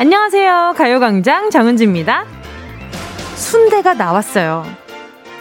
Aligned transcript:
안녕하세요. 0.00 0.76
가요광장 0.78 1.50
정은지입니다. 1.50 2.24
순대가 3.34 3.92
나왔어요. 3.92 4.64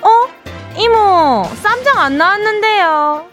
어? 0.02 0.78
이모, 0.78 1.46
쌈장 1.64 1.98
안 1.98 2.18
나왔는데요. 2.18 3.24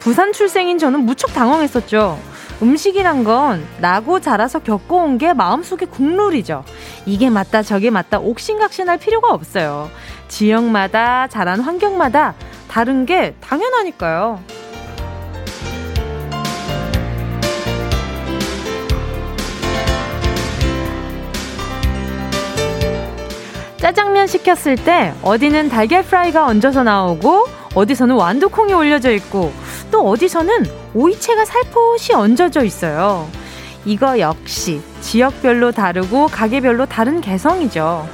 부산 0.00 0.32
출생인 0.32 0.76
저는 0.76 1.06
무척 1.06 1.32
당황했었죠. 1.32 2.18
음식이란 2.62 3.22
건 3.22 3.64
나고 3.78 4.18
자라서 4.18 4.58
겪어온 4.58 5.18
게 5.18 5.34
마음속에 5.34 5.86
국룰이죠. 5.86 6.64
이게 7.06 7.30
맞다 7.30 7.62
저게 7.62 7.90
맞다 7.90 8.18
옥신각신할 8.18 8.98
필요가 8.98 9.32
없어요. 9.32 9.88
지역마다 10.26 11.28
자란 11.28 11.60
환경마다 11.60 12.34
다른 12.66 13.06
게 13.06 13.36
당연하니까요. 13.40 14.42
짜장면 23.90 24.28
시켰을 24.28 24.76
때 24.76 25.12
어디는 25.20 25.68
달걀 25.68 26.04
프라이가 26.04 26.46
얹어서 26.46 26.84
나오고 26.84 27.46
어디서는 27.74 28.14
완두콩이 28.14 28.72
올려져 28.72 29.10
있고 29.14 29.52
또 29.90 30.08
어디서는 30.08 30.64
오이채가 30.94 31.44
살포시 31.44 32.12
얹어져 32.12 32.62
있어요. 32.62 33.28
이거 33.84 34.20
역시 34.20 34.80
지역별로 35.00 35.72
다르고 35.72 36.28
가게별로 36.28 36.86
다른 36.86 37.20
개성이죠. 37.20 38.08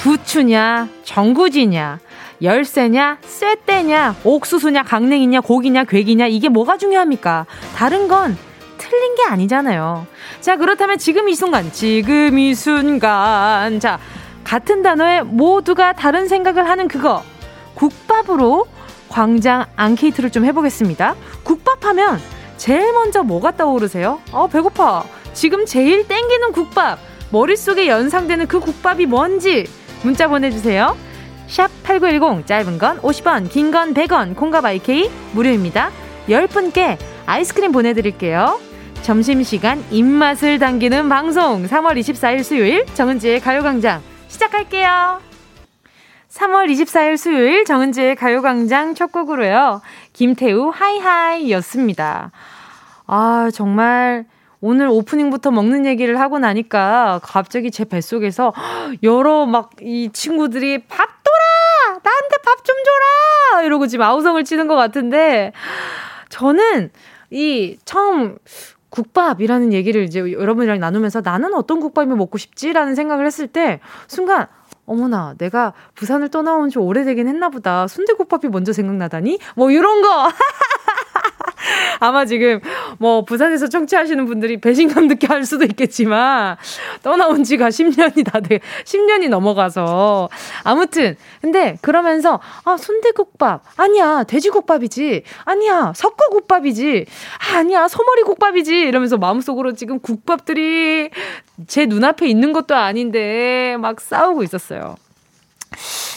부추냐, 0.00 0.88
정구지냐, 1.04 2.00
열쇠냐, 2.42 3.18
쇠대냐, 3.22 4.16
옥수수냐, 4.24 4.82
강냉이냐, 4.82 5.42
고기냐, 5.42 5.84
괴기냐, 5.84 6.26
이게 6.26 6.48
뭐가 6.48 6.78
중요합니까? 6.78 7.46
다른 7.76 8.08
건 8.08 8.36
틀린 8.76 9.14
게 9.14 9.22
아니잖아요. 9.28 10.04
자, 10.40 10.56
그렇다면 10.56 10.98
지금 10.98 11.28
이 11.28 11.36
순간, 11.36 11.70
지금 11.70 12.40
이 12.40 12.56
순간. 12.56 13.78
자, 13.78 14.00
같은 14.44 14.82
단어에 14.82 15.22
모두가 15.22 15.92
다른 15.92 16.28
생각을 16.28 16.68
하는 16.68 16.88
그거. 16.88 17.22
국밥으로 17.74 18.66
광장 19.08 19.66
앙케이트를 19.76 20.30
좀 20.30 20.44
해보겠습니다. 20.44 21.14
국밥 21.42 21.84
하면 21.84 22.18
제일 22.56 22.92
먼저 22.92 23.22
뭐가 23.22 23.56
떠오르세요? 23.56 24.20
어, 24.32 24.46
배고파. 24.46 25.04
지금 25.32 25.66
제일 25.66 26.06
땡기는 26.06 26.52
국밥. 26.52 26.98
머릿속에 27.30 27.88
연상되는 27.88 28.46
그 28.46 28.60
국밥이 28.60 29.06
뭔지 29.06 29.66
문자 30.02 30.28
보내주세요. 30.28 30.96
샵 31.48 31.70
8910 31.82 32.46
짧은 32.46 32.78
건 32.78 32.98
50원, 33.00 33.50
긴 33.50 33.70
건 33.70 33.94
100원, 33.94 34.36
콩과 34.36 34.60
바이케이 34.60 35.10
무료입니다. 35.32 35.90
10분께 36.28 36.98
아이스크림 37.26 37.72
보내드릴게요. 37.72 38.58
점심시간 39.02 39.82
입맛을 39.90 40.58
당기는 40.58 41.08
방송 41.08 41.66
3월 41.66 41.98
24일 41.98 42.44
수요일 42.44 42.86
정은지의 42.94 43.40
가요광장 43.40 44.00
시작할게요. 44.32 45.20
3월 46.30 46.70
24일 46.70 47.16
수요일 47.18 47.64
정은지의 47.66 48.16
가요광장 48.16 48.94
첫 48.94 49.12
곡으로요. 49.12 49.82
김태우 50.14 50.70
하이하이 50.74 51.52
였습니다. 51.52 52.32
아, 53.06 53.50
정말 53.52 54.24
오늘 54.62 54.88
오프닝부터 54.88 55.50
먹는 55.50 55.84
얘기를 55.84 56.18
하고 56.18 56.38
나니까 56.38 57.20
갑자기 57.22 57.70
제 57.70 57.84
뱃속에서 57.84 58.54
여러 59.02 59.44
막 59.44 59.70
이 59.82 60.08
친구들이 60.12 60.78
밥 60.86 60.96
돌아! 61.22 61.98
나한테 62.02 62.36
밥 62.44 62.64
좀 62.64 62.76
줘라! 62.84 63.62
이러고 63.64 63.86
지금 63.88 64.04
아우성을 64.04 64.42
치는 64.44 64.66
것 64.68 64.76
같은데 64.76 65.52
저는 66.30 66.90
이 67.30 67.76
처음 67.84 68.38
국밥이라는 68.92 69.72
얘기를 69.72 70.04
이제 70.04 70.20
여러분이랑 70.20 70.78
나누면서 70.78 71.22
나는 71.22 71.54
어떤 71.54 71.80
국밥이 71.80 72.14
먹고 72.14 72.38
싶지라는 72.38 72.94
생각을 72.94 73.26
했을 73.26 73.48
때 73.48 73.80
순간 74.06 74.46
어머나, 74.84 75.34
내가 75.38 75.72
부산을 75.94 76.28
떠나온 76.28 76.68
지 76.68 76.78
오래되긴 76.78 77.28
했나 77.28 77.48
보다. 77.48 77.86
순대국밥이 77.86 78.50
먼저 78.50 78.72
생각나다니? 78.72 79.38
뭐, 79.54 79.70
이런 79.70 80.02
거! 80.02 80.28
아마 82.00 82.24
지금 82.24 82.60
뭐 82.98 83.24
부산에서 83.24 83.68
청취하시는 83.68 84.24
분들이 84.26 84.60
배신감 84.60 85.08
느껴 85.08 85.32
할 85.32 85.44
수도 85.44 85.64
있겠지만 85.64 86.56
떠나온 87.02 87.44
지가 87.44 87.68
10년이 87.68 88.24
다 88.30 88.40
돼, 88.40 88.60
10년이 88.84 89.28
넘어가서. 89.28 90.28
아무튼 90.64 91.16
근데 91.40 91.76
그러면서 91.80 92.40
아 92.64 92.76
순대국밥. 92.76 93.62
아니야 93.76 94.24
돼지국밥이지. 94.24 95.22
아니야 95.44 95.92
석고국밥이지. 95.94 97.06
아 97.54 97.62
니야 97.62 97.88
소머리국밥이지. 97.88 98.80
이러면서 98.80 99.16
마음속으로 99.16 99.72
지금 99.74 100.00
국밥들이 100.00 101.10
제 101.66 101.86
눈앞에 101.86 102.26
있는 102.26 102.52
것도 102.52 102.74
아닌데 102.74 103.76
막 103.78 104.00
싸우고 104.00 104.42
있었어요. 104.42 104.96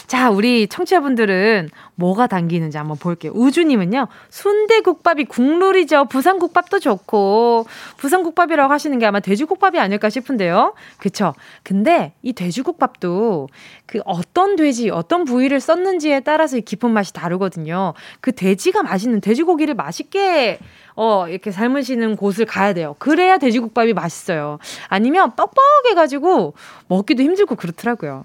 자, 0.08 0.30
우리 0.30 0.68
청취자분들은 0.68 1.70
뭐가 1.96 2.28
당기는지 2.28 2.78
한번 2.78 2.98
볼게요. 2.98 3.32
우주님은요, 3.34 4.08
순대국밥이 4.30 5.26
국룰이죠. 5.26 6.06
부산국밥도 6.06 6.80
좋고, 6.80 7.66
부산국밥이라고 7.98 8.72
하시는 8.72 8.98
게 9.00 9.06
아마 9.06 9.20
돼지국밥이 9.20 9.80
아닐까 9.80 10.10
싶은데요. 10.10 10.74
그쵸? 10.98 11.34
근데 11.64 12.14
이 12.22 12.34
돼지국밥도 12.34 13.48
그 13.86 14.02
어떤 14.06 14.56
돼지, 14.56 14.90
어떤 14.90 15.26
부위를 15.26 15.60
썼는지에 15.60 16.22
따라서 16.22 16.60
깊은 16.60 16.92
맛이 16.92 17.14
다르거든요. 17.14 17.94
그 18.22 18.32
돼지가 18.32 18.84
맛있는, 18.84 19.22
돼지고기를 19.22 19.74
맛있게 19.76 20.60
어, 20.96 21.28
이렇게 21.28 21.52
삶으시는 21.52 22.16
곳을 22.16 22.46
가야 22.46 22.74
돼요. 22.74 22.96
그래야 23.00 23.38
돼지국밥이 23.38 23.94
맛있어요. 23.94 24.60
아니면 24.88 25.34
뻑뻑해가지고 25.36 26.54
먹기도 26.88 27.22
힘들고 27.24 27.56
그렇더라고요. 27.56 28.24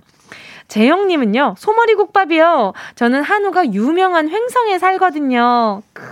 재영님은요, 0.71 1.57
소머리 1.59 1.95
국밥이요. 1.95 2.73
저는 2.95 3.23
한우가 3.23 3.73
유명한 3.73 4.29
횡성에 4.29 4.79
살거든요. 4.79 5.83
크, 5.93 6.05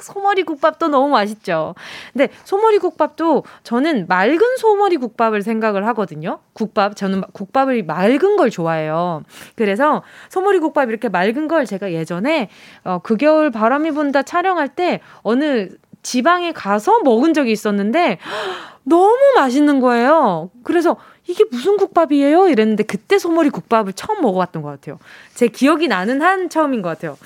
소머리 0.00 0.44
국밥도 0.44 0.88
너무 0.88 1.08
맛있죠. 1.08 1.74
근데 2.14 2.28
소머리 2.44 2.78
국밥도 2.78 3.44
저는 3.64 4.06
맑은 4.08 4.56
소머리 4.56 4.96
국밥을 4.96 5.42
생각을 5.42 5.86
하거든요. 5.88 6.38
국밥, 6.54 6.96
저는 6.96 7.20
국밥을 7.34 7.82
맑은 7.84 8.36
걸 8.36 8.48
좋아해요. 8.48 9.24
그래서 9.56 10.02
소머리 10.30 10.58
국밥 10.58 10.88
이렇게 10.88 11.10
맑은 11.10 11.46
걸 11.46 11.66
제가 11.66 11.92
예전에, 11.92 12.48
어, 12.84 13.00
그 13.02 13.18
겨울 13.18 13.50
바람이 13.50 13.90
분다 13.90 14.22
촬영할 14.22 14.68
때 14.68 15.00
어느 15.20 15.68
지방에 16.02 16.52
가서 16.52 17.00
먹은 17.04 17.34
적이 17.34 17.52
있었는데, 17.52 18.18
너무 18.84 19.18
맛있는 19.36 19.80
거예요. 19.80 20.48
그래서 20.64 20.96
이게 21.28 21.44
무슨 21.50 21.76
국밥이에요? 21.76 22.48
이랬는데 22.48 22.82
그때 22.84 23.18
소머리 23.18 23.50
국밥을 23.50 23.92
처음 23.92 24.22
먹어봤던 24.22 24.62
것 24.62 24.70
같아요. 24.70 24.98
제 25.34 25.46
기억이 25.46 25.86
나는 25.86 26.22
한 26.22 26.48
처음인 26.48 26.82
것 26.82 26.88
같아요. 26.88 27.18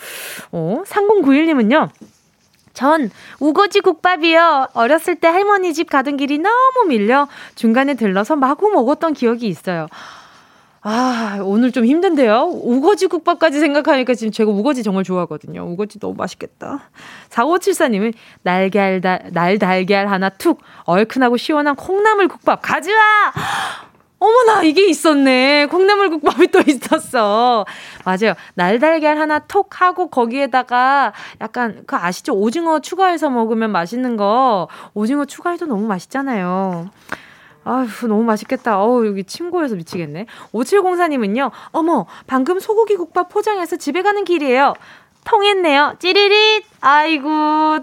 어, 0.51 0.83
3091님은요. 0.85 1.89
전 2.75 3.11
우거지 3.39 3.81
국밥이요. 3.81 4.69
어렸을 4.75 5.17
때 5.17 5.29
할머니 5.29 5.73
집 5.73 5.89
가던 5.89 6.17
길이 6.17 6.39
너무 6.39 6.87
밀려 6.89 7.29
중간에 7.55 7.95
들러서 7.95 8.35
마구 8.35 8.71
먹었던 8.71 9.13
기억이 9.15 9.47
있어요. 9.47 9.87
아, 10.85 11.39
오늘 11.45 11.71
좀 11.71 11.85
힘든데요? 11.85 12.43
우거지 12.51 13.07
국밥까지 13.07 13.61
생각하니까 13.61 14.15
지금 14.15 14.33
제가 14.33 14.51
우거지 14.51 14.83
정말 14.83 15.05
좋아하거든요. 15.05 15.65
우거지 15.65 16.01
너무 16.01 16.15
맛있겠다. 16.17 16.91
4574님은 17.31 18.15
날달, 18.43 19.01
날 19.01 19.59
달걀 19.61 20.09
하나 20.09 20.29
툭, 20.29 20.61
얼큰하고 20.85 21.37
시원한 21.37 21.77
콩나물 21.77 22.27
국밥 22.27 22.63
가져와! 22.63 23.33
어머나, 24.23 24.63
이게 24.63 24.87
있었네. 24.87 25.67
콩나물국밥이 25.67 26.47
또 26.49 26.61
있었어. 26.65 27.67
맞아요. 28.05 28.35
날달걀 28.55 29.19
하나 29.19 29.41
톡 29.41 29.81
하고 29.81 30.09
거기에다가 30.09 31.13
약간, 31.41 31.83
그 31.87 31.97
아시죠? 31.97 32.33
오징어 32.33 32.79
추가해서 32.79 33.31
먹으면 33.31 33.73
맛있는 33.73 34.17
거. 34.17 34.69
오징어 34.95 35.25
추가해도 35.25 35.67
너무 35.67 35.89
맛있잖아요. 35.89 36.89
아휴, 37.65 38.07
너무 38.07 38.23
맛있겠다. 38.23 38.81
어우, 38.81 39.07
여기 39.07 39.25
침 39.25 39.51
고여서 39.51 39.75
미치겠네. 39.77 40.27
5704님은요, 40.53 41.51
어머, 41.71 42.07
방금 42.27 42.61
소고기 42.61 42.97
국밥 42.97 43.29
포장해서 43.29 43.77
집에 43.77 44.03
가는 44.03 44.25
길이에요. 44.25 44.75
통했네요. 45.25 45.97
찌리릿! 45.99 46.65
아이고, 46.81 47.29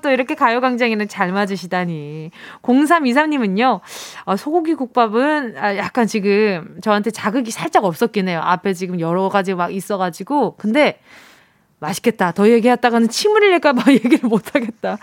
또 0.01 0.09
이렇게 0.09 0.35
가요광장에는 0.35 1.07
잘 1.07 1.31
맞으시다니. 1.31 2.31
0323님은요, 2.61 3.79
아, 4.25 4.35
소고기 4.35 4.75
국밥은 4.75 5.55
아, 5.57 5.77
약간 5.77 6.05
지금 6.05 6.77
저한테 6.81 7.11
자극이 7.11 7.51
살짝 7.51 7.85
없었긴 7.85 8.27
해요. 8.27 8.41
앞에 8.43 8.73
지금 8.73 8.99
여러 8.99 9.29
가지 9.29 9.53
막 9.53 9.73
있어가지고. 9.73 10.55
근데, 10.57 10.99
맛있겠다. 11.79 12.33
더 12.33 12.49
얘기했다가는 12.49 13.07
침을 13.07 13.41
흘릴까봐 13.41 13.91
얘기를 13.93 14.27
못하겠다. 14.27 14.97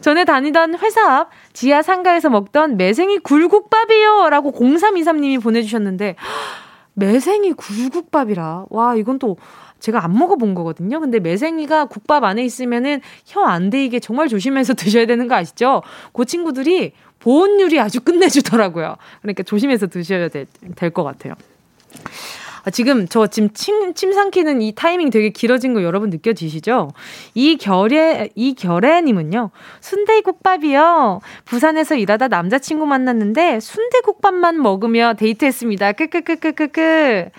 전에 0.00 0.24
다니던 0.24 0.78
회사 0.78 1.18
앞 1.18 1.30
지하 1.52 1.82
상가에서 1.82 2.30
먹던 2.30 2.76
매생이 2.76 3.18
굴국밥이요. 3.18 4.30
라고 4.30 4.52
0323님이 4.52 5.42
보내주셨는데, 5.42 6.14
매생이 6.94 7.52
굴국밥이라. 7.54 8.66
와, 8.68 8.94
이건 8.94 9.18
또 9.18 9.36
제가 9.80 10.04
안 10.04 10.16
먹어본 10.16 10.54
거거든요. 10.54 11.00
근데 11.00 11.18
매생이가 11.20 11.86
국밥 11.86 12.24
안에 12.24 12.44
있으면은 12.44 13.00
혀 13.26 13.40
안 13.44 13.70
데이게 13.70 13.98
정말 14.00 14.28
조심해서 14.28 14.74
드셔야 14.74 15.06
되는 15.06 15.26
거 15.28 15.34
아시죠? 15.34 15.82
그 16.12 16.24
친구들이 16.24 16.92
보온율이 17.18 17.80
아주 17.80 18.00
끝내주더라고요. 18.00 18.96
그러니까 19.22 19.42
조심해서 19.42 19.86
드셔야 19.88 20.28
될 20.28 20.46
것 20.92 21.02
같아요. 21.04 21.34
아, 22.64 22.70
지금 22.70 23.08
저 23.08 23.26
지금 23.26 23.48
침, 23.54 23.94
침 23.94 24.12
삼키는 24.12 24.60
이 24.60 24.72
타이밍 24.74 25.08
되게 25.10 25.30
길어진 25.30 25.72
거 25.72 25.82
여러분 25.82 26.10
느껴지시죠? 26.10 26.90
이 27.34 27.56
결에, 27.56 28.28
이 28.34 28.54
결에님은요, 28.54 29.50
순대국밥이요. 29.80 31.20
부산에서 31.46 31.94
일하다 31.96 32.28
남자친구 32.28 32.84
만났는데 32.86 33.60
순대국밥만 33.60 34.60
먹으며 34.60 35.14
데이트했습니다. 35.14 35.92
끄끄끄끄끄끄. 35.92 37.30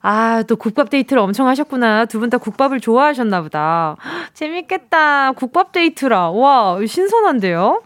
아, 0.00 0.42
또 0.46 0.56
국밥 0.56 0.90
데이트를 0.90 1.20
엄청 1.20 1.48
하셨구나. 1.48 2.04
두 2.06 2.20
분 2.20 2.30
다 2.30 2.38
국밥을 2.38 2.80
좋아하셨나 2.80 3.42
보다. 3.42 3.96
재밌겠다. 4.34 5.32
국밥 5.32 5.72
데이트라. 5.72 6.30
와, 6.30 6.78
신선한데요? 6.86 7.82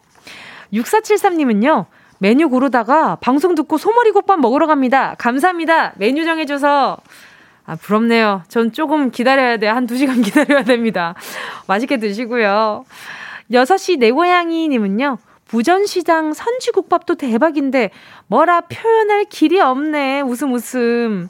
6473님은요, 0.72 1.86
메뉴 2.18 2.48
고르다가 2.48 3.16
방송 3.16 3.54
듣고 3.54 3.78
소머리국밥 3.78 4.40
먹으러 4.40 4.66
갑니다. 4.66 5.14
감사합니다. 5.18 5.92
메뉴 5.96 6.24
정해줘서. 6.24 6.98
아, 7.64 7.76
부럽네요. 7.76 8.42
전 8.48 8.72
조금 8.72 9.10
기다려야 9.10 9.56
돼요. 9.58 9.72
한 9.72 9.86
2시간 9.86 10.22
기다려야 10.24 10.64
됩니다. 10.64 11.14
맛있게 11.66 11.98
드시고요. 11.98 12.84
6시 13.50 13.98
내 13.98 14.10
고양이님은요. 14.10 15.18
부전시장 15.46 16.32
선지국밥도 16.32 17.16
대박인데 17.16 17.90
뭐라 18.26 18.62
표현할 18.62 19.26
길이 19.26 19.60
없네. 19.60 20.22
웃음 20.22 20.52
웃음. 20.54 21.28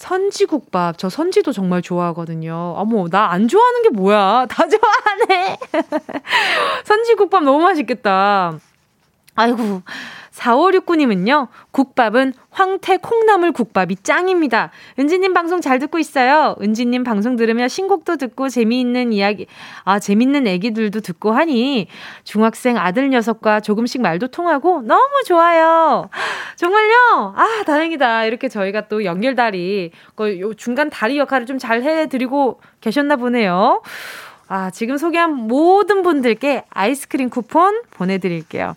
선지국밥. 0.00 0.96
저 0.96 1.10
선지도 1.10 1.52
정말 1.52 1.82
좋아하거든요. 1.82 2.54
어머, 2.76 3.06
나 3.08 3.30
안 3.30 3.48
좋아하는 3.48 3.82
게 3.82 3.90
뭐야. 3.90 4.46
다 4.50 4.64
좋아하네. 4.66 5.58
선지국밥 6.84 7.44
너무 7.44 7.60
맛있겠다. 7.60 8.58
아이고. 9.34 9.82
4569님은요, 10.40 11.48
국밥은 11.70 12.32
황태 12.50 12.96
콩나물 12.96 13.52
국밥이 13.52 13.96
짱입니다. 14.02 14.70
은지님 14.98 15.34
방송 15.34 15.60
잘 15.60 15.78
듣고 15.78 15.98
있어요. 15.98 16.56
은지님 16.60 17.04
방송 17.04 17.36
들으며 17.36 17.68
신곡도 17.68 18.16
듣고 18.16 18.48
재미있는 18.48 19.12
이야기, 19.12 19.46
아, 19.84 19.98
재밌는 19.98 20.46
애기들도 20.46 21.00
듣고 21.00 21.32
하니 21.32 21.86
중학생 22.24 22.76
아들 22.76 23.10
녀석과 23.10 23.60
조금씩 23.60 24.00
말도 24.00 24.28
통하고 24.28 24.82
너무 24.82 25.22
좋아요. 25.26 26.08
정말요? 26.56 27.34
아, 27.36 27.62
다행이다. 27.66 28.24
이렇게 28.24 28.48
저희가 28.48 28.88
또 28.88 29.04
연결다리, 29.04 29.92
그 30.16 30.54
중간 30.56 30.90
다리 30.90 31.18
역할을 31.18 31.46
좀 31.46 31.60
잘 31.60 31.82
해드리고 31.82 32.58
계셨나 32.80 33.16
보네요. 33.16 33.82
아, 34.48 34.70
지금 34.70 34.96
소개한 34.96 35.34
모든 35.34 36.02
분들께 36.02 36.64
아이스크림 36.70 37.28
쿠폰 37.28 37.82
보내드릴게요. 37.90 38.74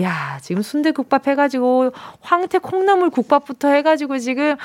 야 0.00 0.38
지금 0.42 0.62
순대국밥 0.62 1.26
해가지고 1.28 1.92
황태 2.20 2.58
콩나물 2.58 3.10
국밥부터 3.10 3.68
해가지고 3.68 4.18
지금 4.18 4.56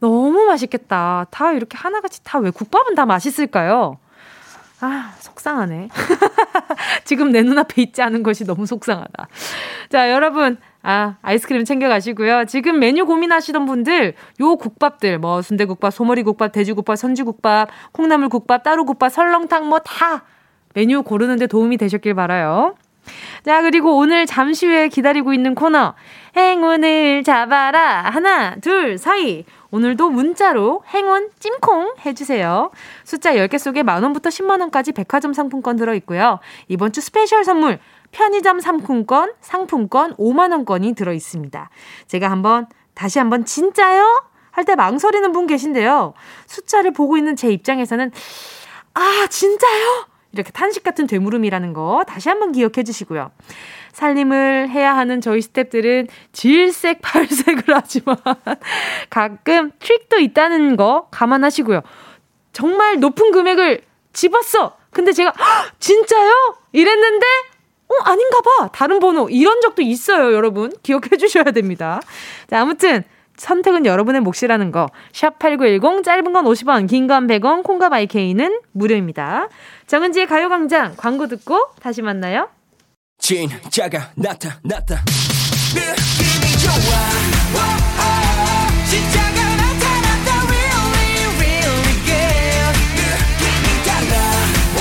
너무 0.00 0.44
맛있겠다. 0.44 1.26
다 1.30 1.52
이렇게 1.52 1.76
하나같이 1.76 2.22
다 2.24 2.38
왜 2.38 2.50
국밥은 2.50 2.94
다 2.94 3.04
맛있을까요? 3.06 3.98
아, 4.80 5.12
속상하네. 5.18 5.88
지금 7.04 7.32
내 7.32 7.42
눈앞에 7.42 7.82
있지 7.82 8.00
않은 8.00 8.22
것이 8.22 8.44
너무 8.44 8.64
속상하다. 8.64 9.28
자, 9.90 10.10
여러분. 10.12 10.56
아, 10.82 11.16
아이스크림 11.22 11.64
챙겨가시고요. 11.64 12.44
지금 12.44 12.78
메뉴 12.78 13.04
고민하시던 13.04 13.66
분들, 13.66 14.14
요 14.40 14.56
국밥들, 14.56 15.18
뭐, 15.18 15.42
순대국밥, 15.42 15.92
소머리국밥, 15.92 16.52
돼지국밥, 16.52 16.96
선지국밥, 16.96 17.68
콩나물국밥, 17.92 18.62
따로국밥, 18.62 19.10
설렁탕, 19.10 19.68
뭐, 19.68 19.80
다 19.80 20.22
메뉴 20.74 21.02
고르는데 21.02 21.48
도움이 21.48 21.76
되셨길 21.76 22.14
바라요. 22.14 22.76
자, 23.44 23.62
그리고 23.62 23.96
오늘 23.96 24.26
잠시 24.26 24.66
후에 24.66 24.88
기다리고 24.88 25.32
있는 25.32 25.54
코너. 25.54 25.94
행운을 26.36 27.24
잡아라. 27.24 28.02
하나, 28.10 28.56
둘, 28.56 28.98
사이. 28.98 29.44
오늘도 29.70 30.10
문자로 30.10 30.82
행운 30.94 31.28
찜콩 31.38 31.94
해주세요. 32.06 32.70
숫자 33.04 33.34
10개 33.34 33.58
속에 33.58 33.82
만원부터 33.82 34.30
10만원까지 34.30 34.94
백화점 34.94 35.32
상품권 35.32 35.76
들어있고요. 35.76 36.38
이번 36.68 36.92
주 36.92 37.00
special 37.00 37.44
선물, 37.44 37.78
편의점 38.12 38.60
상품권, 38.60 39.32
상품권 39.40 40.14
5만원권이 40.16 40.96
들어있습니다. 40.96 41.70
제가 42.06 42.30
한번, 42.30 42.66
다시 42.94 43.18
한번, 43.18 43.44
진짜요? 43.44 44.24
할 44.50 44.64
때 44.64 44.74
망설이는 44.74 45.30
분 45.30 45.46
계신데요. 45.46 46.14
숫자를 46.46 46.92
보고 46.92 47.16
있는 47.16 47.36
제 47.36 47.48
입장에서는, 47.50 48.10
아, 48.94 49.26
진짜요? 49.30 50.06
이렇게 50.32 50.50
탄식 50.52 50.82
같은 50.84 51.06
되물음이라는 51.06 51.72
거 51.72 52.04
다시 52.06 52.28
한번 52.28 52.52
기억해 52.52 52.82
주시고요. 52.84 53.30
살림을 53.92 54.68
해야 54.68 54.96
하는 54.96 55.20
저희 55.20 55.40
스탭들은 55.40 56.08
질색 56.32 57.00
팔색을 57.02 57.64
하지만 57.74 58.16
가끔 59.10 59.72
트릭도 59.78 60.20
있다는 60.20 60.76
거 60.76 61.08
감안하시고요. 61.10 61.82
정말 62.52 63.00
높은 63.00 63.30
금액을 63.32 63.82
집었어! 64.12 64.76
근데 64.90 65.12
제가, 65.12 65.32
진짜요? 65.78 66.32
이랬는데, 66.72 67.26
어, 67.88 67.94
아닌가 68.04 68.40
봐. 68.40 68.68
다른 68.72 68.98
번호. 68.98 69.28
이런 69.28 69.60
적도 69.60 69.82
있어요, 69.82 70.34
여러분. 70.34 70.72
기억해 70.82 71.16
주셔야 71.18 71.44
됩니다. 71.44 72.00
자, 72.48 72.60
아무튼, 72.60 73.04
선택은 73.38 73.86
여러분의 73.86 74.20
몫이라는 74.20 74.70
거. 74.72 74.88
샵 75.12 75.38
8910 75.38 76.02
짧은 76.04 76.32
건 76.32 76.44
50원, 76.44 76.86
긴 76.88 77.06
건 77.08 77.26
100원, 77.26 77.62
콩과 77.62 77.88
마이케이는 77.88 78.60
무료입니다. 78.72 79.48
정은지의 79.86 80.26
가요 80.26 80.48
광장 80.50 80.94
광고 80.96 81.26
듣고 81.28 81.68
다시 81.80 82.02
만나요. 82.02 82.48
진짜가 83.18 84.10
나타났다. 84.16 85.02
느낌이 85.74 86.58
좋아. 86.62 86.72
오, 87.54 87.58
오, 87.98 88.84
진짜가 88.88 89.56
나타났다. 89.56 90.28
Really, 90.46 91.24
really 91.38 91.94
good. 92.04 92.76
느낌이 92.94 93.66
달라. 93.86 94.14
오, 94.78 94.80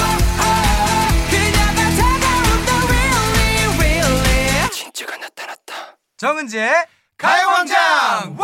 그녀가 1.30 1.80
다가온다. 1.98 2.70
Really, 2.88 3.78
really. 3.78 4.70
진짜가 4.72 5.18
나타났다. 5.18 5.98
정은지의 6.18 6.72
가요광장! 7.18 8.38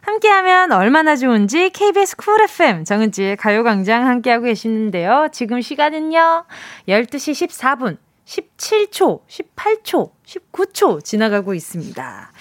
함께하면 0.00 0.72
얼마나 0.72 1.14
좋은지 1.14 1.68
KBS 1.68 2.16
쿨 2.16 2.40
FM 2.40 2.84
정은지의 2.84 3.36
가요광장 3.36 4.06
함께하고 4.06 4.44
계시는데요. 4.46 5.28
지금 5.30 5.60
시간은요. 5.60 6.46
12시 6.88 7.48
14분 7.48 7.98
17초, 8.24 9.26
18초, 9.26 10.10
19초 10.24 11.04
지나가고 11.04 11.52
있습니다. 11.52 12.32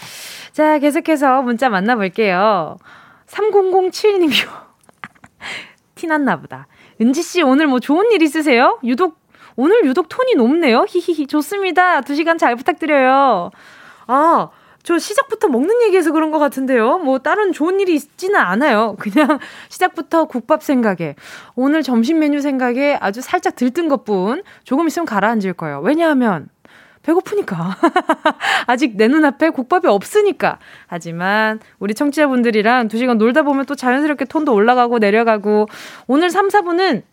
자, 0.54 0.80
계속해서 0.80 1.42
문자 1.42 1.68
만나볼게요. 1.68 2.78
3007님이요. 3.28 4.48
티났나 5.96 6.40
보다. 6.40 6.68
은지씨, 7.02 7.42
오늘 7.42 7.68
뭐 7.68 7.82
좋은 7.82 8.10
일 8.14 8.22
있으세요? 8.22 8.80
유독, 8.86 9.20
오늘 9.58 9.86
유독 9.86 10.08
톤이 10.08 10.36
높네요. 10.36 10.86
히히히. 10.88 11.28
좋습니다. 11.28 12.00
2시간 12.02 12.38
잘 12.38 12.56
부탁드려요. 12.56 13.52
아, 14.08 14.50
저 14.84 14.98
시작부터 14.98 15.50
먹는 15.50 15.84
얘기해서 15.84 16.12
그런 16.14 16.32
것 16.32 16.40
같은데요. 16.40 17.00
뭐 17.00 17.20
다른 17.20 17.52
좋은 17.52 17.80
일이 17.82 17.94
있지는 17.94 18.38
않아요. 18.38 18.96
그냥 19.00 19.40
시작부터 19.68 20.26
국밥 20.26 20.64
생각에 20.64 21.16
오늘 21.56 21.84
점심 21.84 22.20
메뉴 22.20 22.40
생각에 22.40 22.98
아주 23.02 23.22
살짝 23.22 23.56
들뜬 23.56 23.90
것뿐 23.90 24.44
조금 24.64 24.88
있으면 24.88 25.06
가라앉을 25.06 25.54
거예요. 25.54 25.82
왜냐하면 25.82 26.48
배고프니까. 27.04 27.78
아직 28.68 28.96
내 28.96 29.08
눈앞에 29.08 29.50
국밥이 29.50 29.88
없으니까. 29.88 30.60
하지만 30.88 31.60
우리 31.80 31.94
청취자분들이랑 31.94 32.88
두 32.88 32.98
시간 32.98 33.18
놀다 33.18 33.44
보면 33.44 33.66
또 33.66 33.76
자연스럽게 33.76 34.26
톤도 34.26 34.54
올라가고 34.54 35.00
내려가고 35.00 35.68
오늘 36.08 36.30
3, 36.30 36.48
4분은 36.48 37.04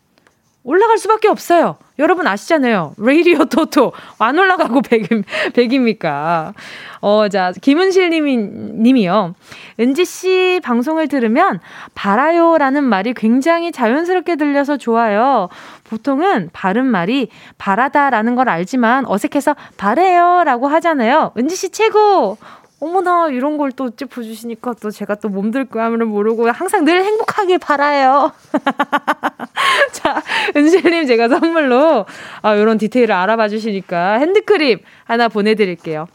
올라갈 0.65 0.97
수밖에 0.97 1.29
없어요. 1.29 1.77
여러분 1.99 2.27
아시잖아요. 2.27 2.95
레이디오 2.97 3.45
토토. 3.45 3.93
안 4.19 4.39
올라가고 4.39 4.81
100, 4.81 5.09
100입니까? 5.53 6.55
어, 7.01 7.29
자, 7.29 7.53
김은실 7.61 8.09
님이, 8.09 8.37
님이요. 8.39 9.35
은지씨 9.79 10.63
방송을 10.65 11.09
들으면 11.09 11.61
바라요 11.95 12.57
라는 12.57 12.83
말이 12.83 13.13
굉장히 13.13 13.71
자연스럽게 13.73 14.37
들려서 14.37 14.79
좋아요. 14.79 15.51
보통은 15.85 16.49
바른 16.55 16.87
말이 16.87 17.29
바라다 17.59 18.09
라는 18.09 18.35
걸 18.35 18.49
알지만 18.49 19.05
어색해서 19.07 19.55
바래요 19.77 20.45
라고 20.45 20.67
하잖아요. 20.67 21.33
은지씨 21.37 21.71
최고! 21.71 22.39
어머나 22.85 23.29
이런 23.29 23.57
걸 23.57 23.75
또 23.77 23.91
짚어주시니까 23.91 24.75
또 24.81 24.91
제가 24.91 25.17
또 25.17 25.29
몸들 25.29 25.65
거함을 25.67 26.05
모르고 26.05 26.49
항상 26.51 26.85
늘 26.85 27.03
행복하길 27.03 27.59
바라요. 27.59 28.33
자 29.93 30.23
은실님 30.55 31.07
제가 31.07 31.29
선물로 31.29 32.07
아, 32.43 32.55
이런 32.55 32.79
디테일을 32.79 33.13
알아봐 33.15 33.49
주시니까 33.49 34.15
핸드크림 34.19 34.81
하나 35.05 35.29
보내드릴게요. 35.29 36.07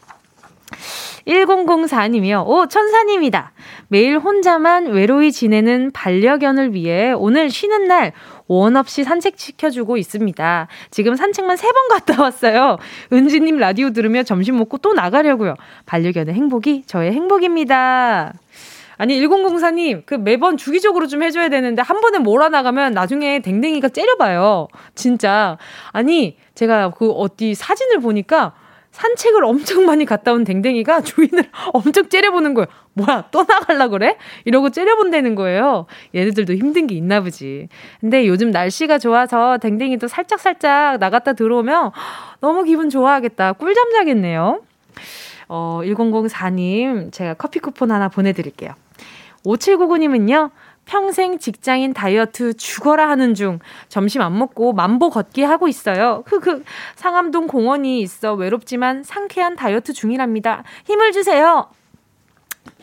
1004님이요. 1.26 2.46
오, 2.46 2.66
천사님이다. 2.66 3.52
매일 3.88 4.18
혼자만 4.18 4.86
외로이 4.86 5.32
지내는 5.32 5.90
반려견을 5.92 6.74
위해 6.74 7.12
오늘 7.12 7.50
쉬는 7.50 7.88
날 7.88 8.12
원 8.50 8.76
없이 8.76 9.04
산책시켜주고 9.04 9.96
있습니다. 9.96 10.66
지금 10.90 11.14
산책만 11.14 11.56
세 11.56 11.70
번 11.70 11.88
갔다 11.88 12.20
왔어요. 12.20 12.78
은지님 13.12 13.58
라디오 13.58 13.90
들으며 13.90 14.24
점심 14.24 14.58
먹고 14.58 14.78
또 14.78 14.92
나가려고요. 14.92 15.54
반려견의 15.86 16.34
행복이 16.34 16.82
저의 16.86 17.12
행복입니다. 17.12 18.32
아니 18.98 19.20
1004님 19.20 20.02
그 20.04 20.14
매번 20.14 20.56
주기적으로 20.56 21.06
좀 21.06 21.22
해줘야 21.22 21.48
되는데 21.48 21.80
한 21.80 22.00
번에 22.00 22.18
몰아나가면 22.18 22.92
나중에 22.92 23.38
댕댕이가 23.40 23.90
째려봐요. 23.90 24.66
진짜 24.96 25.56
아니 25.92 26.36
제가 26.56 26.90
그 26.90 27.10
어디 27.12 27.54
사진을 27.54 28.00
보니까 28.00 28.52
산책을 28.90 29.44
엄청 29.44 29.86
많이 29.86 30.04
갔다 30.04 30.32
온 30.32 30.44
댕댕이가 30.44 31.02
주인을 31.02 31.44
엄청 31.72 32.08
째려보는 32.08 32.54
거예요. 32.54 32.66
뭐야, 32.94 33.28
또 33.30 33.44
나갈라 33.44 33.88
그래? 33.88 34.16
이러고 34.44 34.70
째려본다는 34.70 35.36
거예요. 35.36 35.86
얘네들도 36.14 36.54
힘든 36.54 36.86
게 36.86 36.96
있나 36.96 37.20
보지. 37.20 37.68
근데 38.00 38.26
요즘 38.26 38.50
날씨가 38.50 38.98
좋아서 38.98 39.58
댕댕이도 39.58 40.08
살짝살짝 40.08 40.98
나갔다 40.98 41.34
들어오면 41.34 41.92
너무 42.40 42.64
기분 42.64 42.90
좋아하겠다. 42.90 43.54
꿀잠 43.54 43.92
자겠네요. 43.92 44.62
어, 45.48 45.80
1004님, 45.82 47.12
제가 47.12 47.34
커피 47.34 47.58
쿠폰 47.58 47.90
하나 47.90 48.08
보내드릴게요. 48.08 48.72
5799님은요, 49.44 50.50
평생 50.84 51.38
직장인 51.38 51.92
다이어트 51.92 52.54
죽어라 52.54 53.08
하는 53.08 53.34
중 53.34 53.60
점심 53.88 54.22
안 54.22 54.36
먹고 54.36 54.72
만보 54.72 55.10
걷기 55.10 55.42
하고 55.42 55.68
있어요. 55.68 56.24
흑흑 56.26 56.64
상암동 56.96 57.46
공원이 57.46 58.00
있어 58.00 58.34
외롭지만 58.34 59.02
상쾌한 59.04 59.56
다이어트 59.56 59.92
중이랍니다. 59.92 60.64
힘을 60.86 61.12
주세요. 61.12 61.68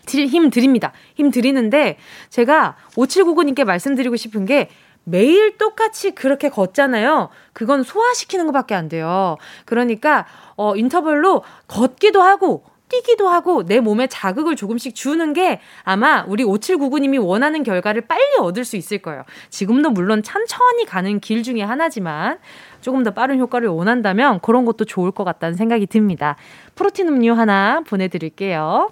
힘 0.08 0.50
드립니다. 0.50 0.94
힘 1.16 1.32
드리는데 1.32 1.98
제가 2.30 2.78
5799님께 2.96 3.66
말씀드리고 3.66 4.16
싶은 4.16 4.46
게 4.46 4.70
매일 5.04 5.58
똑같이 5.58 6.12
그렇게 6.12 6.50
걷잖아요. 6.50 7.30
그건 7.54 7.84
소화시키는 7.84 8.46
것밖에 8.48 8.76
안 8.76 8.90
돼요. 8.90 9.38
그러니까 9.66 10.26
어 10.56 10.76
인터벌로 10.76 11.44
걷기도 11.68 12.22
하고 12.22 12.66
뛰기도 12.90 13.28
하고 13.30 13.64
내 13.66 13.80
몸에 13.80 14.08
자극을 14.08 14.56
조금씩 14.56 14.96
주는 14.96 15.34
게 15.34 15.60
아마 15.84 16.24
우리 16.28 16.44
5799님이 16.44 17.24
원하는 17.24 17.64
결과를 17.64 18.02
빨리 18.02 18.38
얻을 18.40 18.66
수 18.66 18.78
있을 18.78 19.00
거예요. 19.00 19.24
지금도 19.50 19.90
물론 19.90 20.24
천천히 20.24 20.86
가는 20.86 21.20
길 21.20 21.44
중에 21.44 21.62
하나지만 21.62 22.40
조금 22.82 23.04
더 23.04 23.12
빠른 23.12 23.40
효과를 23.40 23.68
원한다면 23.70 24.40
그런 24.42 24.66
것도 24.66 24.86
좋을 24.86 25.12
것 25.12 25.24
같다는 25.24 25.56
생각이 25.56 25.88
듭니다. 25.88 26.36
프로틴 26.76 27.08
음료 27.08 27.34
하나 27.34 27.82
보내드릴게요. 27.88 28.92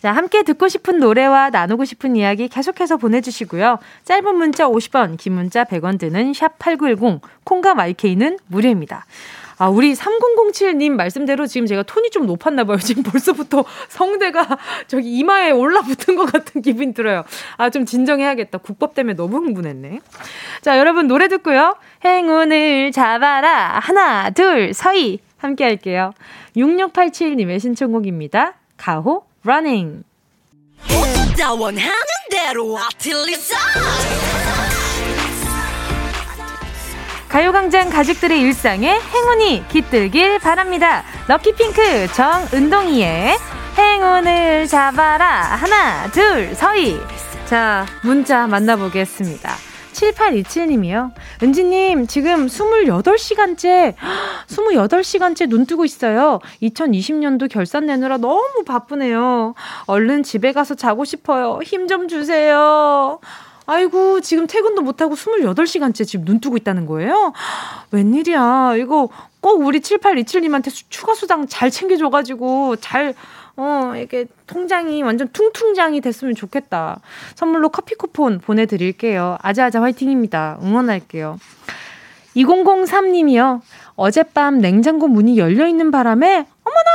자, 0.00 0.12
함께 0.12 0.42
듣고 0.42 0.68
싶은 0.68 0.98
노래와 0.98 1.50
나누고 1.50 1.84
싶은 1.84 2.16
이야기 2.16 2.48
계속해서 2.48 2.96
보내주시고요. 2.96 3.78
짧은 4.04 4.36
문자 4.36 4.68
50원, 4.68 5.16
긴 5.16 5.34
문자 5.34 5.64
100원 5.64 5.98
드는 5.98 6.32
샵8910, 6.32 7.20
콩과 7.44 7.74
마이케이는 7.74 8.38
무료입니다. 8.46 9.06
아, 9.58 9.68
우리 9.68 9.94
3007님 9.94 10.90
말씀대로 10.92 11.46
지금 11.46 11.66
제가 11.66 11.82
톤이 11.82 12.10
좀 12.10 12.26
높았나 12.26 12.64
봐요. 12.64 12.78
지금 12.78 13.02
벌써부터 13.02 13.64
성대가 13.88 14.46
저기 14.88 15.16
이마에 15.18 15.50
올라붙은 15.50 16.16
것 16.16 16.30
같은 16.32 16.62
기분이 16.62 16.94
들어요. 16.94 17.24
아, 17.56 17.70
좀 17.70 17.86
진정해야겠다. 17.86 18.58
국밥 18.58 18.94
때문에 18.94 19.14
너무 19.14 19.38
흥분했네. 19.38 20.00
자, 20.62 20.78
여러분 20.78 21.06
노래 21.06 21.28
듣고요. 21.28 21.76
행운을 22.04 22.92
잡아라. 22.92 23.78
하나, 23.80 24.30
둘, 24.30 24.74
서희. 24.74 25.20
함께 25.36 25.64
할게요. 25.64 26.12
6687님의 26.56 27.60
신청곡입니다. 27.60 28.54
가호, 28.78 29.24
running. 29.44 30.04
가요광장 37.34 37.90
가족들의 37.90 38.40
일상에 38.40 38.96
행운이 38.96 39.64
깃들길 39.68 40.38
바랍니다. 40.38 41.02
럭키핑크 41.26 42.06
정은동이의 42.12 43.36
행운을 43.76 44.68
잡아라. 44.68 45.40
하나, 45.40 46.08
둘, 46.12 46.54
서희. 46.54 46.96
자, 47.46 47.86
문자 48.04 48.46
만나보겠습니다. 48.46 49.50
7827님이요. 49.94 51.10
은지님, 51.42 52.06
지금 52.06 52.46
28시간째, 52.46 53.94
28시간째 54.48 55.48
눈 55.50 55.66
뜨고 55.66 55.84
있어요. 55.84 56.38
2020년도 56.62 57.50
결산 57.50 57.86
내느라 57.86 58.16
너무 58.16 58.62
바쁘네요. 58.64 59.54
얼른 59.86 60.22
집에 60.22 60.52
가서 60.52 60.76
자고 60.76 61.04
싶어요. 61.04 61.58
힘 61.64 61.88
좀 61.88 62.06
주세요. 62.06 63.18
아이고, 63.66 64.20
지금 64.20 64.46
퇴근도 64.46 64.82
못하고 64.82 65.14
28시간째 65.14 66.06
지금 66.06 66.24
눈 66.24 66.40
뜨고 66.40 66.56
있다는 66.56 66.86
거예요? 66.86 67.32
웬일이야. 67.90 68.74
이거 68.76 69.08
꼭 69.40 69.62
우리 69.64 69.80
7827님한테 69.80 70.70
추가 70.88 71.14
수당 71.14 71.46
잘 71.46 71.70
챙겨줘가지고 71.70 72.76
잘, 72.76 73.14
어, 73.56 73.92
이렇게 73.96 74.26
통장이 74.46 75.02
완전 75.02 75.28
퉁퉁장이 75.28 76.00
됐으면 76.00 76.34
좋겠다. 76.34 77.00
선물로 77.36 77.70
커피 77.70 77.94
쿠폰 77.94 78.38
보내드릴게요. 78.38 79.38
아자아자 79.40 79.80
화이팅입니다. 79.80 80.58
응원할게요. 80.62 81.38
2003님이요. 82.36 83.60
어젯밤 83.96 84.58
냉장고 84.58 85.08
문이 85.08 85.38
열려있는 85.38 85.90
바람에, 85.90 86.46
어머나! 86.64 86.90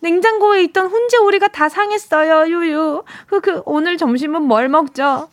냉장고에 0.00 0.62
있던 0.64 0.88
훈제 0.88 1.16
오리가 1.16 1.48
다 1.48 1.68
상했어요, 1.68 2.46
유유. 2.48 3.02
그, 3.26 3.40
그, 3.40 3.62
오늘 3.64 3.96
점심은 3.96 4.42
뭘 4.42 4.68
먹죠? 4.68 5.28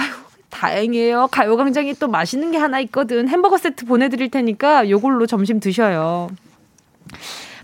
아유, 0.00 0.08
다행이에요. 0.50 1.28
가요광장이 1.30 1.94
또 1.94 2.08
맛있는 2.08 2.50
게 2.50 2.58
하나 2.58 2.80
있거든. 2.80 3.28
햄버거 3.28 3.56
세트 3.58 3.86
보내드릴 3.86 4.30
테니까 4.30 4.88
요걸로 4.88 5.26
점심 5.26 5.60
드셔요. 5.60 6.28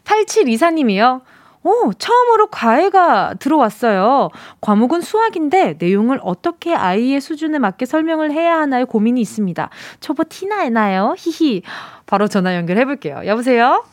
8724님이요. 0.04 1.22
오, 1.62 1.92
처음으로 1.92 2.46
과외가 2.46 3.34
들어왔어요. 3.40 4.28
과목은 4.60 5.00
수학인데 5.00 5.76
내용을 5.80 6.20
어떻게 6.22 6.76
아이의 6.76 7.20
수준에 7.20 7.58
맞게 7.58 7.86
설명을 7.86 8.30
해야 8.30 8.60
하나요? 8.60 8.86
고민이 8.86 9.20
있습니다. 9.20 9.68
초보 9.98 10.22
티나나요? 10.22 11.16
히히. 11.18 11.62
바로 12.06 12.28
전화 12.28 12.54
연결해 12.54 12.84
볼게요. 12.84 13.20
여보세요? 13.26 13.84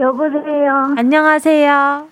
여보세요. 0.00 0.94
안녕하세요. 0.96 2.08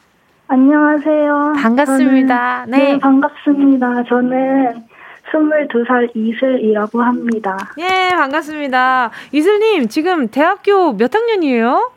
안녕하세요. 0.47 1.53
반갑습니다. 1.57 2.67
저는, 2.67 2.79
네. 2.79 2.93
네, 2.93 2.99
반갑습니다. 2.99 4.05
저는 4.05 4.85
22살 5.33 6.11
이슬이라고 6.15 7.03
합니다. 7.03 7.57
예, 7.79 8.11
반갑습니다. 8.15 9.11
이슬님, 9.33 9.89
지금 9.89 10.29
대학교 10.29 10.93
몇 10.93 11.15
학년이에요? 11.15 11.91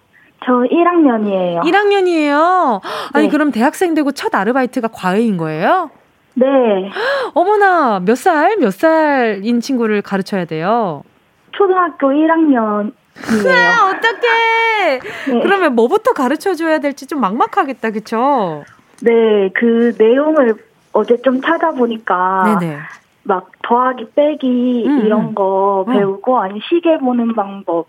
저 0.46 0.52
1학년이에요. 0.54 1.62
1학년이에요? 1.62 2.82
아니, 3.14 3.26
네. 3.28 3.32
그럼 3.32 3.52
대학생 3.52 3.94
되고 3.94 4.12
첫 4.12 4.34
아르바이트가 4.34 4.90
과외인 4.90 5.38
거예요? 5.38 5.90
네. 6.36 6.46
어머나, 7.34 8.00
몇 8.00 8.16
살, 8.16 8.58
몇 8.58 8.72
살인 8.74 9.60
친구를 9.60 10.02
가르쳐야 10.02 10.46
돼요? 10.46 11.04
초등학교 11.52 12.08
1학년. 12.10 12.92
이에요. 13.32 13.72
어떡해! 13.96 15.00
네. 15.32 15.40
그러면 15.42 15.74
뭐부터 15.76 16.12
가르쳐 16.12 16.54
줘야 16.54 16.80
될지 16.80 17.08
좀 17.08 17.22
막막하겠다, 17.22 17.92
그쵸? 17.92 18.64
네, 19.02 19.50
그 19.56 19.94
내용을 19.98 20.56
어제 20.94 21.18
좀 21.22 21.42
찾아보니까 21.42 22.58
네네. 22.60 22.78
막 23.26 23.50
더하기 23.64 24.12
빼기 24.16 24.86
음, 24.88 25.06
이런 25.06 25.30
음. 25.30 25.36
거 25.36 25.84
음. 25.88 25.94
배우고 25.94 26.40
아니 26.40 26.60
시계 26.70 26.98
보는 27.00 27.34
방법, 27.34 27.88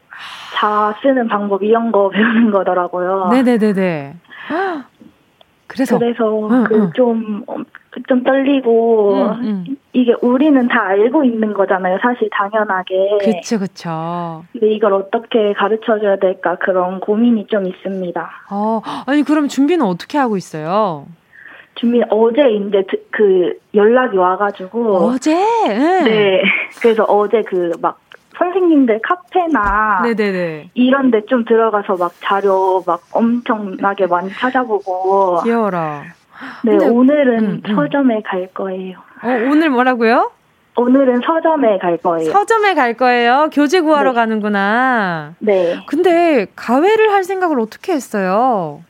자 0.55 0.97
쓰는 1.03 1.29
방법 1.29 1.63
이런 1.63 1.93
거 1.93 2.09
배우는 2.11 2.51
거더라고요. 2.51 3.29
네네네네. 3.31 4.17
그래서 5.69 5.99
그래서 5.99 6.47
음, 6.47 6.65
그좀좀 6.65 7.45
좀 8.09 8.23
떨리고 8.23 9.27
음, 9.43 9.77
이게 9.93 10.15
우리는 10.23 10.69
다 10.69 10.85
알고 10.87 11.25
있는 11.25 11.53
거잖아요. 11.53 11.99
사실 12.01 12.31
당연하게. 12.31 13.19
그렇죠, 13.21 13.59
그렇죠. 13.59 14.45
근데 14.53 14.71
이걸 14.71 14.95
어떻게 14.95 15.53
가르쳐 15.53 15.99
줘야 15.99 16.17
될까 16.17 16.57
그런 16.57 17.01
고민이 17.01 17.47
좀 17.49 17.67
있습니다. 17.67 18.31
어, 18.51 18.81
아니 19.07 19.23
그럼 19.23 19.49
준비는 19.49 19.85
어떻게 19.85 20.17
하고 20.17 20.37
있어요? 20.37 21.07
준비 21.77 22.03
어제 22.11 22.43
이제 22.51 22.85
그 23.11 23.53
연락이 23.75 24.17
와가지고 24.17 24.97
어제 24.97 25.35
네, 25.35 26.03
네. 26.03 26.43
그래서 26.83 27.05
어제 27.05 27.43
그 27.43 27.73
막 27.81 27.99
선생님들 28.39 29.01
카페나 29.03 30.03
네네네. 30.03 30.71
이런 30.75 31.11
데 31.11 31.23
좀 31.27 31.45
들어가서 31.47 31.97
막 31.97 32.13
자료 32.23 32.83
막 32.87 33.01
엄청나게 33.13 34.07
많이 34.07 34.31
찾아보고 34.31 35.43
귀여워라. 35.43 36.03
네 36.63 36.73
근데, 36.77 36.87
오늘은 36.87 37.39
음, 37.39 37.63
음. 37.67 37.75
서점에 37.75 38.21
갈 38.23 38.47
거예요. 38.53 38.99
어 39.23 39.29
오늘 39.51 39.71
뭐라고요? 39.71 40.31
오늘은 40.77 41.23
서점에 41.25 41.79
갈 41.79 41.97
거예요. 41.97 42.31
서점에 42.31 42.75
갈 42.75 42.93
거예요. 42.93 43.49
교재 43.55 43.81
구하러 43.81 44.11
네. 44.11 44.17
가는구나. 44.17 45.33
네. 45.39 45.79
근데 45.87 46.47
가회를 46.55 47.11
할 47.13 47.25
생각을 47.25 47.59
어떻게 47.59 47.93
했어요? 47.95 48.83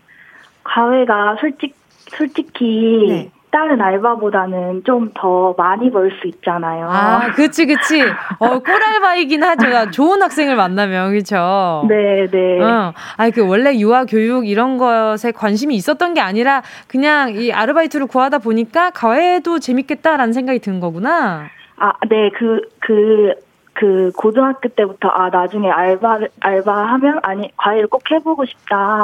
과외가 0.65 1.37
솔직 1.41 1.77
솔직히 2.17 3.07
네. 3.09 3.31
다른 3.51 3.81
알바보다는 3.81 4.83
좀 4.85 5.11
더 5.15 5.55
많이 5.57 5.91
벌 5.91 6.11
수 6.21 6.27
있잖아요. 6.27 6.87
아, 6.91 7.31
그치, 7.35 7.65
그치. 7.67 8.03
어, 8.39 8.59
꿀알바이긴 8.59 9.43
하죠. 9.43 9.91
좋은 9.93 10.21
학생을 10.21 10.57
만나면, 10.57 11.13
그쵸? 11.13 11.85
네, 11.89 12.27
네. 12.31 12.61
어. 12.61 12.93
아, 13.17 13.31
그 13.31 13.47
원래 13.49 13.75
유아 13.79 14.05
교육 14.05 14.47
이런 14.47 14.77
것에 14.77 15.33
관심이 15.33 15.75
있었던 15.77 16.13
게 16.15 16.21
아니라 16.21 16.63
그냥 16.87 17.35
이 17.35 17.51
아르바이트를 17.53 18.07
구하다 18.09 18.39
보니까 18.41 18.91
과외도 18.91 19.59
재밌겠다라는 19.59 20.33
생각이 20.35 20.59
든 20.59 20.81
거구나. 20.81 21.47
아, 21.79 21.93
네, 22.11 22.31
그, 22.37 22.61
그, 22.81 23.33
그 23.73 24.11
고등학교 24.17 24.69
때부터 24.71 25.09
아 25.09 25.29
나중에 25.31 25.71
알바 25.71 26.21
알바하면 26.41 27.21
아니 27.23 27.51
과외를 27.59 27.89
꼭 27.89 28.03
해보고 28.11 28.47
싶다 28.47 29.03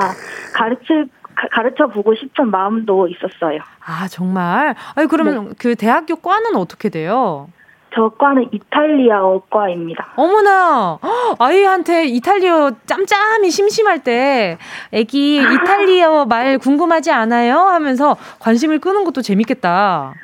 가르칠 0.54 1.08
가르쳐 1.34 1.86
보고 1.86 2.14
싶은 2.14 2.50
마음도 2.50 3.08
있었어요. 3.08 3.60
아, 3.84 4.08
정말? 4.08 4.74
아니, 4.94 5.08
그러면 5.08 5.48
네. 5.48 5.54
그 5.58 5.74
대학교 5.74 6.16
과는 6.16 6.56
어떻게 6.56 6.88
돼요? 6.88 7.48
저 7.94 8.08
과는 8.08 8.48
이탈리아어과입니다. 8.52 10.14
어머나! 10.16 10.98
아이한테 11.38 12.06
이탈리아 12.06 12.70
짬짬이 12.86 13.50
심심할 13.50 14.02
때 14.02 14.56
애기 14.92 15.36
이탈리아어 15.36 16.24
말 16.26 16.58
궁금하지 16.58 17.10
않아요? 17.10 17.58
하면서 17.58 18.16
관심을 18.38 18.78
끄는 18.78 19.04
것도 19.04 19.20
재밌겠다. 19.20 20.14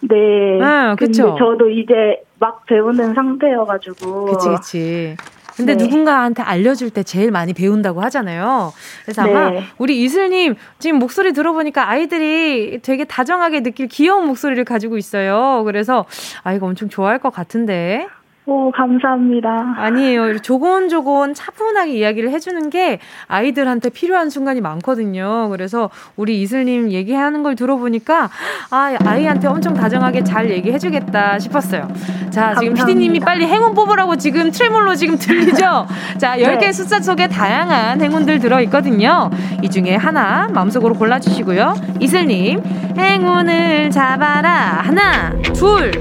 네. 0.00 0.16
네, 0.60 0.94
그쵸. 0.98 1.34
저도 1.38 1.70
이제 1.70 2.22
막 2.38 2.66
배우는 2.66 3.14
상태여가지고. 3.14 4.24
그치, 4.26 4.48
그치. 4.48 5.16
근데 5.56 5.76
네. 5.76 5.84
누군가한테 5.84 6.42
알려줄 6.42 6.90
때 6.90 7.02
제일 7.02 7.30
많이 7.30 7.52
배운다고 7.52 8.00
하잖아요. 8.02 8.72
그래서 9.04 9.22
아마 9.22 9.50
네. 9.50 9.64
우리 9.78 10.02
이슬님 10.02 10.56
지금 10.78 10.98
목소리 10.98 11.32
들어보니까 11.32 11.88
아이들이 11.88 12.80
되게 12.82 13.04
다정하게 13.04 13.62
느낄 13.62 13.88
귀여운 13.88 14.26
목소리를 14.26 14.64
가지고 14.64 14.98
있어요. 14.98 15.62
그래서 15.64 16.04
아이가 16.42 16.66
엄청 16.66 16.88
좋아할 16.88 17.18
것 17.18 17.30
같은데. 17.30 18.06
오, 18.46 18.70
감사합니다. 18.72 19.74
아니에요. 19.78 20.38
조곤조곤 20.38 21.32
차분하게 21.32 21.92
이야기를 21.92 22.30
해주는 22.30 22.68
게 22.68 22.98
아이들한테 23.26 23.88
필요한 23.88 24.28
순간이 24.28 24.60
많거든요. 24.60 25.48
그래서 25.48 25.88
우리 26.16 26.42
이슬님 26.42 26.90
얘기하는 26.90 27.42
걸 27.42 27.56
들어보니까 27.56 28.28
아, 28.70 28.96
아이한테 29.02 29.48
엄청 29.48 29.72
다정하게 29.72 30.24
잘 30.24 30.50
얘기해주겠다 30.50 31.38
싶었어요. 31.38 31.88
자, 32.28 32.54
지금 32.56 32.74
피디님이 32.74 33.20
빨리 33.20 33.46
행운 33.46 33.72
뽑으라고 33.74 34.16
지금 34.16 34.50
트레몰로 34.50 34.94
지금 34.94 35.16
들리죠? 35.16 35.86
자, 36.18 36.36
10개 36.36 36.60
네. 36.60 36.72
숫자 36.72 37.00
속에 37.00 37.28
다양한 37.28 38.02
행운들 38.02 38.40
들어있거든요. 38.40 39.30
이 39.62 39.70
중에 39.70 39.96
하나 39.96 40.48
마음속으로 40.52 40.96
골라주시고요. 40.96 41.74
이슬님, 41.98 42.62
행운을 42.98 43.90
잡아라. 43.90 44.50
하나, 44.82 45.30
둘, 45.54 45.92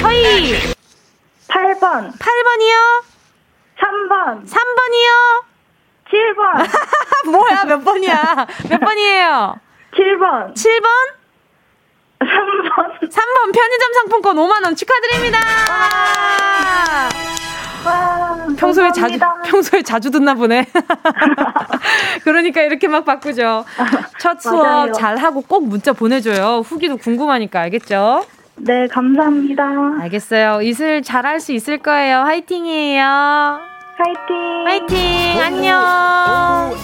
서희. 0.00 0.81
8번. 1.52 2.12
8번이요? 2.18 3.02
3번. 3.78 4.46
3번이요? 4.48 5.42
7번. 6.10 7.28
뭐야, 7.30 7.64
몇 7.64 7.84
번이야? 7.84 8.46
몇 8.70 8.80
번이에요? 8.80 9.56
7번. 9.92 10.54
7번? 10.54 10.86
3번. 12.20 13.00
3번 13.10 13.52
편의점 13.54 13.92
상품권 13.94 14.36
5만 14.36 14.64
원 14.64 14.74
축하드립니다. 14.76 15.38
와, 17.84 18.46
평소에 18.56 18.84
감사합니다. 18.84 19.34
자주, 19.42 19.50
평소에 19.50 19.82
자주 19.82 20.10
듣나 20.10 20.34
보네. 20.34 20.66
그러니까 22.24 22.62
이렇게 22.62 22.86
막 22.88 23.04
바꾸죠. 23.04 23.64
첫 24.20 24.40
수업 24.40 24.92
잘 24.94 25.16
하고 25.18 25.42
꼭 25.42 25.66
문자 25.66 25.92
보내줘요. 25.92 26.62
후기도 26.64 26.96
궁금하니까 26.96 27.60
알겠죠? 27.60 28.24
네, 28.56 28.86
감사합니다. 28.88 29.64
알겠어요. 30.00 30.62
이슬 30.62 31.02
잘할 31.02 31.40
수 31.40 31.52
있을 31.52 31.78
거예요. 31.78 32.18
화이팅이에요. 32.18 33.02
화이팅. 33.96 34.66
화이팅. 34.66 35.40
안녕. 35.40 36.74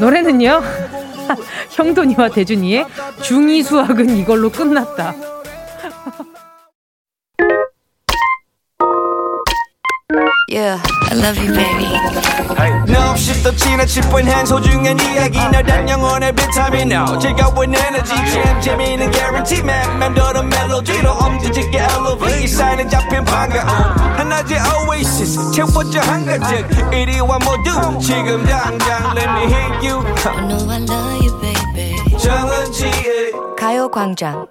노래는요. 0.00 0.60
형돈이와 1.70 2.28
대준이의 2.28 2.84
중2 3.20 3.62
수학은 3.64 4.10
이걸로 4.10 4.50
끝났다. 4.50 5.14
Yeah, 10.46 10.78
I 11.10 11.14
love 11.14 11.38
you, 11.38 11.54
baby. 11.54 11.88
No, 12.86 13.12
없이 13.12 13.42
또 13.42 13.50
지나칠 13.56 14.02
뻔한 14.10 14.44
소중한 14.44 14.98
이야기. 15.00 15.38
너란 15.38 15.88
영혼의 15.88 16.32
비타민 16.34 16.92
No 16.92 17.18
즐거운 17.18 17.74
에너지. 17.74 18.14
참 18.14 18.60
재미있는 18.60 19.10
guarantee 19.10 19.60
man. 19.62 19.98
맘대로 19.98 20.42
멜로디로 20.42 21.10
엄지짓게 21.12 21.78
elevate. 21.78 22.46
사인은 22.46 22.90
잡힌 22.90 23.24
반가움. 23.24 23.68
하나의 24.18 24.60
oasis. 24.86 25.50
채워져 25.52 26.00
한가득 26.00 26.92
이리와 26.92 27.38
모두 27.38 27.98
지금 27.98 28.44
당장 28.44 29.16
let 29.16 29.28
me 29.30 29.44
hit 29.46 29.88
you. 29.88 30.04
I 30.26 30.46
know 30.46 30.70
I 30.70 30.82
love 30.82 31.24
you, 31.24 31.40
baby. 31.40 32.18
정은지의 32.18 33.32
가요광장 33.58 34.46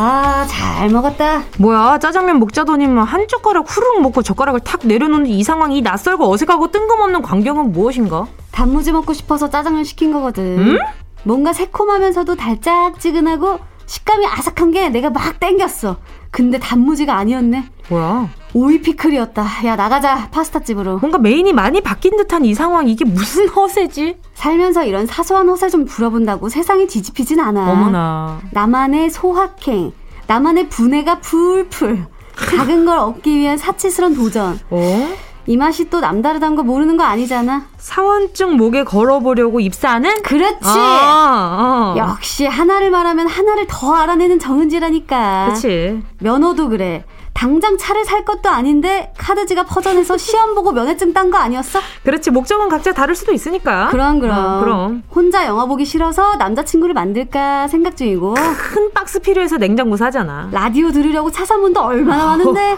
아, 0.00 0.46
잘 0.48 0.88
먹었다. 0.90 1.42
뭐야, 1.58 1.98
짜장면 1.98 2.38
먹자더니만 2.38 3.04
한 3.04 3.26
젓가락 3.26 3.66
후루룩 3.68 4.02
먹고 4.02 4.22
젓가락을 4.22 4.60
탁 4.60 4.82
내려놓는 4.84 5.26
이 5.26 5.42
상황이 5.42 5.82
낯설고 5.82 6.30
어색하고 6.32 6.70
뜬금없는 6.70 7.20
광경은 7.22 7.72
무엇인가? 7.72 8.28
단무지 8.52 8.92
먹고 8.92 9.12
싶어서 9.12 9.50
짜장면 9.50 9.82
시킨 9.82 10.12
거거든. 10.12 10.58
음? 10.58 10.78
뭔가 11.24 11.52
새콤하면서도 11.52 12.36
달짝지근하고 12.36 13.58
식감이 13.88 14.26
아삭한 14.26 14.70
게 14.70 14.88
내가 14.90 15.08
막 15.10 15.40
땡겼어. 15.40 15.96
근데 16.30 16.58
단무지가 16.58 17.16
아니었네. 17.16 17.64
뭐야? 17.88 18.28
오이 18.52 18.82
피클이었다. 18.82 19.64
야, 19.64 19.76
나가자. 19.76 20.28
파스타 20.30 20.60
집으로. 20.60 20.98
뭔가 20.98 21.16
메인이 21.16 21.54
많이 21.54 21.80
바뀐 21.80 22.16
듯한 22.18 22.44
이 22.44 22.54
상황. 22.54 22.86
이게 22.86 23.06
무슨 23.06 23.48
허세지? 23.50 24.18
살면서 24.34 24.84
이런 24.84 25.06
사소한 25.06 25.48
허세 25.48 25.70
좀 25.70 25.86
부려본다고 25.86 26.50
세상이 26.50 26.86
뒤집히진 26.86 27.40
않아. 27.40 27.70
어머나. 27.72 28.40
나만의 28.52 29.08
소확행. 29.08 29.92
나만의 30.26 30.68
분해가 30.68 31.20
풀풀. 31.20 32.04
작은 32.56 32.84
걸 32.84 32.98
얻기 32.98 33.34
위한 33.38 33.56
사치스런 33.56 34.14
도전. 34.14 34.60
어? 34.68 35.08
이 35.48 35.56
맛이 35.56 35.88
또 35.88 36.00
남다르다는 36.00 36.56
거 36.56 36.62
모르는 36.62 36.98
거 36.98 37.04
아니잖아. 37.04 37.64
사원증 37.78 38.58
목에 38.58 38.84
걸어보려고 38.84 39.60
입사하는? 39.60 40.20
그렇지. 40.22 40.58
아, 40.62 41.94
아. 41.94 41.94
역시 41.96 42.44
하나를 42.44 42.90
말하면 42.90 43.26
하나를 43.26 43.64
더 43.66 43.94
알아내는 43.94 44.38
정은지라니까. 44.40 45.46
그렇지. 45.46 46.02
면허도 46.18 46.68
그래. 46.68 47.02
당장 47.38 47.78
차를 47.78 48.04
살 48.04 48.24
것도 48.24 48.50
아닌데 48.50 49.12
카드 49.16 49.46
지갑 49.46 49.68
퍼전에서 49.68 50.16
시험 50.16 50.56
보고 50.56 50.72
면허증 50.72 51.12
딴 51.12 51.30
거 51.30 51.38
아니었어? 51.38 51.78
그렇지 52.02 52.32
목적은 52.32 52.68
각자 52.68 52.92
다를 52.92 53.14
수도 53.14 53.32
있으니까. 53.32 53.90
그럼 53.92 54.18
그럼. 54.18 54.36
어, 54.36 54.58
그럼. 54.60 55.02
혼자 55.14 55.46
영화 55.46 55.64
보기 55.66 55.84
싫어서 55.84 56.34
남자친구를 56.34 56.94
만들까 56.94 57.68
생각 57.68 57.96
중이고. 57.96 58.34
큰 58.34 58.90
박스 58.92 59.20
필요해서 59.20 59.56
냉장고 59.58 59.96
사잖아. 59.96 60.48
라디오 60.50 60.90
들으려고 60.90 61.30
차 61.30 61.44
산 61.48 61.60
분도 61.62 61.80
얼마나 61.80 62.26
많은데. 62.26 62.76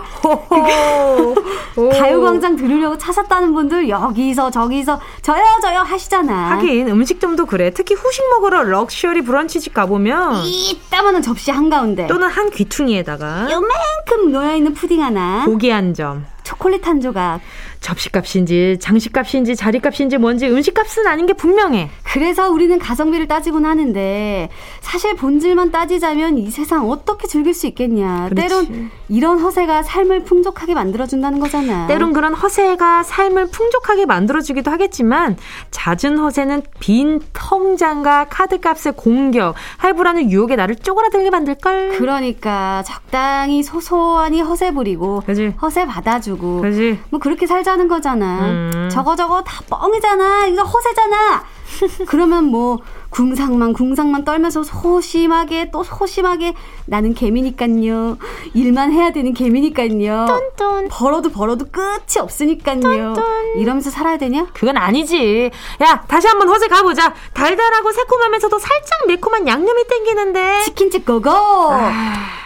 가요광장 1.98 2.56
들으려고 2.56 2.98
차 2.98 3.12
샀다는 3.12 3.54
분들 3.54 3.88
여기서 3.88 4.50
저기서 4.50 5.00
저요 5.22 5.42
저요 5.62 5.78
하시잖아. 5.80 6.50
하긴 6.50 6.88
음식점도 6.88 7.46
그래. 7.46 7.70
특히 7.74 7.94
후식 7.94 8.28
먹으러 8.28 8.62
럭셔리 8.64 9.22
브런치집 9.22 9.72
가보면 9.72 10.42
이따만한 10.44 11.22
접시 11.22 11.50
한 11.50 11.70
가운데 11.70 12.06
또는 12.08 12.28
한 12.28 12.50
귀퉁이에다가 12.50 13.48
요만큼 13.50 14.30
놓여 14.32 14.49
있는 14.56 14.74
푸딩 14.74 15.02
하나, 15.02 15.44
고기 15.44 15.70
한 15.70 15.94
점, 15.94 16.24
초콜릿 16.42 16.86
한 16.86 17.00
조각, 17.00 17.40
접시값인지 17.80 18.76
장식값인지 18.80 19.56
자리값인지 19.56 20.18
뭔지 20.18 20.46
음식값은 20.46 21.06
아닌 21.06 21.26
게 21.26 21.32
분명해. 21.32 21.90
그래서 22.02 22.50
우리는 22.50 22.78
가성비를 22.78 23.26
따지곤 23.26 23.64
하는데 23.64 24.48
사실 24.80 25.16
본질만 25.16 25.70
따지자면 25.70 26.38
이 26.38 26.50
세상 26.50 26.90
어떻게 26.90 27.26
즐길 27.26 27.54
수 27.54 27.66
있겠냐. 27.66 28.28
그렇지. 28.28 28.48
때론 28.48 28.90
이런 29.08 29.40
허세가 29.40 29.82
삶을 29.82 30.24
풍족하게 30.24 30.74
만들어준다는 30.74 31.40
거잖아. 31.40 31.86
때론 31.86 32.12
그런 32.12 32.34
허세가 32.34 33.02
삶을 33.02 33.46
풍족하게 33.50 34.06
만들어주기도 34.06 34.70
하겠지만 34.70 35.36
잦은 35.70 36.18
허세는 36.18 36.62
빈 36.80 37.20
통장과 37.32 38.26
카드값의 38.28 38.92
공격, 38.96 39.54
할부라는 39.78 40.30
유혹에 40.30 40.56
나를 40.56 40.76
쪼그라들게 40.76 41.30
만들걸. 41.30 41.96
그러니까 41.96 42.82
적당히 42.86 43.62
소소하니 43.62 44.42
허세 44.42 44.72
부리고 44.72 45.22
그치. 45.24 45.54
허세 45.62 45.86
받아주고 45.86 46.60
그치. 46.60 46.98
뭐 47.08 47.18
그렇게 47.20 47.46
살자 47.46 47.69
하는 47.70 47.88
거잖아. 47.88 48.40
음. 48.40 48.88
저거 48.90 49.16
저거 49.16 49.42
다 49.42 49.60
뻥이잖아. 49.68 50.46
이거 50.46 50.62
허세잖아. 50.62 51.44
그러면 52.06 52.44
뭐 52.44 52.78
궁상만 53.10 53.72
궁상만 53.72 54.24
떨면서 54.24 54.62
소심하게 54.62 55.70
또 55.70 55.82
소심하게 55.82 56.54
나는 56.86 57.12
개미니깐요. 57.14 58.16
일만 58.54 58.92
해야 58.92 59.12
되는 59.12 59.34
개미니깐요. 59.34 60.26
똔똔. 60.56 60.88
벌어도 60.90 61.30
벌어도 61.30 61.66
끝이 61.70 62.18
없으니깐요. 62.20 62.80
똔똔. 63.14 63.56
이러면서 63.56 63.90
살아야 63.90 64.16
되냐? 64.16 64.46
그건 64.54 64.76
아니지. 64.76 65.50
야 65.82 66.04
다시 66.06 66.28
한번 66.28 66.48
허세 66.48 66.68
가보자. 66.68 67.14
달달하고 67.34 67.92
새콤하면서도 67.92 68.58
살짝 68.58 69.06
매콤한 69.08 69.46
양념이 69.46 69.84
땡기는데. 69.88 70.62
치킨집 70.64 71.04
고고. 71.04 71.30
아... 71.30 71.90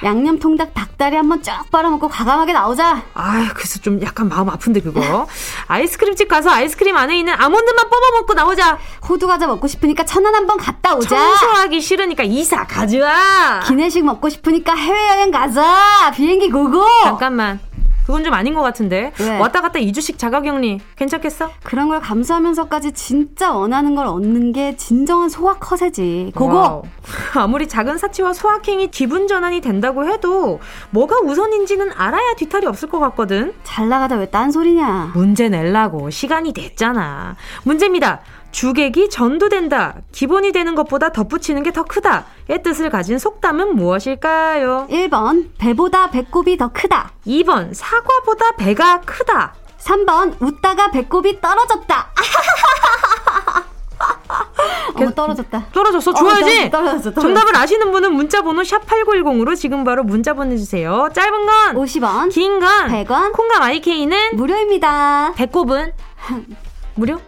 양념 0.03 0.38
통닭 0.38 0.74
닭다리 0.74 1.16
한번 1.16 1.42
쫙 1.42 1.70
빨아먹고 1.70 2.09
과감하게 2.09 2.53
나오자. 2.53 3.03
아 3.14 3.50
그래서 3.55 3.79
좀 3.81 4.03
약간 4.03 4.29
마음 4.29 4.48
아픈데 4.50 4.81
그거. 4.81 5.27
아이스크림집 5.66 6.29
가서 6.29 6.50
아이스크림 6.50 6.96
안에 6.96 7.18
있는 7.18 7.33
아몬드만 7.35 7.88
뽑아 7.88 8.18
먹고 8.18 8.35
나오자. 8.35 8.79
호두 9.09 9.27
과자 9.27 9.46
먹고 9.46 9.66
싶으니까 9.66 10.05
천안 10.05 10.35
한번 10.35 10.53
갔다 10.56 10.94
오자. 10.94 11.08
청소하기 11.08 11.80
싫으니까 11.80 12.22
이사 12.24 12.66
가져와. 12.66 13.60
기내식 13.66 14.04
먹고 14.04 14.28
싶으니까 14.28 14.74
해외여행 14.74 15.30
가자. 15.30 16.10
비행기 16.14 16.50
고고. 16.50 16.84
잠깐만. 17.02 17.60
그건 18.06 18.22
좀 18.22 18.34
아닌 18.34 18.52
것 18.52 18.60
같은데. 18.60 19.12
왜? 19.18 19.38
왔다 19.38 19.62
갔다 19.62 19.78
2주씩 19.78 20.18
자가격리 20.18 20.78
괜찮겠어? 20.96 21.50
그런 21.62 21.88
걸 21.88 22.00
감수하면서까지 22.02 22.92
진짜 22.92 23.50
원하는 23.52 23.94
걸 23.94 24.06
얻는 24.06 24.52
게 24.52 24.76
진정한 24.76 25.30
소확 25.30 25.70
허세지. 25.70 26.32
Go 26.37 26.44
go! 26.44 26.54
Wow. 26.54 26.82
아무리 27.34 27.66
작은 27.66 27.96
사치와 27.96 28.34
소확행이 28.34 28.90
기분 28.90 29.26
전환이 29.26 29.62
된다고 29.62 30.04
해도 30.06 30.60
뭐가 30.90 31.16
우선인지는 31.20 31.92
알아야 31.96 32.34
뒤탈이 32.36 32.66
없을 32.66 32.90
것 32.90 32.98
같거든. 33.00 33.54
잘 33.64 33.88
나가다 33.88 34.16
왜 34.16 34.26
딴 34.26 34.50
소리냐. 34.50 35.12
문제 35.14 35.48
낼라고 35.48 36.10
시간이 36.10 36.52
됐잖아. 36.52 37.36
문제입니다. 37.62 38.20
주객이 38.54 39.10
전도된다. 39.10 39.96
기본이 40.12 40.52
되는 40.52 40.76
것보다 40.76 41.10
덧붙이는 41.10 41.64
게 41.64 41.72
더 41.72 41.82
크다. 41.82 42.26
의 42.48 42.62
뜻을 42.62 42.88
가진 42.88 43.18
속담은 43.18 43.74
무엇일까요? 43.74 44.86
1번, 44.88 45.48
배보다 45.58 46.08
배꼽이 46.10 46.56
더 46.56 46.68
크다. 46.72 47.10
2번, 47.26 47.74
사과보다 47.74 48.52
배가 48.56 49.00
크다. 49.00 49.54
3번, 49.80 50.36
웃다가 50.40 50.92
배꼽이 50.92 51.40
떨어졌다. 51.40 52.12
어, 54.94 55.14
떨어졌다. 55.14 55.66
떨어졌어. 55.72 56.10
어, 56.12 56.14
줘야지. 56.14 56.40
떨어졌어, 56.44 56.70
떨어졌어, 56.70 57.10
떨어졌어. 57.10 57.20
정답을 57.20 57.56
아시는 57.56 57.90
분은 57.90 58.12
문자 58.14 58.40
번호 58.42 58.62
샵 58.62 58.86
8910으로 58.86 59.56
지금 59.56 59.82
바로 59.82 60.04
문자 60.04 60.32
보내 60.34 60.56
주세요. 60.56 61.08
짧은 61.12 61.46
건 61.46 61.74
50원, 61.74 62.32
긴 62.32 62.60
건 62.60 62.68
100원, 62.88 63.32
콩감 63.32 63.62
IK는 63.62 64.36
무료입니다. 64.36 65.32
배꼽은 65.34 65.92
무료? 66.94 67.18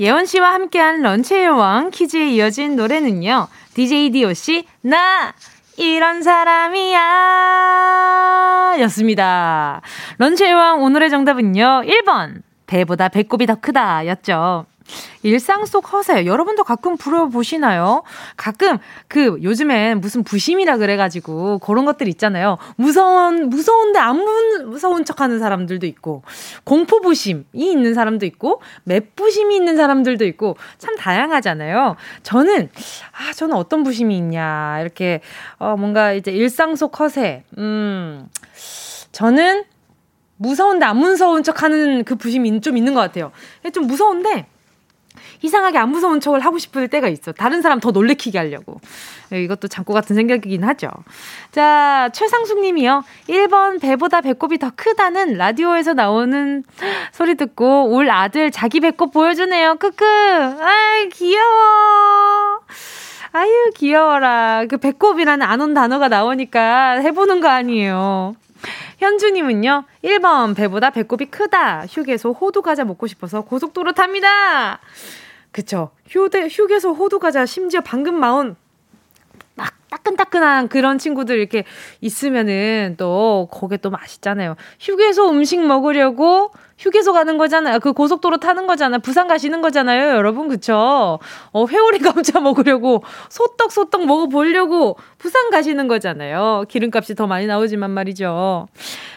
예원 0.00 0.24
씨와 0.24 0.54
함께한 0.54 1.02
런치의 1.02 1.48
왕 1.50 1.90
퀴즈에 1.90 2.30
이어진 2.30 2.74
노래는요. 2.74 3.48
DJ 3.74 4.08
DOC 4.12 4.64
나 4.80 5.34
이런 5.76 6.22
사람이야 6.22 6.98
였습니다. 8.80 9.82
런치의 10.16 10.54
왕 10.54 10.82
오늘의 10.82 11.10
정답은요. 11.10 11.82
1번 11.84 12.40
배보다 12.66 13.10
배꼽이 13.10 13.44
더 13.44 13.56
크다 13.56 14.06
였죠. 14.06 14.64
일상 15.22 15.64
속 15.66 15.92
허세 15.92 16.26
여러분도 16.26 16.64
가끔 16.64 16.96
부러보시나요? 16.96 18.02
가끔 18.36 18.78
그 19.08 19.38
요즘엔 19.42 20.00
무슨 20.00 20.22
부심이라 20.22 20.78
그래가지고 20.78 21.58
그런 21.58 21.84
것들 21.84 22.08
있잖아요. 22.08 22.58
무서운 22.76 23.48
무서운데 23.48 23.98
안 23.98 24.16
무서운 24.66 25.04
척하는 25.04 25.38
사람들도 25.38 25.86
있고 25.86 26.22
공포 26.64 27.00
부심이 27.00 27.44
있는 27.52 27.94
사람도 27.94 28.26
있고 28.26 28.62
맵부심이 28.84 29.54
있는 29.54 29.76
사람들도 29.76 30.24
있고 30.26 30.56
참 30.78 30.96
다양하잖아요. 30.96 31.96
저는 32.22 32.70
아 33.12 33.32
저는 33.32 33.56
어떤 33.56 33.82
부심이 33.82 34.16
있냐 34.16 34.78
이렇게 34.80 35.20
어 35.58 35.76
뭔가 35.76 36.12
이제 36.12 36.30
일상 36.30 36.76
속 36.76 36.98
허세 37.00 37.44
음 37.58 38.28
저는 39.12 39.64
무서운데 40.36 40.86
안 40.86 40.96
무서운 40.96 41.42
척 41.42 41.62
하는 41.62 42.02
그 42.04 42.16
부심이 42.16 42.60
좀 42.62 42.78
있는 42.78 42.94
것 42.94 43.00
같아요. 43.00 43.30
좀 43.74 43.86
무서운데 43.86 44.46
이상하게 45.42 45.78
안 45.78 45.88
무서운 45.90 46.20
척을 46.20 46.40
하고 46.40 46.58
싶을 46.58 46.88
때가 46.88 47.08
있어. 47.08 47.32
다른 47.32 47.62
사람 47.62 47.80
더 47.80 47.90
놀래키게 47.90 48.38
하려고. 48.38 48.80
네, 49.30 49.42
이것도 49.42 49.68
잠꼬 49.68 49.92
같은 49.94 50.16
생각이긴 50.16 50.64
하죠. 50.64 50.88
자, 51.52 52.10
최상숙 52.12 52.60
님이요. 52.60 53.04
1번 53.28 53.80
배보다 53.80 54.20
배꼽이 54.20 54.58
더 54.58 54.70
크다는 54.74 55.34
라디오에서 55.36 55.94
나오는 55.94 56.64
소리 57.12 57.34
듣고 57.36 57.90
올 57.90 58.10
아들 58.10 58.50
자기 58.50 58.80
배꼽 58.80 59.12
보여주네요. 59.12 59.76
크크. 59.76 60.04
아이, 60.60 61.08
귀여워. 61.10 62.60
아유, 63.32 63.70
귀여워라. 63.76 64.64
그 64.68 64.76
배꼽이라는 64.76 65.46
안 65.46 65.60
온 65.60 65.74
단어가 65.74 66.08
나오니까 66.08 67.00
해보는 67.00 67.40
거 67.40 67.48
아니에요. 67.48 68.34
현주님은요, 68.98 69.84
1번, 70.04 70.54
배보다 70.56 70.90
배꼽이 70.90 71.26
크다. 71.26 71.84
휴게소 71.88 72.32
호두 72.32 72.60
과자 72.62 72.84
먹고 72.84 73.06
싶어서 73.06 73.42
고속도로 73.42 73.92
탑니다. 73.92 74.78
그쵸. 75.52 75.90
휴대, 76.06 76.48
휴게소 76.48 76.92
호두 76.92 77.18
과자 77.18 77.44
심지어 77.46 77.80
방금 77.80 78.14
마운 78.14 78.56
막 79.54 79.72
따끈따끈한 79.90 80.68
그런 80.68 80.98
친구들 80.98 81.38
이렇게 81.38 81.64
있으면은 82.00 82.94
또 82.98 83.48
거기에 83.50 83.78
또 83.78 83.90
맛있잖아요. 83.90 84.56
휴게소 84.80 85.30
음식 85.30 85.60
먹으려고 85.60 86.52
휴게소 86.78 87.12
가는 87.12 87.36
거잖아요. 87.36 87.78
그 87.80 87.92
고속도로 87.92 88.38
타는 88.38 88.66
거잖아요. 88.66 89.00
부산 89.00 89.28
가시는 89.28 89.60
거잖아요, 89.60 90.16
여러분. 90.16 90.48
그쵸? 90.48 91.18
어, 91.52 91.66
회오리 91.66 91.98
감자 92.00 92.40
먹으려고 92.40 93.04
소떡 93.28 93.70
소떡 93.70 94.06
먹어보려고 94.06 94.96
부산 95.18 95.50
가시는 95.50 95.88
거잖아요. 95.88 96.64
기름값이 96.68 97.16
더 97.16 97.26
많이 97.26 97.46
나오지만 97.46 97.90
말이죠. 97.90 98.68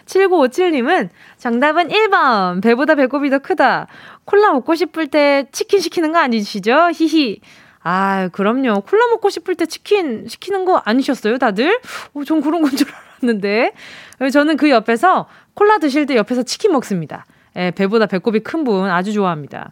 7957님은 0.06 1.10
정답은 1.38 1.88
1번. 1.88 2.62
배보다 2.62 2.96
배꼽이 2.96 3.30
더 3.30 3.40
크다. 3.40 3.88
콜라 4.26 4.52
먹고 4.54 4.76
싶을 4.76 5.08
때 5.08 5.46
치킨 5.52 5.80
시키는 5.80 6.12
거 6.12 6.20
아니시죠? 6.20 6.90
히히. 6.94 7.40
아, 7.86 8.30
그럼요. 8.32 8.82
콜라 8.82 9.08
먹고 9.12 9.30
싶을 9.30 9.56
때 9.56 9.66
치킨 9.66 10.28
시키는 10.28 10.64
거 10.66 10.78
아니셨어요, 10.86 11.38
다들? 11.38 11.80
어, 12.14 12.24
전 12.24 12.42
그런 12.42 12.62
건 12.62 12.72
줄 12.72 12.88
알았는데. 13.20 13.74
저는 14.32 14.56
그 14.58 14.70
옆에서 14.70 15.28
콜라 15.54 15.78
드실 15.80 16.06
때 16.06 16.16
옆에서 16.16 16.44
치킨 16.44 16.72
먹습니다. 16.72 17.26
예, 17.56 17.70
배보다 17.72 18.06
배꼽이 18.08 18.40
큰 18.40 18.64
분 18.64 18.90
아주 18.90 19.14
좋아합니다. 19.14 19.72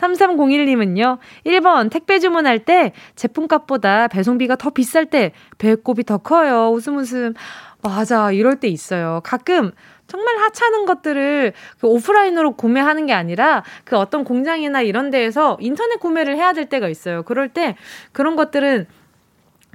3301님은요, 0.00 1.18
1번 1.44 1.90
택배 1.90 2.18
주문할 2.20 2.60
때 2.60 2.92
제품값보다 3.16 4.08
배송비가 4.08 4.56
더 4.56 4.70
비쌀 4.70 5.06
때 5.06 5.32
배꼽이 5.58 6.04
더 6.04 6.18
커요. 6.18 6.70
웃음 6.72 6.96
웃음. 6.96 7.34
맞아, 7.82 8.32
이럴 8.32 8.56
때 8.60 8.68
있어요. 8.68 9.20
가끔 9.24 9.72
정말 10.08 10.38
하찮은 10.38 10.86
것들을 10.86 11.52
그 11.78 11.86
오프라인으로 11.86 12.52
구매하는 12.56 13.06
게 13.06 13.12
아니라 13.12 13.62
그 13.84 13.96
어떤 13.96 14.24
공장이나 14.24 14.80
이런 14.80 15.10
데에서 15.10 15.58
인터넷 15.60 16.00
구매를 16.00 16.34
해야 16.36 16.54
될 16.54 16.66
때가 16.66 16.88
있어요. 16.88 17.22
그럴 17.22 17.50
때 17.50 17.76
그런 18.12 18.34
것들은 18.34 18.86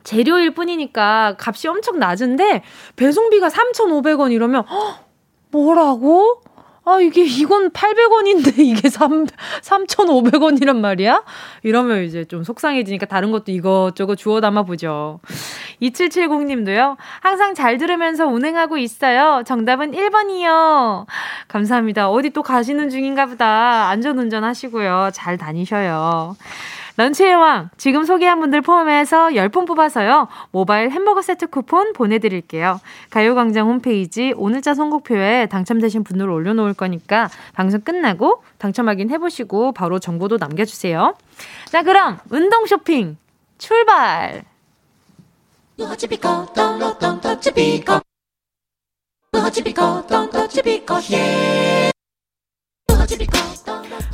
재료일 0.03 0.53
뿐이니까 0.53 1.37
값이 1.39 1.67
엄청 1.67 1.99
낮은데 1.99 2.63
배송비가 2.95 3.47
3,500원 3.47 4.31
이러면 4.31 4.65
헉, 4.67 5.05
뭐라고? 5.51 6.41
아, 6.85 6.99
이게, 6.99 7.23
이건 7.23 7.69
800원인데 7.71 8.59
이게 8.59 8.89
3, 8.89 9.25
3,500원이란 9.61 10.77
말이야? 10.77 11.23
이러면 11.63 12.03
이제 12.03 12.25
좀 12.25 12.43
속상해지니까 12.43 13.05
다른 13.05 13.31
것도 13.31 13.51
이것저것 13.53 14.15
주워 14.17 14.41
담아보죠. 14.41 15.21
2770님도요, 15.81 16.97
항상 17.21 17.53
잘 17.53 17.77
들으면서 17.77 18.27
운행하고 18.27 18.77
있어요. 18.77 19.43
정답은 19.45 19.91
1번이요. 19.93 21.05
감사합니다. 21.47 22.09
어디 22.09 22.31
또 22.31 22.43
가시는 22.43 22.89
중인가 22.89 23.27
보다. 23.27 23.87
안전 23.87 24.19
운전 24.19 24.43
하시고요. 24.43 25.11
잘 25.13 25.37
다니셔요. 25.37 26.35
런치의 26.95 27.35
왕, 27.35 27.69
지금 27.77 28.05
소개한 28.05 28.39
분들 28.39 28.61
포함해서 28.61 29.29
10분 29.29 29.65
뽑아서요. 29.65 30.27
모바일 30.51 30.91
햄버거 30.91 31.21
세트 31.21 31.47
쿠폰 31.47 31.93
보내드릴게요. 31.93 32.79
가요광장 33.09 33.67
홈페이지 33.67 34.33
오늘자 34.35 34.75
선곡표에 34.75 35.47
당첨되신 35.47 36.03
분들 36.03 36.29
올려놓을 36.29 36.73
거니까 36.75 37.29
방송 37.53 37.81
끝나고 37.81 38.43
당첨 38.59 38.89
확인해보시고 38.89 39.71
바로 39.71 39.97
정보도 39.99 40.37
남겨주세요. 40.37 41.15
자, 41.65 41.81
그럼 41.81 42.19
운동 42.29 42.67
쇼핑 42.67 43.17
출발! 43.57 44.43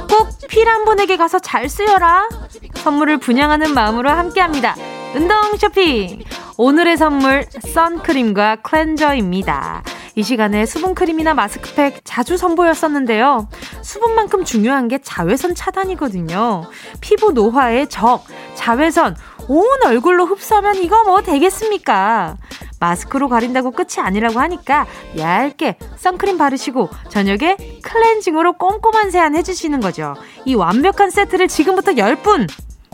꼭 0.09 0.29
필요한 0.47 0.85
분에게 0.85 1.17
가서 1.17 1.39
잘 1.39 1.69
쓰여라. 1.69 2.27
선물을 2.75 3.19
분양하는 3.19 3.73
마음으로 3.73 4.09
함께합니다. 4.09 4.75
운동 5.15 5.55
쇼핑. 5.57 6.23
오늘의 6.57 6.97
선물 6.97 7.45
선크림과 7.73 8.57
클렌저입니다. 8.57 9.83
이 10.15 10.23
시간에 10.23 10.65
수분크림이나 10.65 11.33
마스크팩 11.33 12.01
자주 12.03 12.35
선보였었는데요. 12.35 13.47
수분만큼 13.81 14.43
중요한 14.43 14.87
게 14.87 14.97
자외선 15.01 15.55
차단이거든요. 15.55 16.65
피부 16.99 17.31
노화의 17.31 17.87
적, 17.87 18.23
자외선, 18.55 19.15
온 19.49 19.65
얼굴로 19.85 20.25
흡수하면 20.25 20.75
이거 20.75 21.03
뭐 21.03 21.21
되겠습니까? 21.21 22.37
마스크로 22.79 23.27
가린다고 23.27 23.71
끝이 23.71 23.95
아니라고 23.97 24.39
하니까 24.39 24.85
얇게 25.17 25.77
선크림 25.97 26.37
바르시고 26.37 26.87
저녁에 27.09 27.57
클렌징으로 27.83 28.53
꼼꼼한 28.53 29.11
세안 29.11 29.35
해주시는 29.35 29.81
거죠. 29.81 30.13
이 30.45 30.55
완벽한 30.55 31.09
세트를 31.09 31.47
지금부터 31.49 31.91
10분 31.93 32.47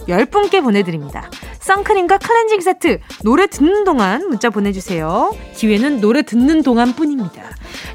10분께 0.08 0.64
보내드립니다. 0.64 1.30
선크림과 1.60 2.20
클렌징 2.20 2.62
세트 2.62 3.00
노래 3.24 3.48
듣는 3.48 3.84
동안 3.84 4.28
문자 4.28 4.50
보내주세요. 4.50 5.36
기회는 5.56 6.00
노래 6.02 6.22
듣는 6.24 6.64
동안 6.64 6.94
뿐입니다. 6.94 7.44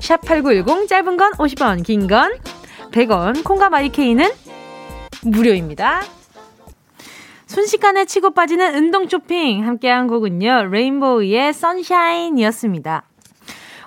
샵 0.01 0.20
8910 0.23 0.87
짧은 0.88 1.16
건 1.16 1.33
50원 1.33 1.83
긴 1.85 2.07
건 2.07 2.33
100원 2.92 3.42
콩과 3.44 3.70
마이케이는 3.70 4.29
무료입니다. 5.23 6.03
순식간에 7.50 8.04
치고 8.04 8.30
빠지는 8.30 8.76
운동 8.76 9.08
쇼핑 9.08 9.66
함께한 9.66 10.06
곡은요. 10.06 10.66
레인보우의 10.70 11.52
Sunshine이었습니다. 11.52 13.10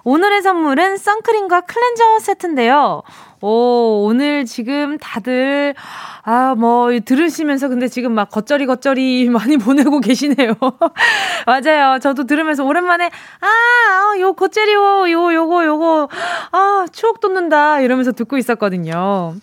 오늘의 0.06 0.42
선물은 0.42 0.98
선크림과 0.98 1.62
클렌저 1.62 2.20
세트인데요. 2.20 3.04
오, 3.40 4.06
오늘 4.06 4.46
지금 4.46 4.98
다들, 4.98 5.76
아, 6.24 6.56
뭐, 6.56 6.90
들으시면서 7.00 7.68
근데 7.68 7.88
지금 7.88 8.14
막 8.14 8.30
겉절이 8.30 8.66
겉절이 8.66 9.28
많이 9.32 9.58
보내고 9.58 10.00
계시네요. 10.00 10.56
맞아요. 11.46 12.00
저도 12.00 12.26
들으면서 12.26 12.64
오랜만에, 12.64 13.10
아, 13.42 13.48
아, 13.48 14.20
요 14.20 14.34
겉절이 14.34 14.74
요, 14.74 15.12
요, 15.12 15.34
요거, 15.34 15.66
요거, 15.66 16.10
아, 16.52 16.86
추억 16.92 17.20
돋는다. 17.20 17.82
이러면서 17.82 18.12
듣고 18.12 18.38
있었거든요. 18.38 19.36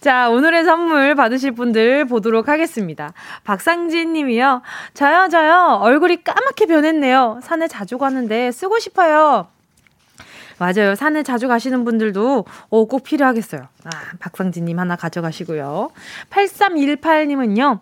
자, 0.00 0.30
오늘의 0.30 0.64
선물 0.64 1.14
받으실 1.14 1.52
분들 1.52 2.06
보도록 2.06 2.48
하겠습니다. 2.48 3.12
박상진 3.44 4.12
님이요. 4.12 4.62
저요, 4.94 5.28
저요. 5.30 5.78
얼굴이 5.82 6.24
까맣게 6.24 6.66
변했네요. 6.66 7.40
산에 7.42 7.68
자주 7.68 7.98
가는데 7.98 8.50
쓰고 8.50 8.78
싶어요. 8.78 9.48
맞아요. 10.62 10.94
산에 10.94 11.24
자주 11.24 11.48
가시는 11.48 11.84
분들도 11.84 12.44
어, 12.68 12.84
꼭 12.84 13.02
필요하겠어요. 13.02 13.62
아, 13.62 13.90
박상진님 14.20 14.78
하나 14.78 14.94
가져가시고요. 14.94 15.90
8318님은요. 16.30 17.80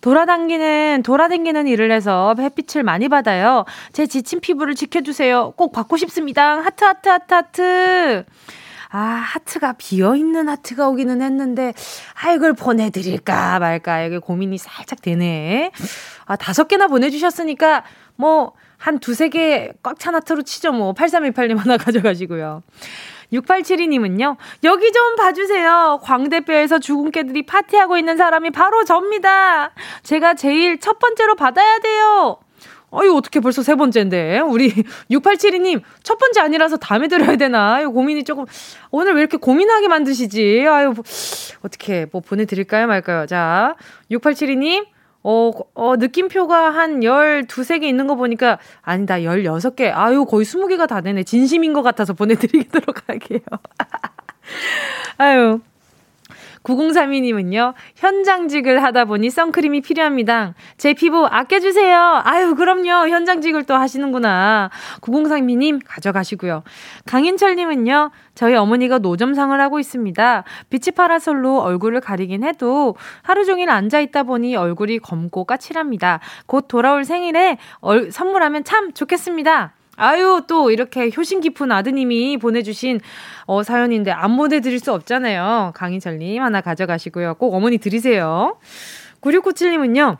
돌아다니는, 0.00 1.02
돌아다니는 1.02 1.66
일을 1.66 1.92
해서 1.92 2.34
햇빛을 2.38 2.82
많이 2.82 3.08
받아요. 3.08 3.66
제 3.92 4.06
지친 4.06 4.40
피부를 4.40 4.74
지켜주세요. 4.74 5.52
꼭 5.56 5.72
받고 5.72 5.98
싶습니다. 5.98 6.60
하트, 6.60 6.84
하트, 6.84 7.08
하트, 7.10 7.34
하트. 7.34 8.24
아, 8.90 8.98
하트가 8.98 9.74
비어 9.76 10.16
있는 10.16 10.48
하트가 10.48 10.88
오기는 10.88 11.20
했는데, 11.20 11.74
아, 12.22 12.32
이걸 12.32 12.54
보내드릴까 12.54 13.58
말까. 13.58 14.02
이게 14.02 14.18
고민이 14.18 14.56
살짝 14.56 15.02
되네. 15.02 15.72
아, 16.24 16.36
다섯 16.36 16.68
개나 16.68 16.86
보내주셨으니까, 16.86 17.82
뭐, 18.16 18.52
한 18.84 18.98
두세 18.98 19.30
개 19.30 19.72
꽉 19.82 19.98
찬 19.98 20.14
하트로 20.14 20.42
치죠, 20.42 20.72
뭐. 20.72 20.92
8318님 20.92 21.56
하나 21.56 21.78
가져가시고요. 21.78 22.62
6872님은요, 23.32 24.36
여기 24.64 24.92
좀 24.92 25.16
봐주세요. 25.16 26.00
광대뼈에서 26.02 26.78
개들이 27.10 27.46
파티하고 27.46 27.96
있는 27.96 28.18
사람이 28.18 28.50
바로 28.50 28.84
접니다. 28.84 29.70
제가 30.02 30.34
제일 30.34 30.78
첫 30.80 30.98
번째로 30.98 31.34
받아야 31.34 31.78
돼요. 31.78 32.36
어이, 32.90 33.08
어떻게 33.08 33.40
벌써 33.40 33.62
세 33.62 33.74
번째인데. 33.74 34.40
우리 34.40 34.70
6872님, 35.10 35.80
첫 36.02 36.18
번째 36.18 36.40
아니라서 36.42 36.76
다음에 36.76 37.08
드려야 37.08 37.36
되나? 37.36 37.80
이 37.80 37.86
고민이 37.86 38.24
조금, 38.24 38.44
오늘 38.90 39.14
왜 39.14 39.20
이렇게 39.20 39.38
고민하게 39.38 39.88
만드시지? 39.88 40.66
아유, 40.68 40.92
뭐, 40.94 41.02
어떻게, 41.62 42.06
뭐 42.12 42.20
보내드릴까요, 42.20 42.86
말까요? 42.86 43.24
자, 43.26 43.74
6872님, 44.12 44.86
어, 45.24 45.50
어, 45.74 45.96
느낌표가 45.96 46.70
한 46.70 47.02
12, 47.02 47.62
3개 47.62 47.84
있는 47.84 48.06
거 48.06 48.14
보니까, 48.14 48.58
아니다, 48.82 49.16
16개. 49.16 49.90
아유, 49.92 50.26
거의 50.26 50.44
20개가 50.44 50.86
다 50.86 51.00
되네. 51.00 51.24
진심인 51.24 51.72
것 51.72 51.82
같아서 51.82 52.12
보내드리도록 52.12 53.08
할게요. 53.08 53.40
아유, 55.16 55.60
9032님은요, 56.64 57.74
현장직을 57.96 58.82
하다 58.82 59.04
보니 59.04 59.30
선크림이 59.30 59.82
필요합니다. 59.82 60.54
제 60.76 60.94
피부 60.94 61.26
아껴주세요. 61.26 62.22
아유, 62.24 62.54
그럼요. 62.54 63.08
현장직을 63.08 63.64
또 63.64 63.74
하시는구나. 63.74 64.70
9032님, 65.00 65.80
가져가시고요. 65.86 66.64
강인철님은요, 67.06 68.10
저희 68.34 68.54
어머니가 68.54 68.98
노점상을 68.98 69.58
하고 69.60 69.78
있습니다. 69.78 70.44
비치 70.70 70.90
파라솔로 70.90 71.60
얼굴을 71.60 72.00
가리긴 72.00 72.42
해도 72.42 72.96
하루 73.22 73.44
종일 73.44 73.70
앉아있다 73.70 74.24
보니 74.24 74.56
얼굴이 74.56 74.98
검고 74.98 75.44
까칠합니다. 75.44 76.20
곧 76.46 76.66
돌아올 76.66 77.04
생일에 77.04 77.58
얼, 77.80 78.10
선물하면 78.10 78.64
참 78.64 78.92
좋겠습니다. 78.92 79.74
아유, 79.96 80.42
또 80.48 80.70
이렇게 80.70 81.10
효심 81.16 81.40
깊은 81.40 81.70
아드님이 81.70 82.38
보내주신 82.38 83.00
어, 83.46 83.62
사연인데 83.62 84.10
안 84.10 84.36
보내드릴 84.36 84.80
수 84.80 84.92
없잖아요. 84.92 85.72
강희철님 85.74 86.42
하나 86.42 86.60
가져가시고요. 86.60 87.34
꼭 87.34 87.54
어머니 87.54 87.78
드리세요. 87.78 88.58
9697님은요. 89.20 90.18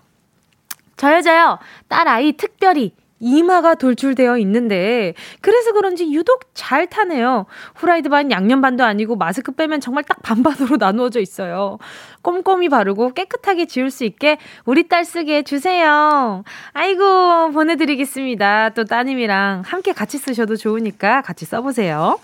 저 0.96 1.12
여자요. 1.14 1.58
딸 1.88 2.06
아이 2.08 2.32
특별히 2.32 2.92
이마가 3.20 3.74
돌출되어 3.74 4.38
있는데 4.38 5.14
그래서 5.40 5.72
그런지 5.72 6.12
유독 6.12 6.50
잘 6.54 6.86
타네요. 6.86 7.46
후라이드 7.76 8.08
반 8.08 8.30
양념 8.30 8.60
반도 8.60 8.84
아니고 8.84 9.16
마스크 9.16 9.52
빼면 9.52 9.80
정말 9.80 10.04
딱 10.04 10.20
반반으로 10.22 10.76
나누어져 10.80 11.20
있어요. 11.20 11.78
꼼꼼히 12.22 12.68
바르고 12.68 13.14
깨끗하게 13.14 13.66
지울 13.66 13.90
수 13.90 14.04
있게 14.04 14.38
우리 14.64 14.88
딸 14.88 15.04
쓰게 15.04 15.38
해주세요. 15.38 16.44
아이고 16.72 17.50
보내드리겠습니다. 17.52 18.70
또 18.70 18.84
따님이랑 18.84 19.62
함께 19.64 19.92
같이 19.92 20.18
쓰셔도 20.18 20.56
좋으니까 20.56 21.22
같이 21.22 21.44
써보세요. 21.44 22.18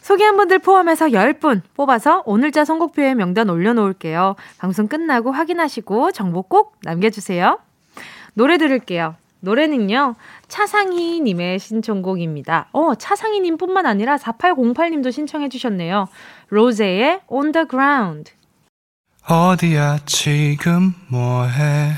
소개한 0.00 0.36
분들 0.36 0.58
포함해서 0.58 1.06
10분 1.06 1.62
뽑아서 1.74 2.22
오늘자 2.26 2.66
선곡표에 2.66 3.14
명단 3.14 3.48
올려놓을게요. 3.48 4.36
방송 4.58 4.86
끝나고 4.86 5.32
확인하시고 5.32 6.12
정보 6.12 6.42
꼭 6.42 6.76
남겨주세요. 6.82 7.58
노래 8.34 8.58
들을게요. 8.58 9.16
노래는요, 9.44 10.16
차상희님의 10.48 11.58
신청곡입니다. 11.58 12.68
어, 12.72 12.94
차상희님 12.94 13.56
뿐만 13.56 13.86
아니라 13.86 14.16
4808님도 14.16 15.12
신청해주셨네요. 15.12 16.08
로제의 16.48 17.20
On 17.28 17.52
the 17.52 17.66
Ground. 17.68 18.32
어디야, 19.28 20.00
지금 20.04 20.94
뭐해? 21.08 21.92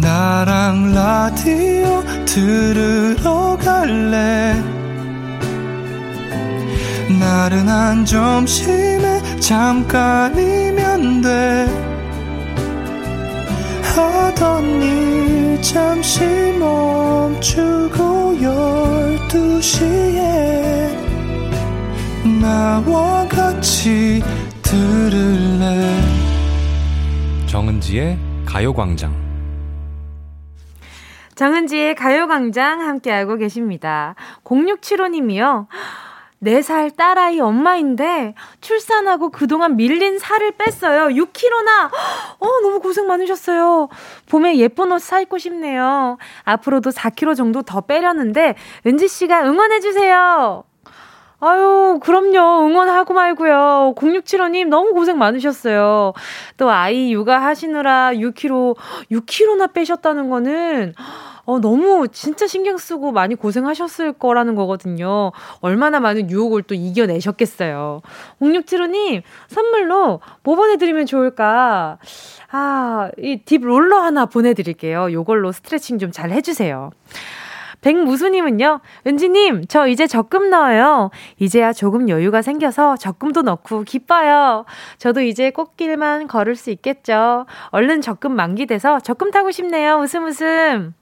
나랑 0.00 0.92
라디오 0.94 2.02
들으러 2.24 3.56
갈래? 3.62 4.54
나른한 7.20 8.04
점심에 8.04 9.38
잠깐이면 9.40 11.20
돼. 11.22 11.94
하던 13.94 14.82
일 14.82 15.43
잠시 15.64 16.20
멈추고 16.58 18.36
열두 18.42 19.62
시에 19.62 20.90
나와 22.38 23.26
같이 23.26 24.22
들을래 24.60 26.02
정은지의 27.46 28.18
가요광장 28.44 29.24
정은지의 31.34 31.94
가요광장 31.94 32.80
함께하고 32.82 33.36
계십니다. 33.36 34.14
0675님이요. 34.44 35.66
4살 36.44 36.96
딸아이 36.96 37.40
엄마인데 37.40 38.34
출산하고 38.60 39.30
그동안 39.30 39.76
밀린 39.76 40.18
살을 40.18 40.52
뺐어요. 40.52 41.08
6kg나. 41.08 41.90
어, 42.38 42.46
너무 42.62 42.80
고생 42.80 43.06
많으셨어요. 43.06 43.88
봄에 44.30 44.56
예쁜 44.56 44.92
옷 44.92 45.00
사 45.00 45.20
입고 45.20 45.38
싶네요. 45.38 46.16
앞으로도 46.44 46.90
4kg 46.90 47.36
정도 47.36 47.62
더 47.62 47.80
빼려는데 47.82 48.54
은지 48.86 49.08
씨가 49.08 49.44
응원해 49.44 49.80
주세요. 49.80 50.64
아유, 51.40 51.98
그럼요. 52.02 52.66
응원하고 52.66 53.12
말고요. 53.12 53.94
0675님 53.96 54.68
너무 54.68 54.94
고생 54.94 55.18
많으셨어요. 55.18 56.14
또 56.56 56.70
아이 56.70 57.12
육아하시느라 57.12 58.12
6kg, 58.14 58.76
6kg나 59.10 59.74
빼셨다는 59.74 60.30
거는 60.30 60.94
어, 61.46 61.60
너무 61.60 62.08
진짜 62.08 62.46
신경 62.46 62.76
쓰고 62.78 63.12
많이 63.12 63.34
고생하셨을 63.34 64.14
거라는 64.14 64.54
거거든요. 64.54 65.32
얼마나 65.60 66.00
많은 66.00 66.30
유혹을 66.30 66.62
또 66.62 66.74
이겨내셨겠어요. 66.74 68.00
0675님, 68.40 69.22
선물로 69.48 70.20
뭐 70.42 70.56
보내드리면 70.56 71.06
좋을까? 71.06 71.98
아, 72.50 73.10
이 73.18 73.44
딥 73.44 73.60
롤러 73.62 73.98
하나 74.00 74.26
보내드릴게요. 74.26 75.12
요걸로 75.12 75.52
스트레칭 75.52 75.98
좀 75.98 76.10
잘 76.12 76.30
해주세요. 76.30 76.90
백무수님은요, 77.80 78.80
은지님, 79.06 79.66
저 79.68 79.86
이제 79.88 80.06
적금 80.06 80.48
넣어요. 80.48 81.10
이제야 81.38 81.72
조금 81.74 82.08
여유가 82.08 82.40
생겨서 82.40 82.96
적금도 82.96 83.42
넣고 83.42 83.82
기뻐요. 83.82 84.64
저도 84.96 85.20
이제 85.20 85.50
꽃길만 85.50 86.26
걸을 86.28 86.56
수 86.56 86.70
있겠죠. 86.70 87.44
얼른 87.70 88.00
적금 88.00 88.34
만기돼서 88.34 89.00
적금 89.00 89.30
타고 89.30 89.50
싶네요. 89.50 89.96
웃음 89.98 90.24
웃음. 90.24 90.94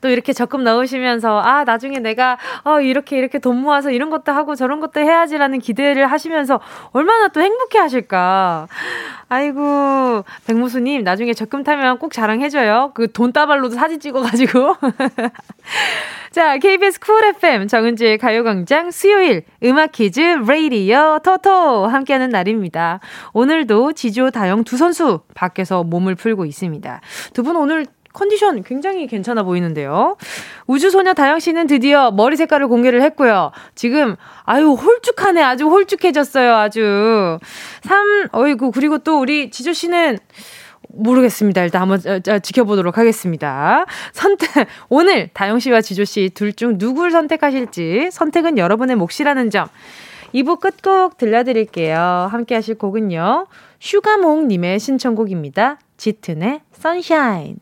또 0.00 0.08
이렇게 0.08 0.32
적금 0.32 0.64
넣으시면서 0.64 1.40
아 1.40 1.64
나중에 1.64 1.98
내가 1.98 2.38
어 2.64 2.80
이렇게 2.80 3.18
이렇게 3.18 3.38
돈 3.38 3.56
모아서 3.60 3.90
이런 3.90 4.10
것도 4.10 4.32
하고 4.32 4.54
저런 4.54 4.80
것도 4.80 5.00
해야지라는 5.00 5.58
기대를 5.58 6.06
하시면서 6.10 6.60
얼마나 6.92 7.28
또 7.28 7.40
행복해 7.40 7.78
하실까. 7.78 8.66
아이고 9.28 10.24
백무수님 10.46 11.02
나중에 11.04 11.34
적금 11.34 11.62
타면 11.64 11.98
꼭 11.98 12.12
자랑해줘요. 12.12 12.92
그 12.94 13.08
돈 13.18 13.32
따발로도 13.32 13.74
사진 13.74 13.98
찍어가지고. 14.00 14.76
자, 16.30 16.58
KBS 16.58 17.00
Cool 17.00 17.24
FM 17.24 17.66
정은지의 17.68 18.18
가요광장 18.18 18.90
수요일 18.90 19.42
음악 19.64 19.92
퀴즈 19.92 20.20
레이디어 20.20 21.18
토토 21.24 21.86
함께하는 21.86 22.28
날입니다. 22.28 23.00
오늘도 23.32 23.94
지조 23.94 24.30
다영 24.30 24.62
두 24.64 24.76
선수 24.76 25.20
밖에서 25.34 25.82
몸을 25.84 26.14
풀고 26.14 26.44
있습니다. 26.44 27.00
두 27.32 27.42
분 27.42 27.56
오늘 27.56 27.86
컨디션 28.12 28.62
굉장히 28.62 29.06
괜찮아 29.06 29.42
보이는데요. 29.42 30.16
우주소녀 30.66 31.14
다영 31.14 31.38
씨는 31.38 31.66
드디어 31.66 32.10
머리 32.10 32.36
색깔을 32.36 32.68
공개를 32.68 33.02
했고요. 33.02 33.52
지금 33.74 34.16
아유 34.44 34.72
홀쭉하네. 34.72 35.42
아주 35.42 35.66
홀쭉해졌어요. 35.66 36.54
아주. 36.54 37.38
3 37.82 38.28
어이구 38.32 38.72
그리고 38.72 38.98
또 38.98 39.20
우리 39.20 39.50
지조 39.50 39.72
씨는 39.72 40.18
모르겠습니다. 40.90 41.62
일단 41.62 41.82
한번 41.82 42.00
지켜보도록 42.42 42.98
하겠습니다. 42.98 43.84
선택 44.12 44.66
오늘 44.88 45.28
다영 45.34 45.58
씨와 45.58 45.80
지조 45.82 46.04
씨 46.04 46.30
둘 46.34 46.54
중 46.54 46.74
누구를 46.78 47.10
선택하실지 47.10 48.08
선택은 48.10 48.58
여러분의 48.58 48.96
몫이라는 48.96 49.50
점. 49.50 49.68
2부 50.34 50.60
끝곡 50.60 51.16
들려드릴게요. 51.18 52.28
함께 52.30 52.54
하실 52.54 52.76
곡은요. 52.76 53.46
슈가몽 53.80 54.48
님의 54.48 54.78
신청곡입니다. 54.80 55.78
짙은의 55.96 56.60
선샤인. 56.72 57.56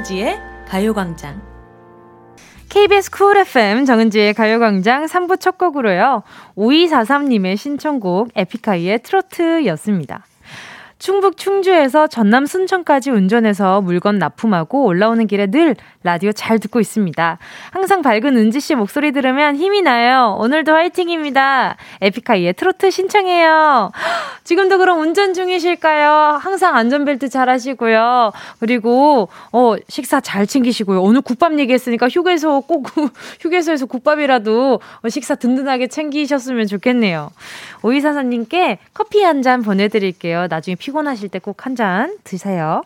정은지의 0.00 0.38
가요광장. 0.66 1.42
KBS 2.68 3.10
Cool 3.10 3.36
FM 3.36 3.84
정은지의 3.84 4.34
가요광장 4.34 5.06
3부 5.06 5.40
첫 5.40 5.58
곡으로요. 5.58 6.22
5243님의 6.56 7.56
신청곡 7.56 8.30
에픽하이의 8.34 9.02
트로트였습니다. 9.02 10.24
충북 11.00 11.38
충주에서 11.38 12.06
전남 12.06 12.44
순천까지 12.44 13.10
운전해서 13.10 13.80
물건 13.80 14.18
납품하고 14.18 14.84
올라오는 14.84 15.26
길에 15.26 15.46
늘 15.46 15.74
라디오 16.02 16.30
잘 16.30 16.58
듣고 16.58 16.78
있습니다. 16.78 17.38
항상 17.70 18.02
밝은 18.02 18.36
은지 18.36 18.60
씨 18.60 18.74
목소리 18.74 19.10
들으면 19.10 19.56
힘이 19.56 19.80
나요. 19.80 20.36
오늘도 20.38 20.72
화이팅입니다. 20.72 21.76
에픽하이의 22.02 22.52
트로트 22.52 22.90
신청해요. 22.90 23.92
지금도 24.44 24.76
그럼 24.76 25.00
운전 25.00 25.32
중이실까요? 25.32 26.38
항상 26.38 26.76
안전벨트 26.76 27.30
잘 27.30 27.48
하시고요. 27.48 28.32
그리고 28.60 29.30
어 29.52 29.76
식사 29.88 30.20
잘 30.20 30.46
챙기시고요. 30.46 31.00
오늘 31.02 31.22
국밥 31.22 31.58
얘기했으니까 31.58 32.08
휴게소 32.10 32.62
꼭 32.62 32.88
휴게소에서 33.40 33.86
국밥이라도 33.86 34.80
식사 35.08 35.34
든든하게 35.34 35.86
챙기셨으면 35.86 36.66
좋겠네요. 36.66 37.30
오이사사님께 37.82 38.78
커피 38.92 39.22
한 39.22 39.40
잔 39.40 39.62
보내드릴게요. 39.62 40.48
나중에 40.50 40.74
피 40.74 40.89
곤하실 40.92 41.28
때 41.30 41.38
꼭 41.38 41.56
한 41.66 41.74
잔 41.76 42.16
드세요. 42.24 42.82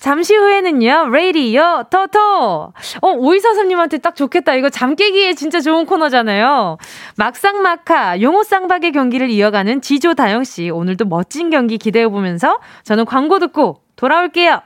잠시 0.00 0.34
후에는요, 0.34 1.10
레이디요, 1.10 1.84
토토! 1.90 2.72
어, 3.02 3.08
오이사사님한테 3.18 3.98
딱 3.98 4.16
좋겠다. 4.16 4.54
이거 4.54 4.70
잠 4.70 4.96
깨기에 4.96 5.34
진짜 5.34 5.60
좋은 5.60 5.84
코너잖아요. 5.84 6.78
막상막하, 7.16 8.22
용호 8.22 8.42
쌍박의 8.44 8.92
경기를 8.92 9.28
이어가는 9.28 9.82
지조 9.82 10.14
다영씨. 10.14 10.70
오늘도 10.70 11.04
멋진 11.04 11.50
경기 11.50 11.76
기대해보면서 11.76 12.60
저는 12.84 13.04
광고 13.04 13.38
듣고 13.40 13.82
돌아올게요. 13.96 14.62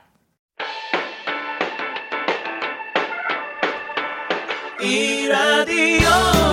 이 4.81 5.27
라디오 5.27 6.44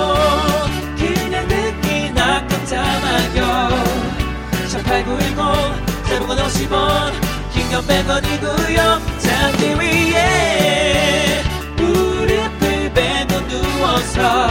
50원. 6.53 7.11
긴건 7.53 7.85
100원이고요 7.87 9.19
잠기 9.19 9.73
위에 9.79 11.43
무릎을 11.77 12.93
베고 12.93 13.47
누워서 13.47 14.47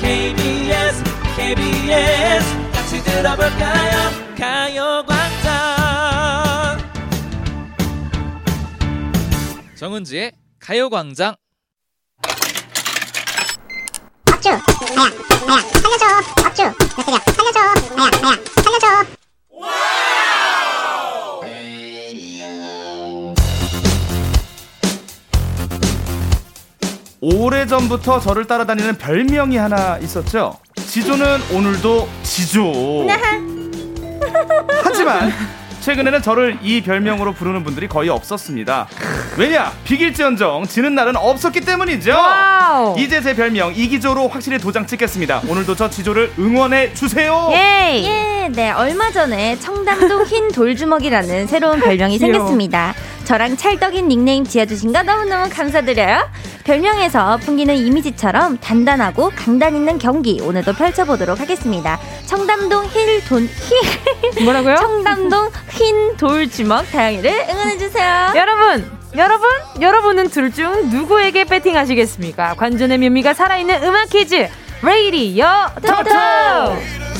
KBS 0.00 1.02
KBS 1.36 2.44
같이 2.72 3.02
들어볼까요? 3.04 4.10
가요광장. 4.38 5.52
정은지의 9.76 10.32
가요광장. 10.58 11.34
업주. 14.32 14.48
나야 14.48 14.60
나야. 15.46 15.60
살려줘. 15.60 16.04
업주. 16.46 16.62
몇 16.96 17.52
살려줘. 17.52 17.94
나야 17.94 18.10
나야. 18.10 18.36
살려줘 18.62 18.86
오래전부터 27.22 28.18
저를 28.18 28.46
따라다니는 28.46 28.98
별명이 28.98 29.56
하나 29.56 29.96
있었죠. 29.98 30.58
지조는 30.74 31.38
오늘도 31.54 32.08
지조. 32.24 33.06
하지만 34.82 35.32
최근에는 35.80 36.20
저를 36.20 36.58
이 36.62 36.82
별명으로 36.82 37.32
부르는 37.32 37.62
분들이 37.62 37.86
거의 37.86 38.08
없었습니다. 38.08 38.88
왜냐? 39.36 39.70
비길지언정 39.84 40.66
지는 40.66 40.96
날은 40.96 41.14
없었기 41.16 41.60
때문이죠. 41.60 42.10
Wow. 42.10 42.98
이제 42.98 43.20
제 43.22 43.36
별명 43.36 43.72
이기조로 43.72 44.26
확실히 44.26 44.58
도장 44.58 44.86
찍겠습니다. 44.88 45.42
오늘도 45.48 45.76
저 45.76 45.88
지조를 45.88 46.32
응원해 46.40 46.92
주세요. 46.92 47.50
예. 47.52 48.02
예. 48.02 48.48
네. 48.48 48.70
얼마 48.72 49.10
전에 49.12 49.56
청담동 49.60 50.24
흰 50.26 50.50
돌주먹이라는 50.50 51.46
새로운 51.46 51.78
별명이 51.80 52.18
생겼습니다. 52.18 52.94
저랑 53.32 53.56
찰떡인 53.56 54.08
닉네임 54.08 54.44
지어주신 54.44 54.92
거 54.92 55.02
너무너무 55.02 55.48
감사드려요. 55.48 56.28
별명에서 56.64 57.38
풍기는 57.38 57.74
이미지처럼 57.74 58.58
단단하고 58.58 59.32
강단 59.34 59.74
있는 59.74 59.96
경기 59.96 60.38
오늘도 60.42 60.74
펼쳐보도록 60.74 61.40
하겠습니다. 61.40 61.98
청담동 62.26 62.84
힐 62.88 63.24
돈, 63.24 63.48
힐. 63.48 64.44
뭐라고요? 64.44 64.76
청담동 64.76 65.50
흰 65.70 66.14
돌 66.18 66.46
주먹 66.50 66.84
다영이를 66.92 67.46
응원해주세요. 67.48 68.32
여러분! 68.36 68.98
여러분, 69.16 69.48
여러분은 69.80 70.28
둘 70.28 70.52
중 70.52 70.90
누구에게 70.90 71.44
배팅하시겠습니까? 71.44 72.56
관전의 72.56 72.98
묘미가 72.98 73.32
살아있는 73.32 73.82
음악 73.82 74.10
퀴즈, 74.10 74.46
레이디어 74.82 75.70
토토! 75.80 77.11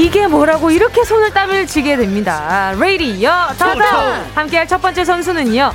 이게 0.00 0.26
뭐라고 0.26 0.70
이렇게 0.70 1.04
손을 1.04 1.30
땀을 1.34 1.66
쥐게 1.66 1.96
됩니다. 1.98 2.72
레이디어 2.78 3.48
타타 3.58 4.24
함께할 4.34 4.66
첫 4.66 4.80
번째 4.80 5.04
선수는요. 5.04 5.70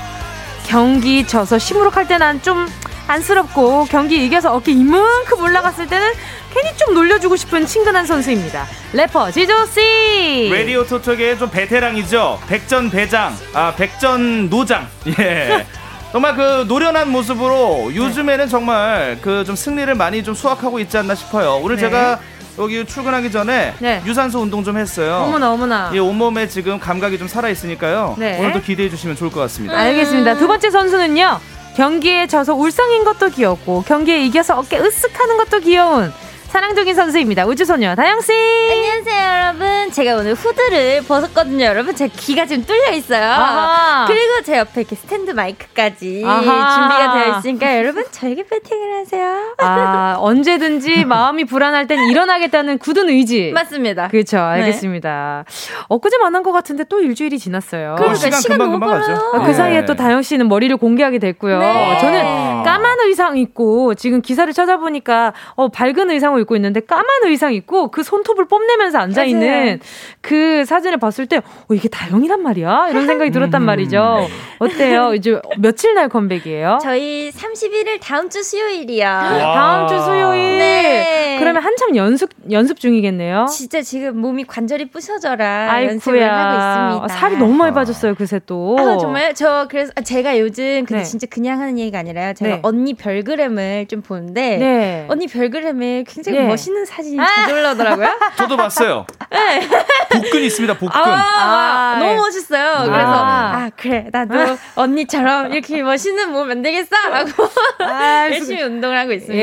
경기 0.65 1.27
져서 1.27 1.59
시무룩할 1.59 2.07
때난좀 2.07 2.67
안쓰럽고 3.07 3.85
경기 3.85 4.25
이겨서 4.25 4.51
어깨 4.55 4.71
이만큼 4.71 5.43
올라갔을 5.43 5.85
때는 5.85 6.11
괜히 6.51 6.75
좀 6.75 6.95
놀려주고 6.95 7.35
싶은 7.35 7.67
친근한 7.67 8.07
선수입니다. 8.07 8.65
래퍼 8.93 9.29
지조씨. 9.29 10.49
레디오 10.51 10.83
토토계의 10.87 11.37
좀 11.37 11.51
베테랑이죠. 11.51 12.39
백전 12.47 12.89
배장, 12.89 13.37
아 13.53 13.73
백전 13.77 14.49
노장. 14.49 14.87
예. 15.19 15.67
정말 16.11 16.33
그 16.35 16.65
노련한 16.67 17.09
모습으로 17.09 17.91
요즘에는 17.93 18.47
정말 18.47 19.19
그 19.21 19.43
좀 19.45 19.55
승리를 19.55 19.93
많이 19.93 20.23
좀 20.23 20.33
수확하고 20.33 20.79
있지 20.79 20.97
않나 20.97 21.13
싶어요. 21.13 21.57
오늘 21.61 21.75
네. 21.75 21.81
제가 21.81 22.19
여기 22.57 22.85
출근하기 22.85 23.31
전에 23.31 23.73
네. 23.79 24.01
유산소 24.05 24.39
운동 24.39 24.63
좀 24.63 24.77
했어요. 24.77 25.25
어머나 25.27 25.51
어머나. 25.51 25.91
이 25.93 25.99
온몸에 25.99 26.47
지금 26.47 26.79
감각이 26.79 27.17
좀 27.17 27.27
살아 27.27 27.49
있으니까요. 27.49 28.15
네. 28.17 28.39
오늘도 28.39 28.61
기대해 28.61 28.89
주시면 28.89 29.15
좋을 29.15 29.31
것 29.31 29.41
같습니다. 29.41 29.77
알겠습니다. 29.77 30.35
두 30.35 30.47
번째 30.47 30.69
선수는요. 30.71 31.39
경기에 31.75 32.27
져서 32.27 32.53
울상인 32.55 33.03
것도 33.03 33.29
귀엽고 33.29 33.83
경기에 33.83 34.25
이겨서 34.25 34.57
어깨 34.57 34.79
으쓱하는 34.79 35.37
것도 35.37 35.59
귀여운 35.59 36.13
사랑적인 36.47 36.95
선수입니다. 36.95 37.45
우주소녀 37.47 37.95
다영씨. 37.95 38.31
안녕하세요, 38.31 39.43
여러분. 39.59 39.91
제가 39.91 40.15
오늘 40.15 40.33
후드를 40.35 41.01
벗었거든요, 41.05 41.65
여러분. 41.65 41.93
제 41.95 42.07
귀가 42.07 42.45
지금 42.45 42.63
뚫려 42.65 42.91
있어요. 42.93 43.25
아하. 43.29 44.05
그리고 44.07 44.41
제 44.43 44.57
옆에 44.59 44.81
이렇게 44.81 44.95
스탠드 44.95 45.31
마이크까지 45.31 46.23
아하. 46.25 46.75
준비가 46.75 47.13
되어 47.13 47.37
있으니까 47.39 47.77
여러분 47.77 48.05
저에게 48.09 48.43
배팅을 48.47 48.99
하세요. 49.01 49.35
아, 49.57 50.15
언제든지 50.19 51.03
마음이 51.05 51.43
불안할 51.43 51.87
땐 51.87 51.99
일어나겠다는 52.09 52.77
굳은 52.77 53.09
의지. 53.09 53.51
맞습니다. 53.53 54.07
그렇죠. 54.07 54.39
알겠습니다. 54.39 55.43
네. 55.45 55.75
엊그제 55.89 56.17
만난 56.19 56.41
것 56.41 56.53
같은데 56.53 56.85
또 56.85 57.01
일주일이 57.01 57.37
지났어요. 57.37 57.95
그러니까 57.97 58.15
시간, 58.15 58.39
시간 58.39 58.57
금방 58.59 58.79
금방 58.79 58.99
가죠. 59.01 59.11
아, 59.33 59.39
그 59.41 59.47
네. 59.47 59.53
사이에 59.53 59.85
또 59.85 59.95
다영 59.95 60.21
씨는 60.21 60.47
머리를 60.47 60.75
공개하게 60.77 61.19
됐고요. 61.19 61.59
네. 61.59 61.97
저는 61.99 62.63
까만 62.63 62.99
의상 63.07 63.35
입고 63.37 63.95
지금 63.95 64.21
기사를 64.21 64.51
찾아보니까 64.53 65.33
어, 65.55 65.67
밝은 65.67 66.11
의상 66.11 66.34
을 66.35 66.41
입고 66.41 66.55
있는데 66.55 66.79
까만 66.79 67.05
의상 67.23 67.53
입고 67.53 67.89
그 67.91 68.03
손톱을 68.03 68.47
뽐내면서 68.47 68.97
앉아 68.99 69.23
있는 69.25 69.79
그 70.21 70.65
사진을 70.65 70.97
봤을 70.97 71.25
때 71.25 71.37
어, 71.37 71.73
이게 71.73 71.87
다영이란 71.89 72.41
말이야 72.41 72.89
이런 72.89 73.05
생각이 73.05 73.31
들었단 73.31 73.61
음. 73.61 73.65
말이죠. 73.65 74.27
어때요? 74.59 75.13
이제 75.15 75.39
며칠 75.57 75.93
날 75.93 76.09
컴백이에요? 76.09 76.79
저희 76.81 77.31
31일 77.31 77.99
다음 78.01 78.29
주 78.29 78.43
수요일이요. 78.43 79.05
다음 79.05 79.87
주 79.87 79.99
수요일. 80.01 80.57
네. 80.57 81.37
그러면 81.39 81.63
한참 81.63 81.95
연습 81.95 82.29
연습 82.51 82.79
중이겠네요. 82.79 83.45
진짜 83.49 83.81
지금 83.81 84.17
몸이 84.17 84.45
관절이 84.45 84.89
부서져라 84.89 85.71
아이쿠야. 85.71 85.91
연습을 85.93 86.31
하고 86.31 86.95
있습니다. 86.95 87.19
살이 87.19 87.37
너무 87.37 87.53
많이 87.53 87.73
빠졌어요 87.73 88.15
그새 88.15 88.39
또. 88.45 88.77
아, 88.79 88.97
정말 88.97 89.33
저 89.33 89.67
그래서 89.69 89.91
제가 90.03 90.39
요즘 90.39 90.85
근데 90.85 90.99
네. 90.99 91.03
진짜 91.03 91.27
그냥 91.29 91.59
하는 91.59 91.77
얘기가 91.77 91.99
아니라 91.99 92.33
제가 92.33 92.55
네. 92.55 92.59
언니 92.63 92.93
별그램을 92.93 93.87
좀 93.87 94.01
보는데 94.01 94.57
네. 94.57 95.05
언니 95.09 95.27
별그램에 95.27 96.03
굉장히 96.07 96.24
네. 96.31 96.47
멋있는 96.47 96.85
사진이 96.85 97.19
아. 97.19 97.25
자주 97.25 97.53
올라오더라고요. 97.53 98.07
저도 98.37 98.57
봤어요. 98.57 99.05
네. 99.31 99.67
복근 100.11 100.43
있습니다. 100.43 100.77
복근. 100.77 100.99
아, 100.99 101.95
아, 101.95 101.99
너무 101.99 102.15
멋있어요. 102.21 102.83
그래서 102.85 103.11
아 103.13 103.69
그래 103.75 104.07
나도 104.11 104.57
언니처럼 104.75 105.51
이렇게 105.51 105.81
멋있는 105.81 106.31
몸 106.31 106.47
만들겠어 106.47 106.95
하고 106.95 107.49
아, 107.79 108.27
열심히 108.31 108.61
운동을 108.63 108.97
하고 108.97 109.11
있습니다. 109.11 109.35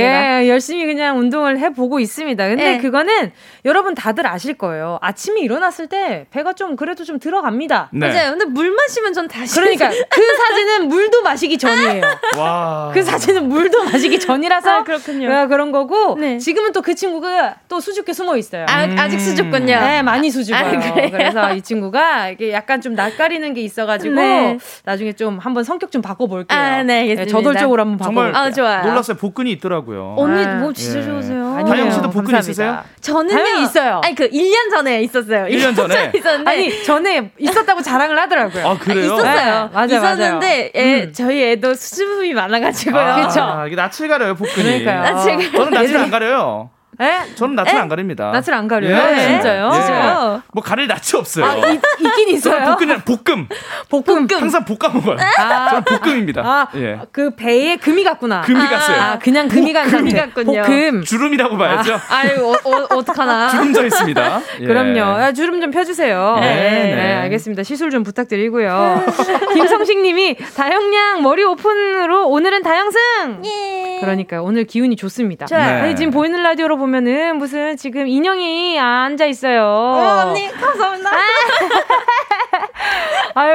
예, 0.42 0.48
열심히 0.48 0.86
그냥 0.86 1.18
운동을 1.18 1.58
해 1.58 1.70
보고 1.72 2.00
있습니다. 2.00 2.48
근데 2.48 2.64
네. 2.72 2.78
그거는 2.78 3.32
여러분 3.64 3.94
다들 3.94 4.26
아실 4.26 4.54
거예요. 4.54 4.98
아침에 5.02 5.40
일어났을 5.40 5.88
때 5.88 6.26
배가 6.30 6.52
좀 6.52 6.76
그래도 6.76 7.04
좀 7.04 7.18
들어갑니다. 7.18 7.90
네. 7.92 8.08
맞아요. 8.08 8.30
근데 8.30 8.44
물 8.46 8.70
마시면 8.70 9.12
전 9.12 9.28
다시 9.28 9.54
그러니까 9.54 9.90
그 10.08 10.20
사진은 10.36 10.88
물도 10.88 11.22
마시기 11.22 11.58
전이에요. 11.58 12.02
와. 12.38 12.90
그 12.94 13.02
사진은 13.02 13.48
물도 13.48 13.84
마시기 13.84 14.18
전이라서 14.18 14.70
아, 14.70 14.84
그렇군요. 14.84 15.48
그런 15.48 15.72
거고 15.72 16.16
네. 16.18 16.38
지금은 16.38 16.71
또 16.72 16.82
그 16.82 16.94
친구가 16.94 17.56
또 17.68 17.78
수줍게 17.80 18.12
숨어 18.12 18.36
있어요. 18.36 18.66
아, 18.68 18.84
음. 18.84 18.96
아직 18.98 19.20
수줍군요. 19.20 19.66
네, 19.66 20.02
많이 20.02 20.30
수줍어요. 20.30 20.66
아, 20.78 21.10
그래서 21.10 21.54
이 21.54 21.62
친구가 21.62 22.30
이게 22.30 22.52
약간 22.52 22.80
좀 22.80 22.94
낯가리는 22.94 23.54
게 23.54 23.60
있어가지고 23.62 24.14
네. 24.16 24.58
나중에 24.84 25.12
좀 25.12 25.38
한번 25.38 25.62
성격 25.64 25.92
좀 25.92 26.02
바꿔볼게요. 26.02 26.58
아, 26.58 26.82
네, 26.82 27.00
알겠습니다. 27.02 27.24
네, 27.24 27.30
저돌적으로 27.30 27.82
한번 27.82 27.98
바꿔볼게요. 27.98 28.34
아, 28.36 28.50
좋아요. 28.50 28.84
놀랐어요. 28.84 29.16
복근이 29.16 29.52
있더라고요. 29.52 30.16
언니 30.18 30.44
뭐 30.60 30.72
진짜 30.72 30.98
예. 30.98 31.04
좋으세요. 31.04 31.64
다영 31.66 31.90
씨도 31.90 32.10
복근 32.10 32.32
감사합니다. 32.32 32.38
있으세요? 32.40 32.82
저는요 33.00 33.62
있어요. 33.62 34.00
아니 34.04 34.14
그 34.14 34.28
1년 34.28 34.70
전에 34.70 35.02
있었어요. 35.02 35.44
1년 35.46 35.76
전에 35.76 36.10
있었는데 36.16 36.50
아니 36.50 36.84
전에 36.84 37.30
있었다고 37.38 37.82
자랑을 37.82 38.18
하더라고요. 38.18 38.66
아 38.66 38.78
그래요? 38.78 39.04
있었어요. 39.14 39.22
네, 39.34 39.68
맞아요, 39.72 39.86
있었는데 39.86 40.46
맞아요. 40.46 40.70
애, 40.74 41.02
음. 41.04 41.12
저희 41.12 41.42
애도 41.52 41.74
수줍음이 41.74 42.34
많아가지고요. 42.34 43.00
아, 43.00 43.14
그렇죠. 43.16 43.64
이게 43.66 43.76
낯을 43.76 44.08
가려요 44.08 44.34
복근이. 44.34 44.62
그러니까요. 44.84 45.02
낯을 45.02 45.52
저는 45.52 45.70
낯을 45.70 45.96
안 45.98 46.10
가려요. 46.10 46.61
에? 47.02 47.34
저는 47.34 47.56
낯을 47.56 47.74
에? 47.74 47.78
안 47.78 47.88
가립니다. 47.88 48.30
낯을 48.30 48.54
안 48.54 48.68
가려요? 48.68 48.96
예. 48.96 49.14
네. 49.14 49.28
진짜요? 49.28 49.70
예. 49.72 49.72
진짜요? 49.72 50.42
뭐 50.52 50.62
가릴 50.62 50.86
낯이 50.86 51.00
없어요. 51.16 51.44
아, 51.44 51.56
이, 51.56 51.80
있긴 51.98 52.28
있어요. 52.28 52.76
볶음, 52.76 53.02
볶음. 53.04 53.48
볶음. 53.88 54.28
항상 54.30 54.64
볶아 54.64 54.92
먹어요. 54.92 55.16
아. 55.38 55.68
저는 55.70 55.84
볶음입니다. 55.84 56.42
아, 56.44 56.68
예. 56.76 57.00
그 57.10 57.34
배에 57.34 57.76
금이 57.76 58.04
갔구나. 58.04 58.42
금이 58.42 58.60
갔어요. 58.60 59.00
아, 59.00 59.18
그냥 59.18 59.48
금이 59.48 59.72
간 59.72 59.88
금이 59.88 60.12
갔군요. 60.12 60.62
볶음. 60.62 61.02
주름이라고 61.02 61.56
봐야죠. 61.56 61.94
아, 61.94 61.98
아유, 62.10 62.54
어, 62.64 62.70
어, 62.70 62.96
어떡하나. 62.96 63.48
주름 63.50 63.72
져 63.72 63.84
있습니다. 63.84 64.40
예. 64.60 64.66
그럼요. 64.66 65.20
야, 65.20 65.32
주름 65.32 65.60
좀 65.60 65.70
펴주세요. 65.70 66.36
네, 66.40 66.54
네. 66.54 66.94
네 66.94 67.14
알겠습니다. 67.14 67.62
시술 67.62 67.90
좀 67.90 68.02
부탁드리고요. 68.02 69.04
김성식 69.54 70.00
님이 70.00 70.36
다영양 70.56 71.22
머리 71.22 71.42
오픈으로 71.42 72.28
오늘은 72.28 72.62
다영승! 72.62 73.42
예. 73.44 73.98
그러니까 74.00 74.42
오늘 74.42 74.64
기운이 74.64 74.96
좋습니다. 74.96 75.46
네. 75.46 75.56
아니, 75.56 75.96
지금 75.96 76.10
보이는 76.10 76.42
라디오로 76.42 76.76
보면 76.76 76.91
은 76.94 77.38
무슨 77.38 77.76
지금 77.76 78.06
인형이 78.06 78.78
앉아 78.78 79.26
있어요. 79.26 79.62
어, 79.64 80.24
언니 80.26 80.48
감사합니다. 80.52 81.10
아 81.10 82.51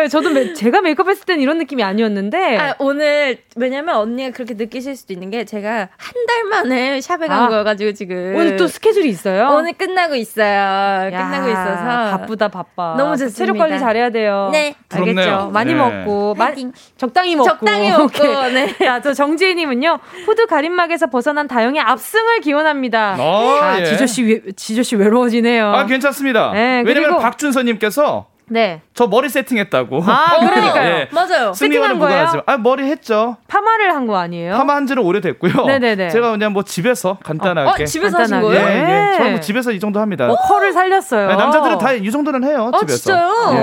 유, 0.04 0.10
저도 0.10 0.32
매, 0.32 0.54
제가 0.54 0.82
메이크업 0.82 1.08
했을 1.10 1.26
땐 1.26 1.40
이런 1.40 1.58
느낌이 1.60 1.84
아니었는데. 1.84 2.58
아, 2.58 2.76
오늘, 2.80 3.38
왜냐면 3.56 3.96
언니가 3.98 4.32
그렇게 4.32 4.54
느끼실 4.56 4.96
수도 4.96 5.14
있는 5.14 5.30
게 5.30 5.46
제가 5.46 5.90
한 5.98 6.28
달 6.28 6.44
만에 6.44 7.00
샵에 7.00 7.28
간 7.28 7.44
아, 7.44 7.48
거여가지고 7.48 7.94
지금. 7.94 8.34
오늘 8.36 8.58
또 8.58 8.68
스케줄이 8.68 9.08
있어요? 9.08 9.50
오늘 9.56 9.72
끝나고 9.74 10.16
있어요. 10.16 10.46
야, 10.46 11.10
끝나고 11.10 11.50
있어서. 11.50 12.18
바쁘다, 12.18 12.48
바빠. 12.50 12.96
너무 12.98 13.12
좋습니다. 13.16 13.38
체력 13.38 13.58
관리 13.58 13.80
잘해야 13.80 14.10
돼요. 14.10 14.50
네. 14.52 14.76
알겠죠? 14.92 15.14
부럽네요. 15.16 15.50
많이 15.54 15.74
네. 15.74 15.80
먹고. 15.80 16.36
마, 16.36 16.52
적당히 16.98 17.36
먹고. 17.38 17.50
적당히 17.50 17.92
먹고. 17.92 18.10
네. 18.54 18.76
자, 18.78 19.00
저 19.02 19.14
정지혜님은요. 19.14 20.00
후드 20.26 20.48
가림막에서 20.48 21.08
벗어난 21.08 21.48
다영의 21.48 21.82
압승을 21.82 22.42
기원합니다. 22.42 23.16
어, 23.20 23.60
아, 23.62 23.80
예. 23.80 23.86
지조씨, 23.86 24.42
지조씨 24.58 24.96
외로워지네요. 24.98 25.66
아, 25.68 25.86
괜찮습니다. 25.86 26.52
네, 26.54 26.84
왜냐면 26.86 27.20
박준서님께서 27.20 28.28
네. 28.50 28.82
저 28.94 29.08
머리 29.08 29.30
세팅했다고. 29.30 30.04
아, 30.08 30.40
그러니까요. 30.40 30.90
예. 30.90 31.10
맞아요. 31.12 31.54
세팅한 31.54 32.00
거예요? 32.00 32.28
아, 32.46 32.58
머리 32.58 32.84
했죠. 32.84 33.38
파마를 33.48 33.94
한 33.94 34.08
거 34.08 34.16
아니에요? 34.18 34.56
파마 34.56 34.76
한 34.76 34.88
지는 34.88 35.04
오래됐고요. 35.04 35.66
네네네. 35.66 36.10
제가 36.10 36.32
그냥 36.32 36.54
뭐 36.54 36.64
집에서 36.64 37.18
간단하게. 37.24 37.70
어, 37.70 37.74
어 37.84 37.86
집에서 37.86 38.20
하신 38.20 38.42
거예요? 38.42 38.62
예, 38.66 39.12
예. 39.14 39.18
저는 39.18 39.32
뭐 39.32 39.40
집에서 39.42 39.72
이 39.72 39.80
정도 39.80 40.00
합니다. 40.00 40.30
어, 40.32 40.36
컬을 40.48 40.72
살렸어요. 40.72 41.28
네, 41.28 41.36
남자들은 41.36 41.78
다 41.78 41.94
이 41.94 42.10
정도는 42.12 42.44
해요. 42.44 42.72
어, 42.74 42.80
집에서. 42.80 42.98
진짜요? 42.98 43.32
예. 43.54 43.58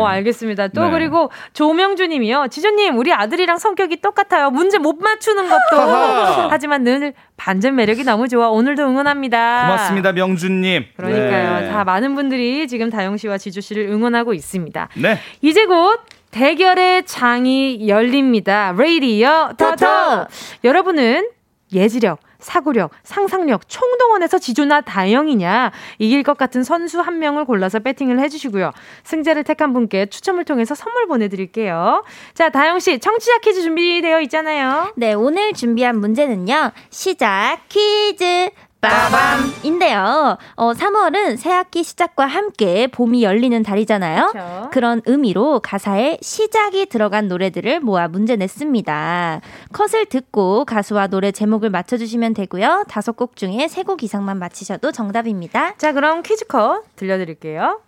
오, 0.00 0.06
알겠습니다. 0.06 0.68
또 0.68 0.84
네. 0.84 0.90
그리고 0.90 1.30
조명주 1.54 2.06
님이요. 2.08 2.48
지조님, 2.50 2.98
우리 2.98 3.12
아들이랑 3.14 3.58
성격이 3.58 4.00
똑같아요. 4.02 4.50
문제 4.50 4.78
못 4.78 4.96
맞추는 5.00 5.48
것도. 5.48 5.80
하지만 6.50 6.82
늘 6.84 7.14
반전 7.36 7.76
매력이 7.76 8.04
너무 8.04 8.28
좋아. 8.28 8.48
오늘도 8.48 8.82
응원합니다. 8.82 9.62
고맙습니다, 9.62 10.12
명주님. 10.12 10.84
그러니까요. 10.96 11.60
네. 11.60 11.70
다 11.70 11.84
많은 11.84 12.14
분들이 12.14 12.66
지금 12.68 12.90
다영 12.90 13.16
씨와 13.16 13.38
지주 13.38 13.60
씨를 13.60 13.88
응원하 13.88 14.17
고 14.24 14.34
있습니다. 14.34 14.88
네. 14.96 15.18
이제 15.40 15.66
곧 15.66 16.00
대결의 16.30 17.04
장이 17.06 17.88
열립니다. 17.88 18.74
레이디어 18.76 19.52
터터. 19.56 20.26
여러분은 20.64 21.28
예지력, 21.72 22.20
사고력, 22.38 22.92
상상력, 23.02 23.68
총동원해서 23.68 24.38
지조나 24.38 24.80
다영이냐 24.82 25.72
이길 25.98 26.22
것 26.22 26.38
같은 26.38 26.62
선수 26.62 27.00
한 27.00 27.18
명을 27.18 27.44
골라서 27.44 27.80
배팅을 27.80 28.20
해주시고요. 28.20 28.72
승자를 29.04 29.44
택한 29.44 29.72
분께 29.72 30.06
추첨을 30.06 30.44
통해서 30.44 30.74
선물 30.74 31.06
보내드릴게요. 31.08 32.04
자, 32.34 32.48
다영 32.50 32.78
씨 32.78 32.98
청취자 32.98 33.38
퀴즈 33.38 33.62
준비되어 33.62 34.20
있잖아요. 34.22 34.92
네, 34.96 35.14
오늘 35.14 35.52
준비한 35.52 35.98
문제는요. 35.98 36.72
시작 36.90 37.58
퀴즈. 37.68 38.50
빠밤 38.80 39.52
인데요. 39.64 40.38
어, 40.54 40.72
3월은 40.72 41.36
새학기 41.36 41.82
시작과 41.82 42.26
함께 42.26 42.86
봄이 42.86 43.24
열리는 43.24 43.60
달이잖아요. 43.62 44.28
그렇죠. 44.32 44.68
그런 44.72 45.02
의미로 45.06 45.58
가사에 45.60 46.18
시작이 46.22 46.86
들어간 46.86 47.26
노래들을 47.26 47.80
모아 47.80 48.06
문제 48.06 48.36
냈습니다. 48.36 49.40
컷을 49.72 50.06
듣고 50.06 50.64
가수와 50.64 51.08
노래 51.08 51.32
제목을 51.32 51.70
맞춰주시면 51.70 52.34
되고요. 52.34 52.84
다섯 52.88 53.16
곡 53.16 53.34
중에 53.36 53.66
세 53.68 53.82
곡 53.88 54.02
이상만 54.02 54.38
맞히셔도 54.38 54.92
정답입니다. 54.92 55.74
자, 55.78 55.92
그럼 55.92 56.22
퀴즈 56.22 56.46
컷 56.46 56.82
들려드릴게요. 56.96 57.80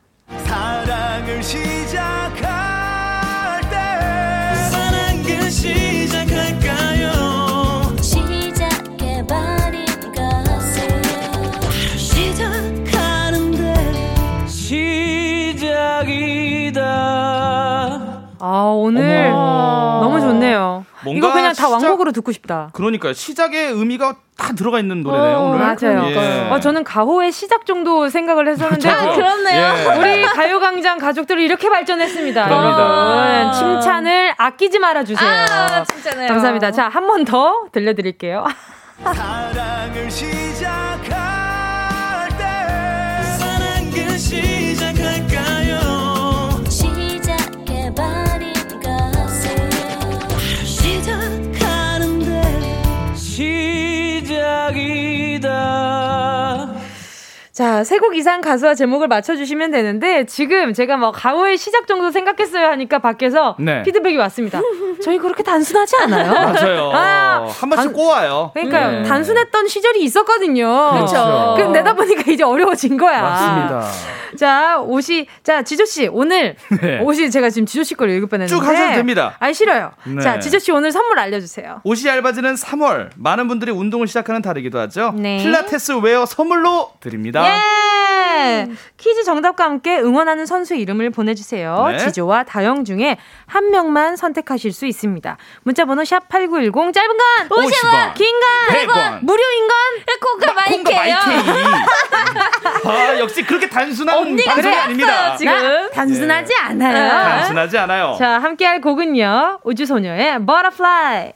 사랑을 0.47 1.43
시작할 1.43 2.41
때 3.69 3.77
사랑을 4.71 5.51
시작 5.51 6.00
아, 18.43 18.73
오늘 18.77 19.31
어머. 19.33 20.01
너무 20.03 20.21
좋네요. 20.21 20.85
이거 21.07 21.33
그냥 21.33 21.49
다 21.49 21.55
시작... 21.55 21.71
왕곡으로 21.73 22.13
듣고 22.13 22.33
싶다. 22.33 22.71
그러니까요. 22.73 23.13
시작의 23.13 23.73
의미가 23.73 24.15
다 24.39 24.53
들어가 24.55 24.79
있는 24.81 25.03
노래네요, 25.03 25.37
어, 25.37 25.51
오늘. 25.51 25.59
맞아요. 25.59 26.05
예. 26.11 26.49
어, 26.51 26.59
저는 26.61 26.85
가호의 26.85 27.31
시작 27.33 27.67
정도 27.67 28.09
생각을 28.09 28.49
했었는데. 28.49 28.89
아, 28.89 29.13
그렇네요. 29.13 29.63
예. 29.63 29.85
우리 29.99 30.23
가요광장 30.23 30.99
가족들을 30.99 31.43
이렇게 31.43 31.69
발전했습니다. 31.69 32.51
여러분. 32.51 33.53
칭찬을 33.53 34.35
아끼지 34.39 34.79
말아주세요. 34.79 35.29
아, 35.31 35.85
칭찬해요. 35.85 36.29
감사합니다. 36.29 36.71
자, 36.71 36.89
한 36.89 37.07
번 37.07 37.25
더 37.25 37.67
들려드릴게요. 37.73 38.47
사랑을 39.05 40.11
시작할 40.11 41.09
때 42.39 42.45
사랑 43.39 43.91
그 43.91 44.17
시 44.19 44.60
시작이다 54.73 56.40
자, 57.61 57.85
세 57.85 57.99
곡 57.99 58.17
이상 58.17 58.41
가수와 58.41 58.75
제목을 58.75 59.07
맞춰주시면 59.09 59.71
되는데, 59.71 60.25
지금 60.25 60.73
제가 60.73 60.97
뭐 60.97 61.13
가오의 61.13 61.59
시작 61.59 61.87
정도 61.87 62.11
생각했어요 62.11 62.69
하니까 62.69 63.01
밖에서 63.01 63.55
네. 63.59 63.83
피드백이 63.83 64.17
왔습니다. 64.17 64.63
저희 65.05 65.19
그렇게 65.19 65.43
단순하지 65.43 65.95
않아요? 66.05 66.33
맞아요. 66.33 66.91
아, 66.95 67.47
한 67.51 67.69
번씩 67.69 67.77
단, 67.77 67.93
꼬아요. 67.93 68.51
그러니까요. 68.55 68.91
네. 69.03 69.03
단순했던 69.03 69.69
시절이 69.69 70.03
있었거든요. 70.05 70.91
그렇죠. 70.93 71.55
그 71.59 71.63
내다 71.65 71.93
보니까 71.93 72.31
이제 72.33 72.43
어려워진 72.43 72.97
거야. 72.97 73.21
맞습니다. 73.21 73.87
자, 74.39 74.79
옷이, 74.81 75.27
자, 75.43 75.63
지조씨, 75.63 76.09
오늘, 76.11 76.57
네. 76.81 77.01
옷이 77.03 77.31
제가 77.31 77.51
지금 77.51 77.67
지조씨 77.67 77.95
걸 77.95 78.09
읽을 78.11 78.29
뻔 78.29 78.41
했는데. 78.41 78.59
쭉 78.59 78.67
하셔도 78.67 78.95
됩니다. 78.95 79.37
아니, 79.39 79.53
싫어요. 79.53 79.91
네. 80.07 80.23
자, 80.23 80.39
지조씨 80.39 80.73
오늘 80.73 80.93
선물 80.93 81.19
알려주세요. 81.19 81.83
옷이 81.85 82.07
얇아지는 82.07 82.55
3월. 82.55 83.11
많은 83.17 83.49
분들이 83.49 83.71
운동을 83.71 84.07
시작하는 84.07 84.41
달이기도 84.41 84.79
하죠. 84.79 85.13
네. 85.17 85.37
필라테스 85.43 85.93
웨어 86.03 86.25
선물로 86.25 86.93
드립니다. 87.01 87.43
예! 87.51 88.67
퀴즈 88.97 89.25
정답과 89.25 89.65
함께 89.65 89.99
응원하는 89.99 90.47
선수 90.47 90.75
이름을 90.75 91.11
보내주세요. 91.11 91.89
네. 91.91 91.99
지조와 91.99 92.45
다영 92.45 92.85
중에 92.85 93.17
한 93.47 93.71
명만 93.71 94.17
선택하실 94.17 94.73
수 94.73 94.87
있습니다. 94.87 95.37
문자번호 95.63 96.05
샵 96.05 96.29
8910, 96.29 96.93
짧은 96.93 97.09
건 97.09 97.49
50원, 97.49 98.15
긴건 98.15 98.49
100원, 98.69 99.25
무료인 99.25 99.69
건 99.69 99.77
콩과 100.21 100.53
마이케이예요. 100.53 101.17
아, 102.85 103.19
역시 103.19 103.43
그렇게 103.43 103.69
단순한 103.69 104.37
방송이 104.45 104.75
아닙니다. 104.77 105.37
지금 105.37 105.91
단순하지 105.91 106.55
네. 106.55 106.61
않아요. 106.61 107.09
단순하지 107.11 107.79
않아요. 107.79 108.17
자, 108.19 108.39
함께할 108.39 108.81
곡은요. 108.81 109.61
우주소녀의 109.65 110.39
Butterfly. 110.47 111.33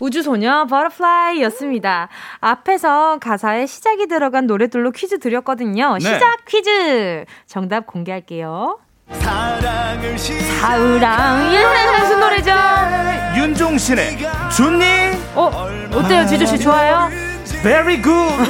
우주소녀 0.00 0.66
Butterfly였습니다. 0.68 2.08
앞에서 2.40 3.18
가사에 3.20 3.66
시작이 3.66 4.06
들어간 4.06 4.46
노래들로 4.46 4.90
퀴즈 4.90 5.18
드렸거든요. 5.18 5.94
네. 5.94 6.00
시작 6.00 6.44
퀴즈! 6.46 7.24
정답 7.46 7.86
공개할게요. 7.86 8.78
사랑을 9.10 10.18
사우랑 10.18 11.54
예 11.54 11.98
무슨 12.00 12.20
노래죠? 12.20 12.52
윤종신의 13.36 14.18
준니 14.56 14.84
어 15.34 15.50
어때요 15.92 16.26
지조 16.26 16.46
씨 16.46 16.58
좋아요? 16.58 17.10
Very 17.62 18.00
good 18.02 18.48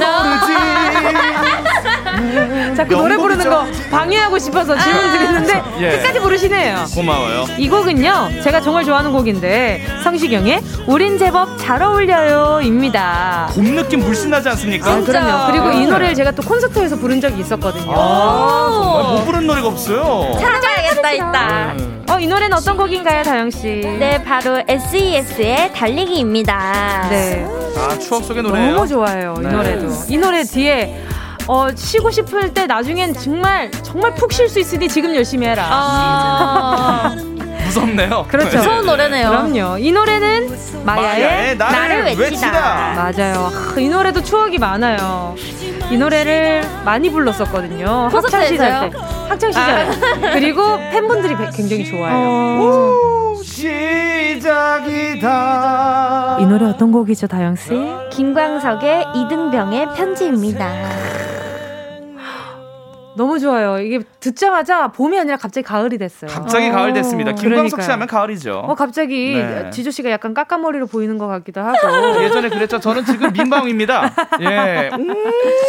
자꾸 2.76 2.96
노래 2.96 3.16
부르는 3.16 3.48
거 3.48 3.66
방해하고 3.90 4.38
싶어서 4.38 4.76
질문 4.78 5.12
드리는데 5.12 5.62
예. 5.80 5.90
끝까지 5.96 6.20
부르시네요. 6.20 6.84
고마워요. 6.94 7.46
이 7.58 7.68
곡은요 7.68 8.30
제가 8.42 8.60
정말 8.60 8.84
좋아하는 8.84 9.12
곡인데 9.12 9.82
성시경의 10.02 10.60
우린 10.86 11.18
제법 11.18 11.58
잘 11.58 11.82
어울려요입니다. 11.82 13.48
봄 13.54 13.74
느낌 13.74 14.00
물씬 14.00 14.30
나지 14.30 14.48
않습니까? 14.50 14.90
아, 14.90 15.00
그럼요. 15.00 15.52
그리고 15.52 15.70
이 15.72 15.86
노래를 15.86 16.14
제가 16.14 16.30
또 16.32 16.42
콘서트에서 16.42 16.96
부른 16.96 17.20
적이 17.20 17.40
있었거든요. 17.40 17.92
아, 17.94 18.70
정말 18.72 19.02
못 19.14 19.24
부른 19.24 19.46
노래가 19.46 19.68
없어요. 19.68 20.36
찾아야겠다 20.40 21.12
있다. 21.12 21.74
어, 22.10 22.18
이 22.20 22.26
노래는 22.26 22.52
어떤 22.56 22.76
곡인가요, 22.76 23.22
다영 23.22 23.50
씨? 23.50 23.80
네, 23.98 24.22
바로 24.22 24.62
SES의 24.68 25.72
달리기입니다. 25.72 27.06
네. 27.08 27.46
아, 27.76 27.98
추억 27.98 28.24
속의 28.24 28.42
노래예요. 28.42 28.74
너무 28.74 28.86
좋아요. 28.86 29.34
이 29.38 29.42
네. 29.42 29.48
노래도. 29.48 29.88
이 30.08 30.16
노래 30.18 30.42
뒤에 30.44 30.94
어, 31.46 31.68
쉬고 31.74 32.10
싶을 32.10 32.54
때 32.54 32.66
나중엔 32.66 33.14
정말 33.14 33.70
정말 33.82 34.14
푹 34.14 34.32
쉴 34.32 34.48
수 34.48 34.60
있으니 34.60 34.88
지금 34.88 35.14
열심히 35.14 35.46
해라. 35.46 35.66
아~ 35.70 37.16
무섭네요. 37.64 38.26
그렇죠. 38.28 38.58
무서운 38.58 38.86
노래네요. 38.86 39.28
그럼요. 39.30 39.78
이 39.78 39.92
노래는 39.92 40.48
마야의, 40.84 41.24
마야의 41.24 41.56
나를, 41.56 41.78
나를 41.78 42.04
외치다. 42.04 42.22
외치다. 42.22 42.94
맞아요. 42.96 43.50
이 43.78 43.88
노래도 43.88 44.22
추억이 44.22 44.58
많아요. 44.58 45.34
이 45.90 45.96
노래를 45.96 46.62
많이 46.84 47.10
불렀었거든요. 47.10 48.08
학창 48.12 48.44
시절 48.46 48.90
때. 48.90 48.90
학창 49.28 49.52
시절. 49.52 49.70
아. 49.70 49.90
그리고 50.34 50.76
팬분들이 50.90 51.34
굉장히 51.54 51.84
좋아해요. 51.86 52.28
어. 52.62 53.34
시작이다. 55.14 56.38
이 56.40 56.46
노래 56.46 56.66
어떤 56.66 56.90
곡이죠, 56.92 57.26
다영 57.26 57.56
씨? 57.56 57.70
김광석의 58.10 59.06
이등병의 59.14 59.88
편지입니다. 59.96 60.70
너무 63.16 63.38
좋아요. 63.38 63.78
이게 63.78 64.00
듣자마자 64.20 64.88
봄이 64.88 65.18
아니라 65.18 65.36
갑자기 65.36 65.64
가을이 65.64 65.98
됐어요. 65.98 66.30
갑자기 66.30 66.68
어, 66.68 66.72
가을 66.72 66.92
됐습니다. 66.92 67.32
김광석 67.32 67.82
씨 67.82 67.90
하면 67.90 68.06
가을이죠. 68.08 68.58
어, 68.66 68.74
갑자기 68.74 69.34
네. 69.36 69.70
지조 69.70 69.90
씨가 69.90 70.10
약간 70.10 70.34
까까머리로 70.34 70.86
보이는 70.86 71.16
것 71.18 71.26
같기도 71.28 71.60
하고. 71.60 71.78
예전에 72.22 72.48
그랬죠. 72.48 72.80
저는 72.80 73.04
지금 73.04 73.32
민방위입니다. 73.32 74.14
예. 74.40 74.90
음, 74.92 75.14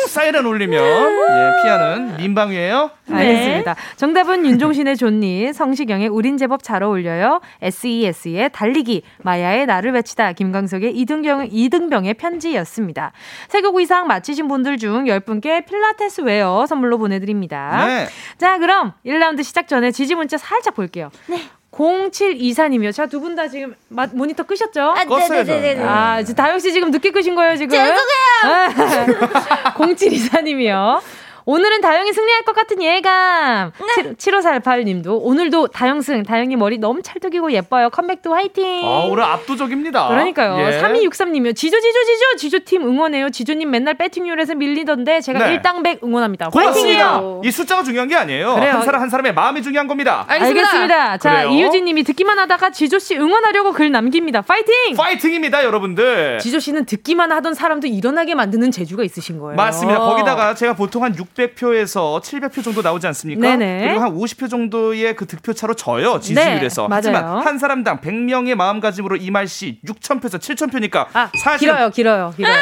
사이렌 0.07 0.45
울리면 0.45 0.79
예, 0.81 1.61
피하는 1.63 2.17
민방위예요. 2.17 2.91
네. 3.07 3.15
알겠습니다. 3.15 3.75
정답은 3.97 4.45
윤종신의 4.45 4.97
좋니, 4.97 5.53
성시경의 5.53 6.07
우린 6.07 6.37
제법 6.37 6.63
잘 6.63 6.81
어울려요. 6.81 7.41
SES의 7.61 8.49
달리기, 8.51 9.03
마야의 9.21 9.67
나를 9.67 9.91
외치다, 9.93 10.33
김광석의 10.33 10.97
이등병, 10.97 11.49
이등병의 11.51 12.15
편지였습니다. 12.15 13.11
세곡 13.49 13.79
이상 13.81 14.07
맞히신 14.07 14.47
분들 14.47 14.77
중 14.77 15.05
10분께 15.05 15.65
필라테스 15.67 16.21
웨어 16.21 16.65
선물로 16.65 16.97
보내드립니다. 16.97 17.34
네. 17.86 18.07
자, 18.38 18.57
그럼 18.57 18.93
1라운드 19.05 19.43
시작 19.43 19.67
전에 19.67 19.91
지지 19.91 20.15
문자 20.15 20.38
살짝 20.38 20.75
볼게요. 20.75 21.11
네. 21.27 21.41
0724님이요. 21.71 22.93
자, 22.93 23.05
두 23.05 23.19
분 23.19 23.36
다 23.36 23.47
지금 23.49 23.75
마, 23.89 24.07
모니터 24.07 24.43
끄셨죠? 24.43 24.81
아, 24.81 25.03
네네네. 25.03 25.83
아, 25.83 26.23
다영 26.23 26.57
씨 26.59 26.71
지금 26.71 26.89
늦게 26.89 27.11
끄신 27.11 27.36
거예요, 27.36 27.57
지금? 27.57 27.71
죄송해요. 27.77 29.36
0724님이요. 29.75 31.01
오늘은 31.47 31.81
다영이 31.81 32.11
승리할 32.11 32.41
것 32.43 32.55
같은 32.55 32.81
예감. 32.81 33.71
네. 33.97 34.13
7548님도 34.13 35.19
오늘도 35.21 35.67
다영승, 35.67 36.23
다영이 36.23 36.55
머리 36.55 36.79
너무 36.79 37.03
찰떡이고 37.03 37.51
예뻐요. 37.51 37.91
컴백도 37.91 38.33
화이팅. 38.33 38.83
아, 38.83 39.05
오늘 39.07 39.23
압도적입니다. 39.23 40.07
그러니까요. 40.07 40.57
예. 40.59 40.81
3263님이요. 40.81 41.55
지조, 41.55 41.79
지조, 41.79 42.03
지조, 42.03 42.35
지조팀 42.37 42.81
응원해요. 42.87 43.29
지조님 43.29 43.69
맨날 43.69 43.93
배팅률에서 43.93 44.55
밀리던데 44.55 45.21
제가 45.21 45.45
네. 45.45 45.53
일당백 45.53 46.03
응원합니다. 46.03 46.49
고맙습니다. 46.49 47.21
이 47.43 47.51
숫자가 47.51 47.83
중요한 47.83 48.07
게 48.07 48.15
아니에요. 48.15 48.55
그래요. 48.55 48.73
한 48.73 48.81
사람 48.81 49.01
한 49.01 49.09
사람의 49.09 49.35
마음이 49.35 49.61
중요한 49.61 49.87
겁니다. 49.87 50.25
알겠습니다. 50.27 50.67
알겠습니다. 50.67 51.17
자, 51.19 51.43
이유진님이 51.43 52.03
듣기만 52.03 52.39
하다가 52.39 52.71
지조씨 52.71 53.17
응원하려고 53.17 53.71
글 53.71 53.91
남깁니다. 53.91 54.41
파이팅! 54.41 54.95
파이팅입니다, 54.97 55.63
여러분들. 55.63 56.39
지조씨는 56.39 56.85
듣기만 56.85 57.31
하던 57.31 57.53
사람도 57.53 57.85
일어나게 57.85 58.33
만드는 58.33 58.71
재주가 58.71 59.03
있으시신 59.03 59.37
거예요. 59.37 59.55
맞습니다. 59.55 59.99
거기다가 59.99 60.55
제가 60.55 60.73
보통 60.73 61.03
한 61.03 61.15
6. 61.15 61.34
600표에서 61.36 62.21
700표 62.21 62.63
정도 62.63 62.81
나오지 62.81 63.05
않습니까? 63.07 63.41
네네. 63.41 63.88
그리고 63.88 64.01
한 64.01 64.15
50표 64.15 64.49
정도의 64.49 65.15
그 65.15 65.25
득표 65.27 65.53
차로 65.53 65.73
져요. 65.75 66.19
지지율에서. 66.19 66.83
네, 66.83 66.88
하지만 66.91 67.25
한 67.25 67.57
사람당 67.57 68.01
100명의 68.01 68.55
마음가짐으로 68.55 69.17
이말 69.17 69.47
씨 69.47 69.79
6,000표에서 69.86 70.39
7,000표니까 70.39 71.07
아, 71.13 71.29
사실 71.43 71.67
길어요, 71.67 71.89
길어요, 71.89 72.33
길어요. 72.36 72.55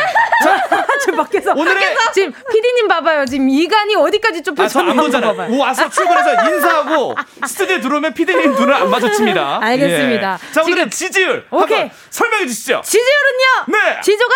자, 0.44 0.86
지금 1.00 1.18
밖에서 1.18 1.52
오늘의 1.52 1.76
밖에서? 1.76 2.12
지금 2.12 2.34
PD님 2.52 2.88
봐봐요. 2.88 3.26
지금 3.26 3.50
이간이 3.50 3.96
어디까지 3.96 4.42
좀 4.44 4.56
아, 4.60 4.64
안 4.64 4.98
보잖아요. 4.98 5.58
와서 5.58 5.90
출근해서 5.90 6.50
인사하고 6.50 7.16
스튜디오에 7.48 7.82
들어오면 7.82 8.14
PD님 8.14 8.52
눈을 8.54 8.74
안 8.74 8.90
마주칩니다. 8.90 9.60
알겠습니다. 9.64 10.40
예. 10.42 10.54
자, 10.54 10.64
오늘 10.64 10.90
지지율 10.90 11.46
오케이. 11.52 11.90
설명해 12.10 12.48
주시죠. 12.48 12.82
지지율은요? 12.84 13.66
네. 13.68 14.02
지조가 14.02 14.34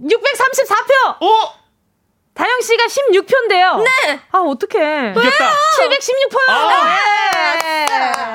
634표. 0.00 1.22
오! 1.22 1.65
다영 2.36 2.60
씨가 2.60 2.84
16표인데요. 2.84 3.78
네. 3.82 4.20
아, 4.30 4.38
어떡해. 4.38 5.12
이겼다. 5.16 5.50
716표요. 5.80 6.48
아, 6.50 6.68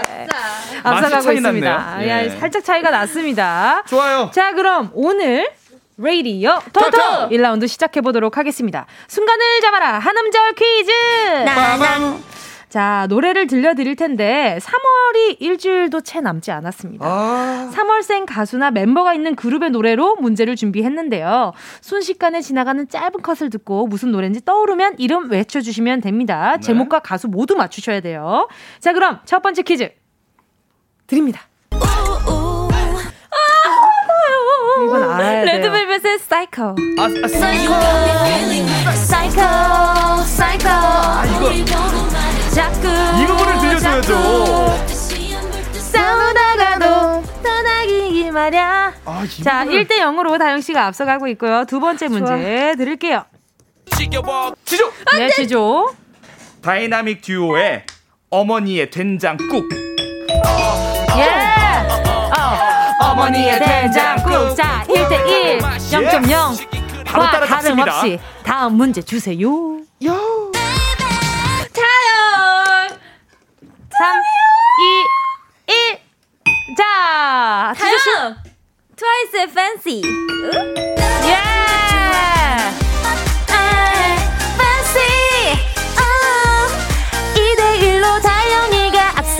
네. 0.09 0.27
앞서가고 0.83 1.31
있습니다. 1.33 1.97
예. 2.01 2.09
야, 2.09 2.39
살짝 2.39 2.63
차이가 2.63 2.89
났습니다. 2.89 3.83
좋아요. 3.87 4.31
자, 4.33 4.53
그럼 4.53 4.89
오늘 4.93 5.51
레이디어 5.97 6.59
토토 6.73 6.97
1라운드 7.29 7.67
시작해 7.67 8.01
보도록 8.01 8.37
하겠습니다. 8.37 8.87
순간을 9.07 9.61
잡아라. 9.61 9.99
한음절 9.99 10.53
퀴즈. 10.53 10.91
나랑 11.45 12.23
자, 12.71 13.05
노래를 13.09 13.47
들려드릴 13.47 13.97
텐데 13.97 14.57
3월이 14.61 15.41
일주일도 15.41 15.99
채 16.01 16.21
남지 16.21 16.51
않았습니다. 16.51 17.05
아~ 17.05 17.69
3월생 17.73 18.25
가수나 18.25 18.71
멤버가 18.71 19.13
있는 19.13 19.35
그룹의 19.35 19.71
노래로 19.71 20.15
문제를 20.15 20.55
준비했는데요. 20.55 21.51
순식간에 21.81 22.39
지나가는 22.39 22.87
짧은 22.87 23.21
컷을 23.21 23.49
듣고 23.49 23.87
무슨 23.87 24.13
노래인지 24.13 24.45
떠오르면 24.45 24.95
이름 24.99 25.29
외쳐주시면 25.29 25.99
됩니다. 25.99 26.53
네. 26.55 26.61
제목과 26.61 26.99
가수 26.99 27.27
모두 27.27 27.55
맞추셔야 27.55 27.99
돼요. 27.99 28.47
자, 28.79 28.93
그럼 28.93 29.19
첫 29.25 29.41
번째 29.41 29.63
퀴즈 29.63 29.91
드립니다. 31.07 31.41
이건 34.85 35.11
알아야 35.11 35.43
돼요. 35.43 35.57
레드벨벳의 35.57 36.19
사이코. 36.19 36.63
아, 36.63 37.03
아 37.03 37.27
사이코. 37.27 37.73
사이코. 38.95 39.41
사이코. 40.23 40.69
아, 40.69 41.25
이거. 41.53 42.20
자꾸. 42.53 42.87
이 42.87 43.25
부분을 43.27 43.59
들려줘야죠. 43.59 44.87
싸우다가도 45.73 47.23
떠나기 47.43 48.31
말야. 48.31 48.93
아, 49.05 49.25
자, 49.43 49.65
1대 49.65 49.91
0으로 49.99 50.37
다영 50.37 50.61
씨가 50.61 50.85
앞서가고 50.87 51.27
있고요. 51.29 51.65
두 51.65 51.79
번째 51.79 52.07
문제 52.07 52.25
좋아. 52.25 52.75
드릴게요. 52.75 53.25
지조. 53.97 54.91
네, 55.17 55.29
지조. 55.29 55.93
다이나믹 56.61 57.21
듀오의 57.21 57.85
어머니의 58.29 58.89
된장국. 58.89 59.69
예. 61.17 61.23
어. 62.37 63.15
머니의 63.15 63.59
된장국. 63.59 64.55
자, 64.55 64.83
1대 64.87 65.27
1, 65.27 65.59
0.0. 65.59 67.05
바로 67.05 67.23
따라 67.25 67.45
다름없이 67.45 68.19
다음 68.43 68.75
문제 68.75 69.01
주세요. 69.01 69.39
요. 70.05 70.50
자, 76.77 77.73
다영. 77.77 78.35
트와이스의 78.95 79.47
Fancy. 79.53 80.01
예. 81.25 81.51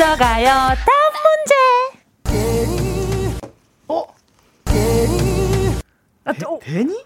앞서가요. 0.02 0.76
다음 0.86 1.14
문제. 2.26 2.52
어? 3.88 4.04
아, 6.26 6.34
데, 6.34 6.46
데니? 6.62 7.06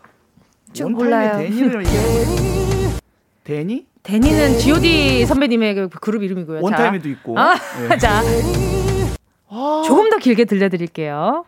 좀 0.73 0.93
몰라요. 0.93 1.37
데니를 1.39 1.83
데니? 3.43 3.85
데니는 4.03 4.59
G.O.D 4.59 5.25
선배님의 5.25 5.75
그 5.75 5.89
그룹 5.89 6.23
이름이고요. 6.23 6.61
원타임에도 6.61 7.09
있고. 7.09 7.37
아, 7.39 7.55
네. 7.89 7.97
자, 7.99 8.21
조금 9.85 10.09
더 10.09 10.17
길게 10.17 10.45
들려드릴게요. 10.45 11.45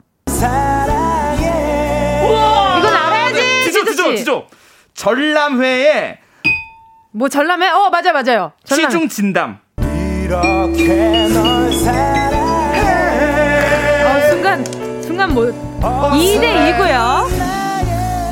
우와, 2.30 2.78
이건 2.80 2.94
알아야지. 2.94 3.64
지조, 3.66 3.86
지조, 3.86 4.16
지조. 4.16 4.48
전람회에 4.94 6.20
뭐 7.12 7.30
전람회? 7.30 7.68
어 7.70 7.90
맞아 7.90 8.12
맞아요. 8.12 8.52
전람. 8.64 8.92
시중 8.92 9.08
진담. 9.10 9.60
이렇게 9.80 11.28
널 11.30 11.72
사랑해. 11.74 12.82
어, 14.04 14.30
순간, 14.30 14.66
순간 15.02 15.34
뭐, 15.34 15.46
2대 15.46 16.76
2고요. 16.78 17.37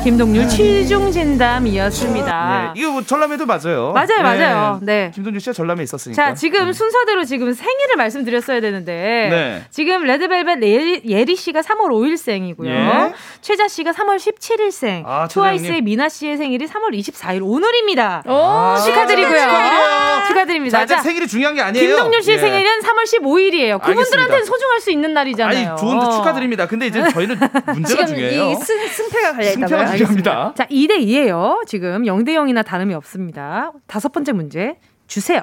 김동률 0.06 0.48
취중 0.48 1.10
진담이었습니다. 1.10 2.72
네, 2.76 2.80
이거 2.80 2.92
뭐 2.92 3.02
전람회도 3.02 3.44
맞아요. 3.44 3.90
맞아요, 3.92 4.06
네. 4.06 4.22
맞아요. 4.22 4.78
네. 4.80 5.10
김동률 5.12 5.40
씨가 5.40 5.52
전람회 5.52 5.82
있었으니까. 5.82 6.22
자, 6.26 6.32
지금 6.32 6.66
네. 6.66 6.72
순서대로 6.72 7.24
지금 7.24 7.52
생일을 7.52 7.96
말씀드렸어야 7.96 8.60
되는데 8.60 8.92
네. 9.28 9.62
지금 9.70 10.04
레드벨벳 10.04 10.62
예리, 10.62 11.02
예리 11.06 11.34
씨가 11.34 11.62
3월 11.62 11.88
5일생이고요. 11.90 12.68
예. 12.68 13.14
최자 13.40 13.66
씨가 13.66 13.90
3월 13.90 14.18
17일생. 14.18 15.02
아, 15.04 15.26
트와이스의 15.26 15.82
미나 15.82 16.08
씨의 16.08 16.36
생일이 16.36 16.68
3월 16.68 16.96
24일 16.96 17.40
오늘입니다. 17.42 18.22
아, 18.26 18.82
축하드리고요. 18.86 19.34
축하드립니다. 19.40 20.26
축하드립니다. 20.28 20.78
자, 20.86 20.86
자, 20.86 21.02
생일이 21.02 21.26
중요한 21.26 21.56
게 21.56 21.62
아니에요. 21.62 21.84
김동률 21.84 22.22
씨 22.22 22.30
예. 22.30 22.38
생일은 22.38 22.78
3월 22.78 23.22
15일이에요. 23.22 23.82
그분들한테는 23.82 24.44
소중할 24.44 24.80
수 24.80 24.92
있는 24.92 25.12
날이잖아요. 25.14 25.68
아니, 25.70 25.80
좋은데 25.80 26.06
축하드립니다. 26.12 26.68
근데 26.68 26.86
이제 26.86 27.02
저희는 27.10 27.36
문제가 27.74 28.06
중요해요. 28.06 28.54
승, 28.54 28.86
승패가 28.86 29.32
걸려 29.32 29.50
있다고요. 29.50 29.95
중요합니다. 29.96 30.52
자, 30.56 30.66
2대 30.66 30.98
2예요. 31.00 31.66
지금 31.66 32.02
0대 32.02 32.30
0이나 32.30 32.64
다름이 32.64 32.94
없습니다. 32.94 33.72
다섯 33.86 34.12
번째 34.12 34.32
문제 34.32 34.76
주세요. 35.06 35.42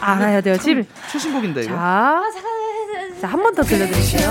알아야 0.00 0.40
돼요. 0.40 0.56
지금 0.58 0.86
최신곡인데 1.10 1.62
이거. 1.62 1.74
자, 1.74 2.22
자 3.20 3.28
한 3.28 3.42
번 3.42 3.54
더 3.54 3.62
들려드릴게요. 3.62 4.28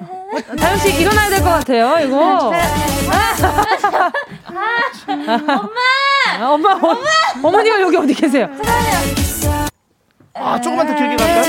어, 0.00 0.56
다영 0.56 0.76
씨 0.78 1.00
일어나야 1.00 1.30
될 1.30 1.38
것 1.40 1.48
같아요. 1.50 2.04
이거. 2.06 2.52
엄마. 6.48 6.50
엄마. 6.50 6.72
엄마. 6.74 7.00
어머니가 7.42 7.80
여기 7.80 7.96
어디 7.96 8.14
계세요? 8.14 8.48
아 10.34 10.60
조금만 10.60 10.86
더 10.88 10.94
길게 10.96 11.14
갈까요? 11.16 11.42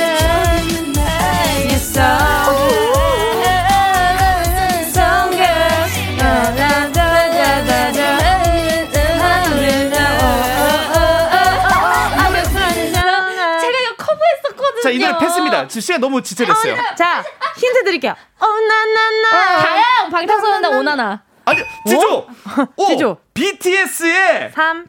자, 14.86 14.92
이 14.92 15.00
노래 15.00 15.18
패스입니다. 15.18 15.68
지금 15.68 15.82
시간 15.82 16.00
너무 16.00 16.22
지체됐어요. 16.22 16.76
아, 16.76 16.96
자, 16.96 17.24
힌트 17.58 17.84
드릴게요. 17.86 18.16
오나나나. 18.40 19.64
다영 19.64 20.10
방탄소년단 20.12 20.74
오나나. 20.76 21.24
아니, 21.46 21.60
지조. 21.88 22.28
오, 22.76 22.86
지조. 22.86 23.18
BTS의 23.34 24.52
3 24.54 24.86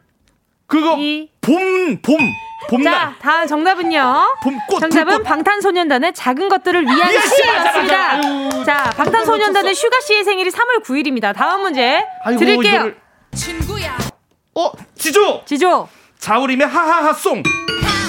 그거 0.67 0.97
2 0.99 1.31
봄, 1.41 2.03
봄. 2.03 2.19
봄날. 2.69 2.93
자, 2.93 3.15
다음 3.21 3.47
정답은요. 3.47 4.37
봄꽃. 4.43 4.81
정답은 4.81 5.07
불꽃. 5.07 5.23
방탄소년단의 5.25 6.15
작은 6.15 6.49
것들을 6.49 6.83
위한 6.85 7.13
시였습니다. 7.13 8.65
자, 8.65 8.91
방탄소년단의 8.97 9.75
슈가 9.75 10.01
씨의 10.01 10.25
생일이 10.25 10.51
3월 10.51 10.83
9일입니다. 10.85 11.35
다음 11.35 11.63
문제 11.63 12.05
아이고, 12.25 12.39
드릴게요. 12.41 12.75
이거를... 12.75 12.97
친구야. 13.35 13.97
어, 14.55 14.73
지조. 14.97 15.43
지조. 15.45 15.89
자우림의 16.19 16.67
하하하송. 16.67 17.43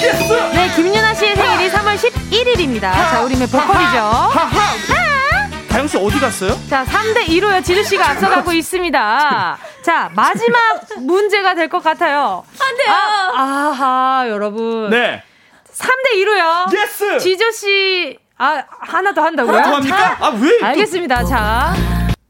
Yes! 0.02 0.34
네, 0.54 0.72
김윤아 0.76 1.14
씨의 1.14 1.36
생일이 1.36 1.70
3월 1.72 1.96
11일입니다. 1.98 2.94
자우림의 2.94 3.48
보컬이죠. 3.48 3.98
하하! 3.98 5.07
다영 5.78 5.88
씨 5.88 5.96
어디 5.96 6.20
갔어요? 6.20 6.54
자, 6.68 6.84
3대 6.86 7.28
2로요. 7.28 7.64
지조 7.64 7.84
씨가 7.84 8.10
앞서가고 8.10 8.52
있습니다. 8.52 9.58
자, 9.84 10.10
마지막 10.16 10.58
문제가 11.02 11.54
될 11.54 11.70
것 11.70 11.84
같아요. 11.84 12.44
안 12.60 12.78
돼요. 12.78 12.88
아, 12.92 13.32
아하, 13.36 14.26
여러분. 14.28 14.90
네. 14.90 15.22
3대 15.72 16.16
2로요. 16.16 16.74
Yes! 16.76 17.20
지조 17.20 17.52
씨, 17.52 18.18
아, 18.40 18.64
하나 18.80 19.14
더 19.14 19.22
한다고요? 19.22 19.56
하나 19.56 19.70
더 19.70 19.76
합니까? 19.76 20.18
아, 20.20 20.30
왜? 20.30 20.60
알겠습니다. 20.68 21.22
또... 21.22 21.28
자. 21.28 21.76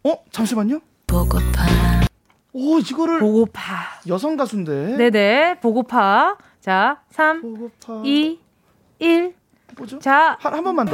어, 0.04 0.18
잠시만요. 0.30 0.82
보고파. 1.08 1.64
오, 2.52 2.80
이거를. 2.80 3.20
보고파. 3.20 3.62
여성 4.10 4.36
가수인데. 4.36 4.98
네 4.98 5.10
네, 5.10 5.58
보고파. 5.62 6.36
자, 6.60 6.98
3, 7.12 7.42
보고파. 7.42 8.02
2, 8.04 8.40
1. 9.00 9.34
뭐죠? 9.78 10.00
자. 10.00 10.36
한, 10.42 10.54
한 10.54 10.64
번만 10.66 10.86
더. 10.86 10.94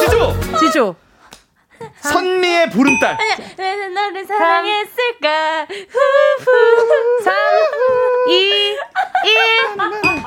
지조! 0.00 0.58
지조. 0.58 0.96
선미의 2.00 2.70
보름달. 2.70 3.18
왜 3.58 3.88
너를 3.88 4.24
사랑했을까? 4.26 5.66
3, 7.24 7.34
2, 8.28 8.32
1. 8.32 8.78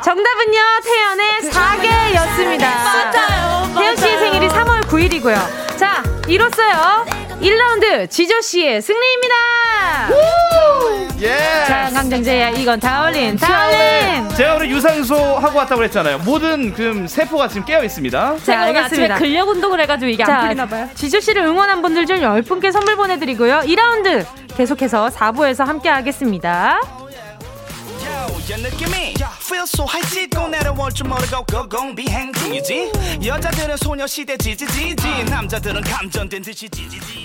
정답은요, 0.04 0.60
태연의 0.84 1.52
4개였습니다. 1.52 2.62
맞아요. 2.62 3.74
태연 3.78 3.96
씨의 3.96 4.18
생일이 4.20 4.48
3월 4.50 4.82
9일이고요. 4.88 5.78
자, 5.78 6.04
이로써요. 6.28 7.06
1라운드 7.42 8.10
지조씨의 8.10 8.82
승리입니다. 8.82 9.36
예. 11.22 11.66
자, 11.68 11.90
강정재야, 11.94 12.50
이건 12.52 12.80
다올린, 12.80 13.38
다올린. 13.38 14.30
제가 14.36 14.56
오늘 14.56 14.70
유산소 14.70 15.16
하고 15.16 15.60
왔다고 15.60 15.78
그랬잖아요. 15.80 16.20
모든 16.20 16.74
그 16.74 17.08
세포가 17.08 17.48
지금 17.48 17.66
깨어 17.66 17.84
있습니다. 17.84 18.38
자, 18.44 18.62
알겠습니다. 18.62 19.18
근력 19.18 19.48
운동을 19.50 19.80
해가지고 19.82 20.10
이게 20.10 20.24
자, 20.26 20.36
안 20.36 20.42
풀리나 20.42 20.66
봐요. 20.68 20.90
지조씨를 20.96 21.44
응원한 21.44 21.82
분들 21.82 22.06
중 22.06 22.18
10분께 22.18 22.72
선물 22.72 22.96
보내드리고요. 22.96 23.62
2라운드 23.66 24.26
계속해서 24.58 25.10
4부에서 25.10 25.66
함께 25.66 25.90
하겠습니다. 25.90 26.80
feel 29.46 29.64
so 29.64 29.86
high 29.86 30.02
짚고 30.10 30.48
내려올 30.48 30.92
줄 30.92 31.08
모르고 31.08 31.46
고공 31.46 31.96
비행 31.96 32.34
중이지 32.34 32.92
여자들은 33.26 33.78
소녀시대 33.78 34.38
지지지지 34.38 35.26
남자들은 35.30 35.82
감전된 35.82 36.42
듯이 36.42 36.68
지지지 36.70 37.25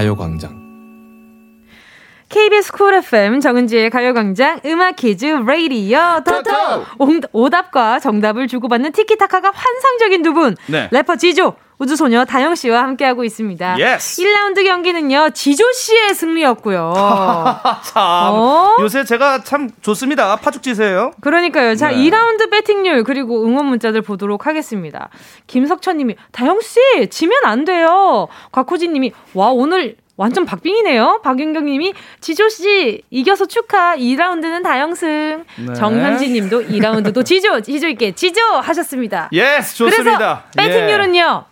가요광장 0.00 0.59
KBS 2.30 2.72
Cool 2.72 2.94
FM 2.94 3.40
정은지의 3.40 3.90
가요광장 3.90 4.60
음악 4.64 4.94
퀴즈 4.96 5.26
레이디어 5.26 6.22
토토 6.24 6.50
오답과 7.32 7.98
정답을 7.98 8.46
주고받는 8.46 8.92
티키타카가 8.92 9.50
환상적인 9.52 10.22
두분 10.22 10.56
네. 10.68 10.88
래퍼 10.92 11.16
지조 11.16 11.56
우주소녀 11.80 12.26
다영 12.26 12.54
씨와 12.54 12.82
함께하고 12.82 13.24
있습니다. 13.24 13.78
Yes. 13.80 14.22
1라운드 14.22 14.64
경기는요, 14.64 15.30
지조 15.30 15.64
씨의 15.72 16.14
승리였고요. 16.14 16.92
참, 17.84 18.02
어? 18.04 18.76
요새 18.80 19.02
제가 19.02 19.42
참 19.44 19.70
좋습니다. 19.80 20.36
파죽지세요. 20.36 21.12
그러니까요. 21.22 21.74
자, 21.76 21.88
네. 21.88 21.96
2라운드 21.96 22.50
배팅률, 22.50 23.02
그리고 23.04 23.46
응원 23.46 23.64
문자들 23.64 24.02
보도록 24.02 24.46
하겠습니다. 24.46 25.08
김석천 25.46 25.96
님이, 25.96 26.16
다영 26.32 26.60
씨, 26.60 26.78
지면 27.08 27.46
안 27.46 27.64
돼요. 27.64 28.28
곽호진 28.52 28.92
님이, 28.92 29.12
와, 29.32 29.48
오늘 29.48 29.96
완전 30.20 30.44
박빙이네요. 30.44 31.22
박윤경 31.24 31.64
님이 31.64 31.94
지조 32.20 32.50
씨 32.50 33.02
이겨서 33.08 33.46
축하. 33.46 33.96
2라운드는 33.96 34.62
다영승. 34.62 35.44
네. 35.66 35.72
정현진 35.72 36.34
님도 36.34 36.66
2라운드도 36.66 37.24
지조, 37.24 37.62
지조 37.62 37.88
있게 37.88 38.12
지조 38.12 38.42
하셨습니다. 38.42 39.30
Yes, 39.32 39.76
좋습니다. 39.76 40.44
그래서 40.52 40.72
배팅률은요. 40.72 41.44
예. 41.46 41.50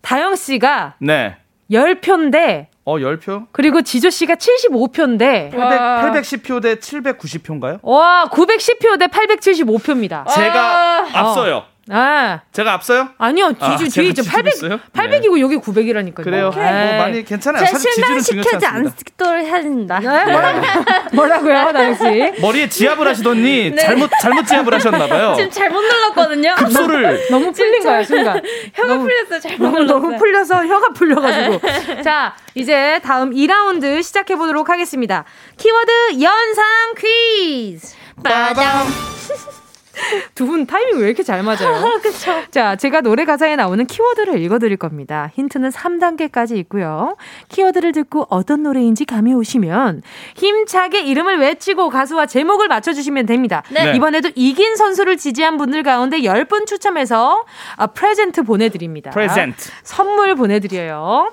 다영 0.00 0.36
씨가 0.36 0.94
네. 1.00 1.38
10표인데 1.72 2.66
어, 2.84 2.98
10표? 2.98 3.48
그리고 3.50 3.82
지조 3.82 4.10
씨가 4.10 4.36
75표인데 4.36 5.50
800, 5.50 6.22
810표 6.22 6.62
대 6.62 6.76
790표인가요? 6.76 7.80
와, 7.82 8.28
910표 8.30 8.96
대 9.00 9.08
875표입니다. 9.08 10.24
제가 10.28 11.08
앞서요. 11.12 11.56
어. 11.56 11.66
아. 11.90 12.40
제가 12.52 12.74
앞서요? 12.74 13.08
아니요, 13.18 13.52
뒤주, 13.52 13.64
아, 13.64 13.76
뒤에 13.76 14.08
있죠. 14.10 14.22
800, 14.24 14.54
800이고 14.92 15.34
네. 15.34 15.40
여기 15.40 15.56
900이라니까요. 15.56 16.22
그래요? 16.24 16.50
뭐 16.54 16.62
많이 16.98 17.24
괜찮아요. 17.24 17.64
사실 17.66 17.90
지주는 17.92 18.20
중요하지 18.20 18.66
않도록 18.66 19.44
해야 19.44 19.62
된다. 19.62 19.98
네? 20.00 20.24
뭐라고, 20.32 20.60
뭐라고요, 21.12 21.72
다영씨? 21.72 22.40
머리에 22.40 22.68
지압을 22.68 23.06
하시더니 23.08 23.70
네. 23.70 23.76
잘못, 23.76 24.10
잘못 24.20 24.46
지압을 24.46 24.74
하셨나 24.74 25.06
봐요. 25.06 25.34
지금 25.36 25.50
잘못 25.50 25.80
눌렀거든요. 25.80 26.54
급소를. 26.56 27.28
너무 27.30 27.52
풀린 27.52 27.82
거예요, 27.82 28.04
순간. 28.04 28.42
혀가 28.74 28.88
너무, 28.88 29.02
풀렸어요, 29.04 29.40
잘못 29.40 29.64
너무, 29.64 29.78
눌렀어요. 29.78 30.00
너무 30.00 30.16
풀려서 30.18 30.66
혀가 30.66 30.88
풀려 30.90 31.20
가지고. 31.20 31.60
자, 32.02 32.34
이제 32.54 33.00
다음 33.02 33.30
2라운드 33.30 34.02
시작해 34.02 34.36
보도록 34.36 34.68
하겠습니다. 34.68 35.24
키워드 35.56 36.20
연상 36.20 36.64
퀴즈! 36.98 37.94
빠담! 38.22 38.86
두 40.34 40.46
분 40.46 40.66
타이밍 40.66 40.98
왜 41.00 41.06
이렇게 41.08 41.22
잘 41.22 41.42
맞아요? 41.42 41.98
그쵸. 42.02 42.32
자, 42.50 42.76
제가 42.76 43.00
노래 43.02 43.24
가사에 43.24 43.56
나오는 43.56 43.84
키워드를 43.86 44.40
읽어드릴 44.40 44.76
겁니다. 44.76 45.30
힌트는 45.34 45.70
3단계까지 45.70 46.56
있고요. 46.58 47.16
키워드를 47.48 47.92
듣고 47.92 48.26
어떤 48.30 48.62
노래인지 48.62 49.04
감이 49.04 49.34
오시면 49.34 50.02
힘차게 50.36 51.00
이름을 51.02 51.38
외치고 51.38 51.90
가수와 51.90 52.26
제목을 52.26 52.68
맞춰주시면 52.68 53.26
됩니다. 53.26 53.62
네. 53.70 53.92
이번에도 53.96 54.30
이긴 54.34 54.76
선수를 54.76 55.16
지지한 55.16 55.56
분들 55.58 55.82
가운데 55.82 56.20
10분 56.20 56.66
추첨해서 56.66 57.44
아, 57.76 57.86
present 57.88 58.42
보내드립니다. 58.42 59.10
Present. 59.10 59.70
선물 59.82 60.34
보내드려요. 60.34 61.30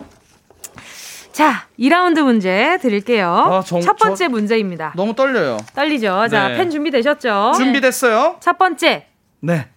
자, 1.35 1.67
2라운드 1.77 2.21
문제 2.23 2.77
드릴게요. 2.81 3.27
아, 3.29 3.61
정, 3.61 3.81
첫 3.81 3.97
번째 3.97 4.29
문제입니다. 4.29 4.93
너무 4.95 5.13
떨려요. 5.13 5.57
떨리죠? 5.75 6.29
자, 6.29 6.47
네. 6.47 6.55
펜 6.55 6.69
준비되셨죠? 6.69 7.51
준비됐어요. 7.57 8.37
첫 8.39 8.57
번째. 8.57 9.07
네. 9.41 9.67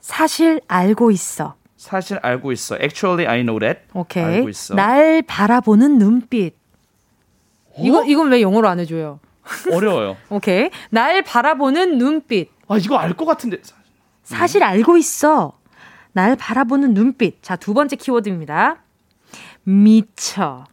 사실 0.00 0.60
알고 0.66 1.12
있어. 1.12 1.54
사실 1.76 2.18
알고 2.20 2.50
있어. 2.50 2.74
Actually, 2.80 3.28
I 3.32 3.42
know 3.44 3.60
that. 3.60 3.82
오케이. 3.94 4.24
알고 4.24 4.48
있어. 4.48 4.74
날 4.74 5.22
바라보는 5.22 5.98
눈빛. 5.98 6.54
어? 7.76 7.80
이거 7.80 8.04
이건 8.04 8.32
왜 8.32 8.42
영어로 8.42 8.66
안 8.68 8.80
해 8.80 8.84
줘요? 8.84 9.20
어려워요. 9.72 10.16
오케이. 10.30 10.68
날 10.90 11.22
바라보는 11.22 11.98
눈빛. 11.98 12.50
아 12.66 12.76
이거 12.76 12.96
알 12.96 13.14
것 13.14 13.24
같은데. 13.24 13.58
사실 14.24 14.64
알고 14.64 14.96
있어. 14.96 15.52
날 16.10 16.34
바라보는 16.34 16.92
눈빛. 16.92 17.40
자, 17.40 17.54
두 17.54 17.72
번째 17.72 17.94
키워드입니다. 17.94 18.78
미쳐. 19.62 20.64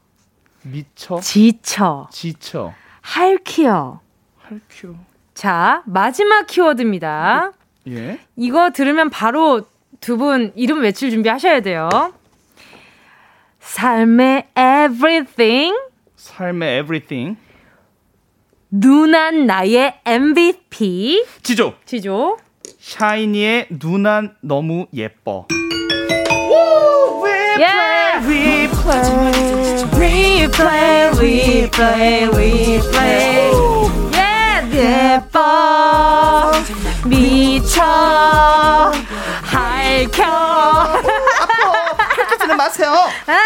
미쳐. 0.76 1.20
지쳐. 1.22 2.08
지쳐. 2.12 2.74
할퀴어. 3.02 4.00
할퀴어. 4.40 4.96
자, 5.34 5.84
마지막 5.86 6.48
키워드입니다. 6.48 7.52
예. 7.88 8.20
이거 8.36 8.72
들으면 8.72 9.10
바로 9.10 9.68
두 10.02 10.18
분 10.18 10.52
이름 10.56 10.82
외칠 10.82 11.10
준비하셔야 11.12 11.62
돼요. 11.62 11.90
삶의 13.60 14.48
everything. 14.58 15.76
삶의 16.16 16.80
everything. 16.80 17.38
누난 18.72 19.46
나의 19.46 20.00
MVP. 20.06 21.26
지조. 21.44 21.74
지조. 21.86 22.38
샤이니의 22.80 23.68
누난 23.72 24.36
너무 24.42 24.86
예뻐. 24.94 25.48
yeah. 25.52 27.05
We 27.58 28.68
play, 28.68 29.84
we 29.98 30.48
play, 30.50 31.12
we 31.20 31.68
play, 31.70 32.28
we 32.30 32.80
play. 32.92 33.52
Yeah, 34.14 34.68
예뻐 34.74 36.52
미쳐 37.06 37.82
할켜. 39.44 40.24
는 42.48 42.58
마세요. 42.58 42.94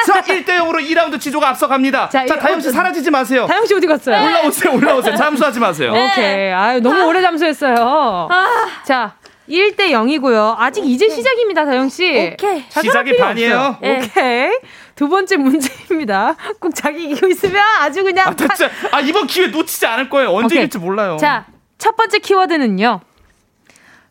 자, 0.06 0.22
1대 0.22 0.46
0으로 0.46 0.80
2라운드 0.80 1.20
지조가 1.20 1.50
앞서갑니다. 1.50 2.10
자, 2.10 2.26
자 2.26 2.38
다영 2.38 2.60
씨 2.60 2.70
사라지지 2.72 3.10
마세요. 3.12 3.46
다영 3.48 3.66
씨 3.66 3.74
어디 3.74 3.88
갔어요? 3.88 4.26
올라오세요, 4.26 4.74
올라오세요. 4.74 5.16
잠수하지 5.16 5.60
마세요. 5.60 5.94
네. 5.94 6.12
오케이. 6.12 6.52
아유, 6.52 6.82
너무 6.82 7.06
오래 7.06 7.22
잠수했어요. 7.22 8.28
아. 8.30 8.48
자, 8.84 9.14
1대 9.50 9.90
0이고요. 9.90 10.56
아직 10.58 10.86
이제 10.86 11.06
오케이. 11.06 11.16
시작입니다, 11.18 11.66
다영 11.66 11.90
씨. 11.90 12.34
오케이. 12.34 12.64
시작이 12.70 13.18
반이에요. 13.18 13.78
네. 13.82 13.98
오케이. 13.98 14.52
두 14.96 15.08
번째 15.10 15.38
문제입니다. 15.38 16.36
꼭 16.60 16.74
자기 16.76 17.06
이기고 17.06 17.28
있으면 17.28 17.62
아주 17.80 18.04
그냥 18.04 18.28
아, 18.28 18.36
진짜. 18.36 18.70
아, 18.92 19.00
이번 19.00 19.28
기회 19.28 19.48
놓치지 19.48 19.86
않을 19.86 20.10
거예요. 20.10 20.30
언제 20.32 20.56
오케이. 20.56 20.66
이길지 20.66 20.78
몰라요. 20.78 21.18
자, 21.20 21.46
첫 21.78 21.96
번째 21.96 22.20
키워드는요. 22.20 23.00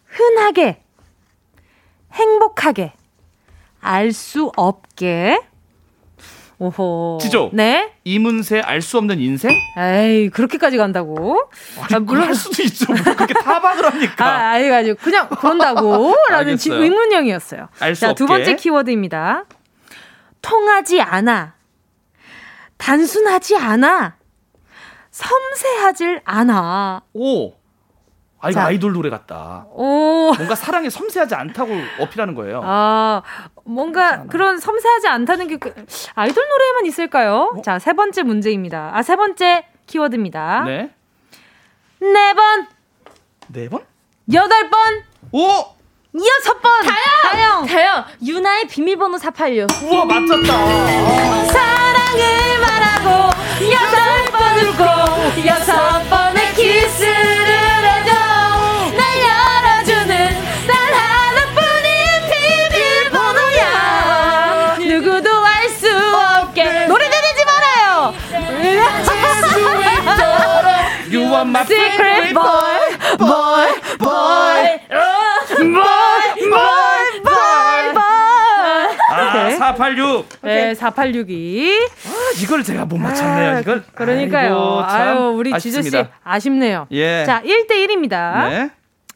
흔하게 0.07 0.81
행복하게 2.13 2.93
알 3.81 4.13
수 4.13 4.51
없게 4.57 5.39
오호. 6.59 7.19
지조. 7.21 7.51
네. 7.53 7.93
이문세 8.05 8.61
알 8.61 8.83
수 8.83 8.99
없는 8.99 9.21
인생? 9.21 9.53
에이, 9.79 10.29
그렇게까지 10.31 10.77
간다고? 10.77 11.49
아니, 11.81 11.95
아, 11.95 11.99
물론 12.01 12.27
할 12.27 12.35
수도 12.35 12.63
있죠. 12.65 12.87
그렇게 12.87 13.33
타박을 13.35 13.85
합니까? 13.85 14.27
아, 14.27 14.51
아니 14.53 14.69
가지고 14.69 14.99
그냥 15.01 15.29
그런다고 15.29 16.15
라는 16.31 16.57
의문형이었어요. 16.61 17.69
알수 17.79 18.01
자, 18.01 18.11
없게. 18.11 18.19
두 18.19 18.27
번째 18.27 18.57
키워드입니다. 18.57 19.45
통하지 20.43 21.01
않아. 21.01 21.55
단순하지 22.77 23.57
않아. 23.57 24.17
섬세하질 25.11 26.23
않아. 26.25 27.03
오. 27.15 27.53
아, 28.41 28.51
이거 28.51 28.61
자. 28.61 28.67
아이돌 28.67 28.93
노래 28.93 29.11
같다. 29.11 29.67
오. 29.71 30.33
뭔가 30.37 30.55
사랑에 30.55 30.89
섬세하지 30.91 31.35
않다고 31.35 31.73
어필하는 32.01 32.35
거예요. 32.35 32.61
아, 32.65 33.23
뭔가 33.65 34.25
그런 34.27 34.59
섬세하지 34.59 35.09
않다는 35.09 35.49
게 35.49 35.57
그, 35.57 35.75
아이돌 36.15 36.45
노래에만 36.49 36.87
있을까요? 36.87 37.51
어? 37.57 37.63
자, 37.63 37.79
세 37.79 37.93
번째 37.95 38.23
문제입니다. 38.23 38.93
아, 38.95 39.03
세 39.03 39.17
번째 39.17 39.67
키워드입니다. 39.87 40.63
네. 40.67 40.91
네 42.01 42.35
번. 42.35 42.67
네 43.49 43.69
번? 43.69 43.83
여덟 44.33 44.71
번. 44.71 45.03
오! 45.33 45.41
여섯 46.15 46.61
번. 46.63 46.83
다영! 46.83 47.31
다영! 47.33 47.67
다영! 47.67 48.05
유나의 48.25 48.69
비밀번호 48.69 49.19
486. 49.19 49.83
우와, 49.93 50.05
맞췄다. 50.05 50.53
사랑을 51.47 52.61
말하고 52.61 53.31
여덟 53.73 54.25
번 54.31 54.59
웃고 54.69 55.47
여섯 55.47 56.09
번의 56.09 56.55
키스 56.55 57.05
want 71.39 71.51
my 71.51 71.65
secret 71.65 72.35
boy, 72.35 72.45
boy, 73.19 73.69
boy, 73.99 74.81
boy, 74.89 75.59
boy, 75.59 76.43
boy, 77.23 77.93
boy. 77.93 78.09
아, 79.11 79.51
486. 79.51 80.27
네, 80.43 80.75
4862. 80.75 81.79
아, 82.07 82.43
이걸 82.43 82.63
제가 82.63 82.85
못 82.85 82.99
맞췄네요. 82.99 83.57
아, 83.57 83.61
이걸. 83.61 83.85
그러니까요. 83.95 84.83
아이고, 84.85 84.85
아유, 84.85 85.35
우리 85.37 85.51
지조 85.59 85.83
씨 85.83 85.89
아쉽습니다. 85.89 86.11
아쉽네요. 86.25 86.87
예. 86.91 87.25
자, 87.25 87.43
1대 87.43 87.71
1입니다. 87.71 88.49
네. 88.51 88.71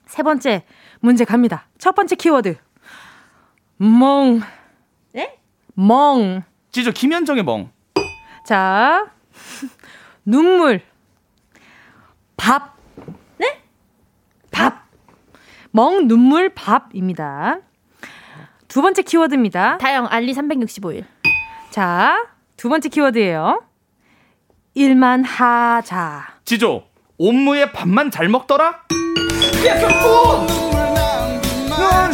세 0.06 0.22
번째 0.22 0.64
문제 1.00 1.24
갑니다. 1.24 1.66
첫 1.78 1.94
번째 1.94 2.14
키워드. 2.16 2.56
멍. 3.78 4.40
네? 5.12 5.36
멍. 5.74 6.42
지조 6.70 6.92
김현정의 6.92 7.42
멍. 7.42 7.70
자, 8.46 9.06
눈물. 10.24 10.82
밥. 12.42 12.74
네? 13.38 13.62
밥. 14.50 14.88
멍, 15.70 16.08
눈물, 16.08 16.48
밥입니다. 16.48 17.58
두 18.66 18.82
번째 18.82 19.02
키워드입니다. 19.02 19.78
다영 19.78 20.08
알리 20.10 20.34
365일. 20.34 21.04
자, 21.70 22.26
두 22.56 22.68
번째 22.68 22.88
키워드예요. 22.88 23.62
일만 24.74 25.22
하자. 25.22 26.34
지조 26.44 26.82
옴무에 27.16 27.70
밥만 27.70 28.10
잘 28.10 28.28
먹더라. 28.28 28.82
사랑 31.70 32.12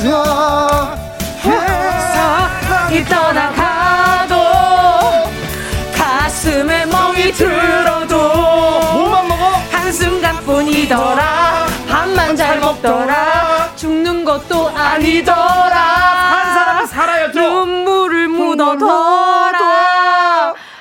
먹더라 12.82 13.74
죽는 13.76 14.24
것도 14.24 14.68
아니더라 14.68 15.38
한 15.76 16.54
사람은 16.54 16.86
살아야죠. 16.86 17.40
눈물을 17.40 18.28
묻어둬라 18.28 19.58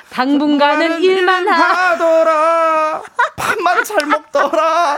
당분간은 0.10 1.02
일만 1.04 1.48
하 1.48 1.92
하더라. 1.92 3.04
밥만 3.36 3.84
잘 3.84 4.06
먹더라. 4.08 4.98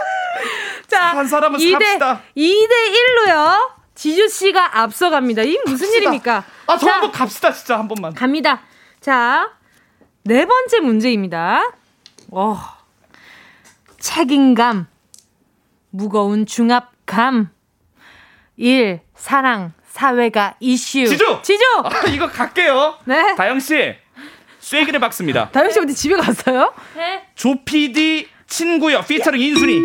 자, 0.88 1.04
한 1.18 1.28
사람은 1.28 1.60
2대, 1.60 1.74
삽시다. 1.74 2.22
2대 2.38 2.72
1로요. 3.28 3.72
지주 3.95 4.30
씨가 4.30 4.80
앞서갑니다. 4.80 5.41
이게 5.41 5.60
무슨 5.66 5.91
일입니까? 5.91 6.45
아, 6.68 6.78
저 6.78 6.86
자, 6.86 6.93
한번 6.93 7.12
갑시다, 7.12 7.52
진짜 7.52 7.78
한 7.78 7.89
번만. 7.89 8.14
갑니다. 8.14 8.62
자, 9.02 9.50
네 10.24 10.45
번째 10.45 10.80
문제입니다. 10.80 11.70
어, 12.32 12.58
책임감, 14.00 14.88
무거운 15.92 16.46
중압감, 16.46 17.50
일, 18.58 19.02
사랑, 19.16 19.74
사회가 19.92 20.56
이슈. 20.60 21.06
지조! 21.08 21.42
지조! 21.42 21.64
아, 21.84 21.90
이거 22.10 22.28
갈게요. 22.28 22.96
네. 23.06 23.36
다영 23.36 23.60
씨, 23.60 23.96
쐐기를 24.60 25.00
박습니다. 25.00 25.50
다현 25.52 25.72
씨 25.72 25.80
어디 25.80 25.94
집에 25.96 26.16
갔어요? 26.16 26.74
네. 26.96 27.24
조피디 27.36 28.28
친구여 28.48 29.02
피처링 29.02 29.42
인순이. 29.42 29.80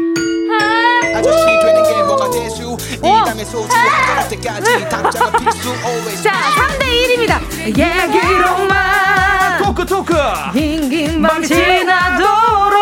아저씨 1.14 1.44
되는 1.60 1.82
게 1.82 2.02
뭐가 2.02 2.30
대수 2.30 2.76
이 2.96 3.00
땅의 3.24 3.44
소중히 3.44 3.74
하갈 3.74 4.28
때까지 4.28 4.88
당장은 4.88 5.32
필수 5.40 5.68
always 5.84 6.22
자, 6.22 6.32
3대 6.32 6.82
1입니다. 6.84 7.40
얘기로만 7.66 9.62
토크 9.62 9.84
토크. 9.86 10.14
빙빙방 10.52 11.42
지나도록 11.42 12.73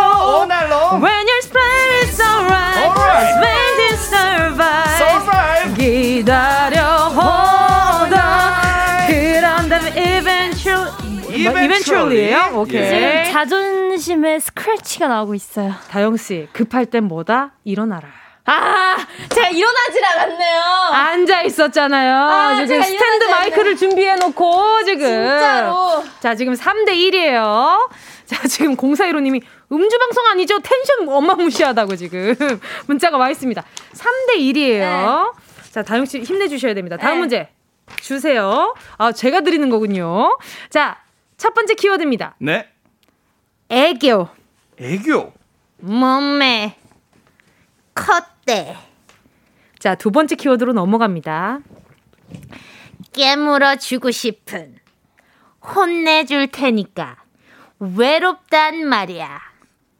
Eventually. 11.64 12.16
eventually예요? 12.28 12.42
지금 12.44 12.58
오케이. 12.58 13.32
자존심에 13.32 14.38
스크래치가 14.40 15.08
나오고 15.08 15.34
있어요. 15.34 15.72
다영 15.90 16.16
씨 16.16 16.48
급할 16.52 16.86
땐 16.86 17.04
뭐다? 17.04 17.52
일어나라. 17.64 18.08
아, 18.44 18.96
제가 19.28 19.48
일어나질 19.50 20.04
않았네요. 20.04 20.60
앉아 20.92 21.42
있었잖아요. 21.42 22.16
아, 22.16 22.54
지금 22.56 22.66
제가 22.66 22.82
스탠드 22.84 23.24
마이크를 23.26 23.76
준비해 23.76 24.16
놓고 24.16 24.84
지금 24.84 25.06
진짜로. 25.06 26.02
자, 26.20 26.34
지금 26.34 26.54
3대 26.54 26.88
1이에요. 26.90 27.88
자, 28.26 28.48
지금 28.48 28.76
0415님이 28.76 29.42
음주 29.70 29.98
방송 29.98 30.26
아니죠? 30.26 30.58
텐션 30.58 31.08
어마무시하다고 31.08 31.94
지금 31.96 32.34
문자가 32.88 33.16
와 33.16 33.30
있습니다. 33.30 33.62
3대 33.94 34.36
1이에요. 34.38 35.32
자, 35.70 35.82
다영 35.82 36.04
씨 36.04 36.20
힘내 36.22 36.48
주셔야 36.48 36.74
됩니다. 36.74 36.96
다음 36.96 37.14
네. 37.14 37.18
문제 37.20 37.48
주세요. 38.00 38.74
아, 38.98 39.12
제가 39.12 39.42
드리는 39.42 39.70
거군요. 39.70 40.36
자, 40.68 40.98
첫 41.42 41.54
번째 41.54 41.74
키워드입니다. 41.74 42.36
네. 42.38 42.68
애교. 43.68 44.28
애교. 44.78 45.32
몸매. 45.78 46.76
컸대. 47.96 48.76
자, 49.80 49.96
두 49.96 50.12
번째 50.12 50.36
키워드로 50.36 50.72
넘어갑니다. 50.72 51.58
깨물어 53.12 53.74
주고 53.74 54.12
싶은. 54.12 54.76
혼내줄 55.60 56.46
테니까. 56.46 57.16
외롭단 57.80 58.86
말이야. 58.86 59.40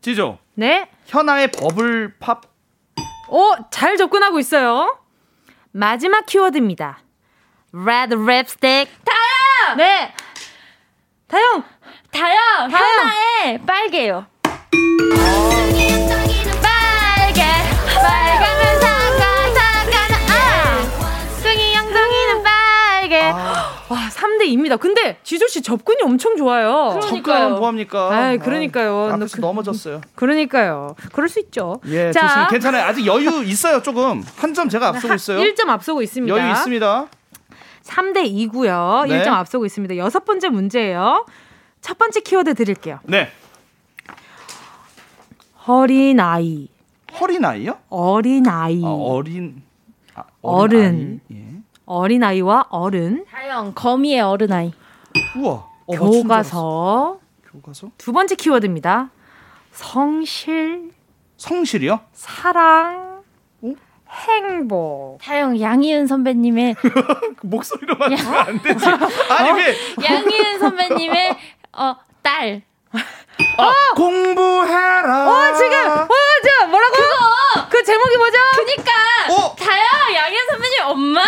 지조. 0.01 0.39
네. 0.55 0.89
현아의 1.07 1.51
버블 1.51 2.19
팝. 2.21 2.43
오, 3.29 3.57
잘 3.73 3.97
접근하고 3.97 4.39
있어요. 4.39 4.97
마지막 5.73 6.25
키워드입니다. 6.25 7.01
Red 7.73 8.15
lipstick. 8.15 8.93
다영! 9.05 9.77
네. 9.79 10.15
다영. 11.33 11.65
다영! 12.11 12.71
현아의 12.71 13.61
빨개요. 13.67 14.27
빨개, 16.63 17.43
빨가면 18.03 18.81
사과, 18.83 19.55
사과는 19.55 20.15
아! 20.29 21.41
숭이 21.41 21.73
양동이는 21.73 22.43
빨개. 22.43 23.21
와, 23.31 24.09
3대 24.11 24.43
2입니다. 24.43 24.79
근데 24.79 25.17
지조 25.23 25.47
씨 25.49 25.63
접근이 25.63 26.03
엄청 26.03 26.37
좋아요. 26.37 27.01
접근하면 27.03 27.55
뭐합니까? 27.59 28.11
아이, 28.15 28.37
그러니까요. 28.37 29.05
아, 29.05 29.09
너 29.09 29.15
앞에서 29.15 29.37
그- 29.37 29.41
넘어졌어요. 29.41 30.03
그러니까요. 30.15 30.97
그럴 31.15 31.31
수 31.31 31.41
있죠. 31.41 31.81
예, 31.87 32.13
좋습니다. 32.13 32.49
괜찮아요. 32.49 32.85
아직 32.85 33.07
여유 33.07 33.43
있어요, 33.45 33.81
조금. 33.81 34.23
한 34.37 34.53
점 34.53 34.69
제가 34.69 34.89
앞서고 34.89 35.15
있어요. 35.15 35.39
1점 35.41 35.71
앞서고 35.71 36.03
있습니다. 36.03 36.37
여유 36.37 36.51
있습니다. 36.51 37.07
3대 37.83 38.25
2고요. 38.51 39.09
네. 39.09 39.23
1점 39.23 39.29
앞서고 39.33 39.67
있습니다. 39.67 39.97
여섯 39.97 40.25
번째 40.25 40.49
문제예요. 40.49 41.27
첫 41.81 41.99
번째 41.99 42.21
키워드 42.21 42.55
드릴게요. 42.55 43.01
네. 43.05 43.29
어린아이. 45.67 46.69
어린아이요? 47.21 47.79
어린아이. 47.89 48.85
아, 48.85 48.89
어린 48.89 49.63
아, 50.15 50.23
어른. 50.43 51.21
아이. 51.31 51.37
예. 51.37 51.47
어린아이와 51.85 52.67
어른. 52.71 53.25
다영, 53.31 53.73
거미의 53.75 54.21
어른아이. 54.21 54.73
우와. 55.37 55.53
어. 55.53 55.69
교과서. 55.87 57.19
교과서? 57.51 57.91
두 57.99 58.13
번째 58.13 58.35
키워드입니다. 58.35 59.11
성실, 59.73 60.91
성실이요? 61.37 62.01
사랑, 62.13 63.12
행복. 64.13 65.19
다영, 65.23 65.59
양희은 65.61 66.07
선배님의, 66.07 66.75
그 66.81 67.33
목소리로만 67.43 68.17
하면 68.17 68.35
안 68.49 68.63
되지. 68.63 68.85
아니 69.31 69.53
왜? 69.61 69.75
양희은 70.05 70.59
선배님의, 70.59 71.37
어, 71.73 71.97
딸. 72.23 72.63
아, 73.57 73.73
공부해라. 73.97 75.29
어, 75.29 75.57
지금, 75.57 75.75
어, 75.89 76.09
저, 76.61 76.67
뭐라고? 76.67 76.93
그거! 76.95 77.69
그 77.71 77.83
제목이 77.83 78.17
뭐죠? 78.19 78.37
그니까! 78.57 78.93
어? 79.31 79.57
다영, 79.57 80.15
양희은 80.15 80.43
선배님 80.51 80.79
엄마? 80.85 81.23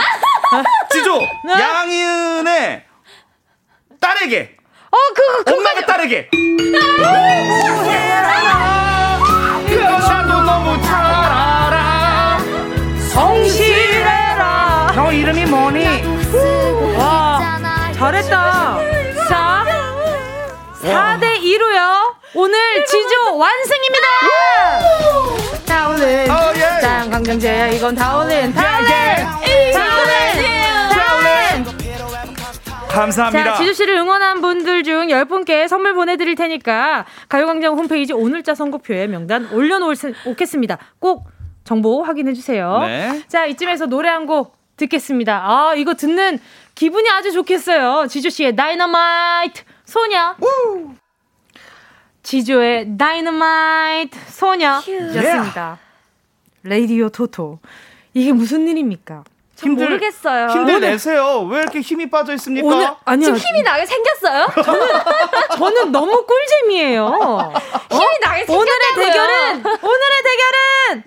지조. 0.93 1.19
네? 1.19 1.53
양희은의 1.59 2.85
딸에게. 4.01 4.57
어, 4.91 4.97
그거, 5.15 5.39
그거. 5.39 5.57
엄마가 5.57 5.87
딸에게. 5.87 6.29
그것도 9.69 10.43
너무 10.43 10.83
잘. 10.83 11.04
성실해라. 13.15 14.93
너 14.97 15.13
이름이 15.13 15.47
뭐니? 15.47 15.87
와, 16.99 17.41
잘했다. 17.95 18.79
자, 19.29 19.65
4대 20.83 21.41
2로요. 21.41 22.15
오늘 22.35 22.85
지조 22.85 23.39
완승입니다. 23.39 24.07
예. 26.01 26.27
자, 26.81 27.09
강정재, 27.09 27.71
이건 27.75 27.95
다오는 27.95 28.53
다오는. 28.53 28.89
다오는. 29.73 30.43
다오는. 30.91 31.65
감사합니다. 32.89 33.45
자, 33.45 33.57
지주 33.57 33.75
씨를 33.75 33.95
응원한 33.97 34.41
분들 34.41 34.83
중 34.83 35.07
10분께 35.09 35.69
선물 35.69 35.95
보내드릴 35.95 36.35
테니까 36.35 37.07
가요광장 37.29 37.75
홈페이지 37.75 38.13
오늘자 38.13 38.55
선곡표에 38.55 39.07
명단 39.07 39.49
올려놓겠습니다. 39.53 40.79
꼭 40.99 41.29
정보 41.65 42.03
확인해 42.03 42.33
주세요. 42.35 42.79
네. 42.81 43.23
자, 43.29 43.47
이쯤에서 43.47 43.87
노래 43.87 44.09
한 44.09 44.27
곡 44.27 44.57
듣겠습니다. 44.77 45.43
아, 45.45 45.75
이거 45.77 45.95
듣는 45.95 46.41
기분이 46.75 47.09
아주 47.09 47.31
좋겠어요. 47.33 48.07
지조 48.09 48.31
씨의 48.31 48.57
다이너마이트 48.57 49.63
소녀. 49.85 50.35
우! 50.41 50.95
지조의 52.23 52.97
다이너마이트 52.99 54.19
소녀였습니다. 54.31 55.79
레이디오 56.65 57.09
토토. 57.11 57.59
이게 58.15 58.33
무슨 58.33 58.67
일입니까? 58.67 59.23
힘들, 59.57 59.85
모르겠어요. 59.89 60.49
힘들 60.49 60.81
내세요. 60.81 61.43
왜 61.43 61.61
이렇게 61.61 61.81
힘이 61.81 62.11
빠져 62.11 62.33
있습니까? 62.35 62.67
오늘, 62.67 62.89
아니요. 63.05 63.27
지금 63.27 63.39
힘이 63.39 63.63
나게 63.63 63.87
생겼어요? 63.87 64.47
저는 64.65 64.89
저는 65.59 65.93
너무 65.93 66.27
꿀잼이에요. 66.27 67.07
힘이 67.93 68.03
어? 68.05 68.09
나게 68.23 68.45
생겼어요. 68.45 68.59
오늘의 68.59 68.81
대결은 68.97 69.65
오늘의 69.83 70.23
대결은 70.25 71.05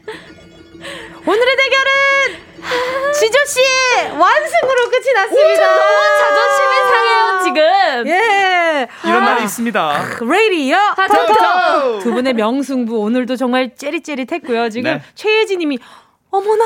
오늘의 1.25 1.55
대결은 1.57 3.13
지조 3.13 3.37
씨의 3.45 4.17
완승으로 4.17 4.89
끝이 4.89 5.13
났습니다. 5.13 5.75
너무 5.75 6.01
자존심이 6.19 6.73
상해요 6.91 7.39
지금. 7.43 8.07
예. 8.07 8.87
이런 9.05 9.25
날이 9.25 9.43
있습니다. 9.43 10.03
레이디요. 10.21 10.77
토토. 11.07 11.99
두 11.99 12.13
분의 12.13 12.33
명승부 12.33 12.97
오늘도 12.99 13.35
정말 13.35 13.75
째릿째릿했고요. 13.75 14.69
지금 14.69 14.91
네. 14.91 15.01
최예진님이 15.15 15.79
어머나. 16.37 16.63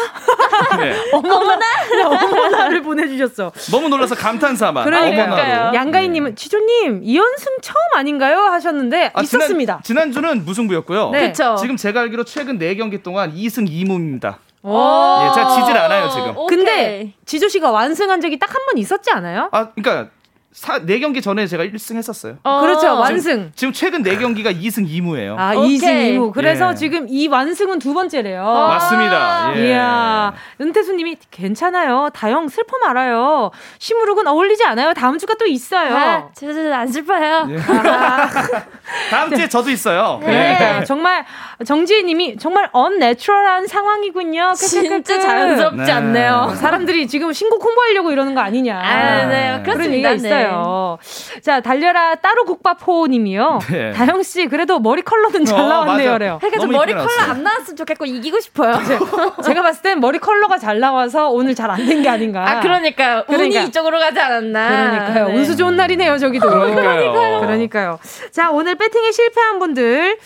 네. 0.77 0.95
어머나. 1.13 1.65
네, 1.91 2.03
어머나를 2.03 2.81
보내주셨어. 2.81 3.51
너무 3.71 3.89
놀라서 3.89 4.15
감탄사만. 4.15 4.83
그러니까요. 4.85 5.71
양가희님은 5.73 6.35
지조님 6.35 7.01
이연승 7.03 7.57
처음 7.61 7.75
아닌가요? 7.95 8.39
하셨는데 8.39 9.11
아, 9.13 9.21
있었습니다. 9.21 9.81
지난, 9.83 10.11
지난주는 10.11 10.45
무승부였고요. 10.45 11.09
네. 11.11 11.31
그렇죠. 11.31 11.55
지금 11.59 11.77
제가 11.77 12.01
알기로 12.01 12.23
최근 12.25 12.57
4 12.59 12.73
경기 12.75 13.01
동안 13.03 13.33
2승 13.33 13.67
2무입니다. 13.69 14.35
예, 14.63 15.33
제가 15.33 15.55
지질 15.59 15.75
않아요 15.77 16.09
지금. 16.09 16.35
근데 16.47 17.13
지조 17.25 17.47
씨가 17.49 17.71
완승한 17.71 18.21
적이 18.21 18.37
딱 18.37 18.51
한 18.51 18.61
번 18.67 18.77
있었지 18.77 19.09
않아요? 19.11 19.49
아, 19.51 19.69
그러니까 19.71 20.11
사, 20.53 20.79
4경기 20.79 21.23
전에 21.23 21.47
제가 21.47 21.63
1승 21.63 21.95
했었어요. 21.95 22.37
어~ 22.43 22.59
그렇죠. 22.59 22.93
완승. 22.95 23.51
지금, 23.55 23.73
지금 23.73 23.73
최근 23.73 24.03
4경기가 24.03 24.53
2승 24.53 24.85
2무예요. 24.87 25.35
아, 25.37 25.53
오케이. 25.55 25.77
2승 25.77 26.17
2무. 26.17 26.31
그래서 26.33 26.71
예. 26.71 26.75
지금 26.75 27.07
이 27.07 27.27
완승은 27.27 27.79
두 27.79 27.93
번째래요. 27.93 28.45
아~ 28.45 28.67
맞습니다. 28.67 29.53
예. 29.55 29.69
이야. 29.69 30.33
은태수 30.59 30.93
님이 30.93 31.15
괜찮아요. 31.31 32.09
다영 32.13 32.49
슬퍼 32.49 32.77
말아요. 32.79 33.51
시무룩은 33.79 34.27
어울리지 34.27 34.65
않아요. 34.65 34.93
다음 34.93 35.17
주가 35.17 35.35
또 35.35 35.45
있어요. 35.45 35.95
아, 35.95 36.29
저도 36.33 36.73
안 36.73 36.87
슬퍼요. 36.87 37.47
예. 37.49 37.57
아. 37.57 38.29
다음 39.09 39.33
주에 39.33 39.47
저도 39.47 39.69
있어요. 39.69 40.19
네. 40.21 40.57
네. 40.57 40.83
정말 40.83 41.25
정지혜 41.63 42.03
님이 42.03 42.37
정말 42.37 42.69
언내추럴한 42.71 43.67
상황이군요. 43.67 44.53
진짜 44.55 45.19
자연스럽지 45.19 45.77
네. 45.83 45.91
않네요. 45.91 46.53
사람들이 46.55 47.07
지금 47.07 47.31
신곡 47.33 47.63
홍보하려고 47.63 48.11
이러는 48.11 48.35
거 48.35 48.41
아니냐. 48.41 48.77
아, 48.77 49.25
네. 49.27 49.61
그렇습니다. 49.63 50.09
그런 50.09 50.15
있어요. 50.17 50.31
있어요. 50.31 50.97
자, 51.41 51.61
달려라 51.61 52.15
따로 52.15 52.45
국밥호 52.45 53.07
님이요. 53.07 53.59
네. 53.69 53.91
다영 53.93 54.23
씨, 54.23 54.47
그래도 54.47 54.79
머리 54.79 55.01
컬러는 55.01 55.45
잘 55.45 55.59
어, 55.59 55.67
나왔네요. 55.67 56.13
그래요. 56.13 56.39
그러니까 56.41 56.65
머리 56.67 56.93
컬러 56.93 57.07
안 57.29 57.43
나왔으면 57.43 57.75
좋겠고 57.75 58.05
이기고 58.05 58.39
싶어요. 58.39 58.73
제가 59.43 59.61
봤을 59.61 59.81
땐 59.81 59.99
머리 59.99 60.19
컬러가 60.19 60.57
잘 60.57 60.79
나와서 60.79 61.29
오늘 61.29 61.55
잘 61.55 61.69
안 61.71 61.85
된 61.87 62.01
게 62.01 62.09
아닌가. 62.09 62.49
아, 62.49 62.59
그러니까요. 62.61 63.23
그러니까. 63.27 63.59
운이 63.59 63.67
이쪽으로 63.69 63.99
가지 63.99 64.19
않았나. 64.19 64.69
그러니까요. 64.69 65.27
네. 65.27 65.33
운수 65.35 65.55
좋은 65.55 65.75
날이네요, 65.75 66.17
저기도. 66.17 66.49
그러니까요. 66.49 67.39
그러니까요. 67.41 67.99
자, 68.31 68.49
오늘 68.51 68.75
배팅에 68.75 69.11
실패한 69.11 69.59
분들을 69.59 70.17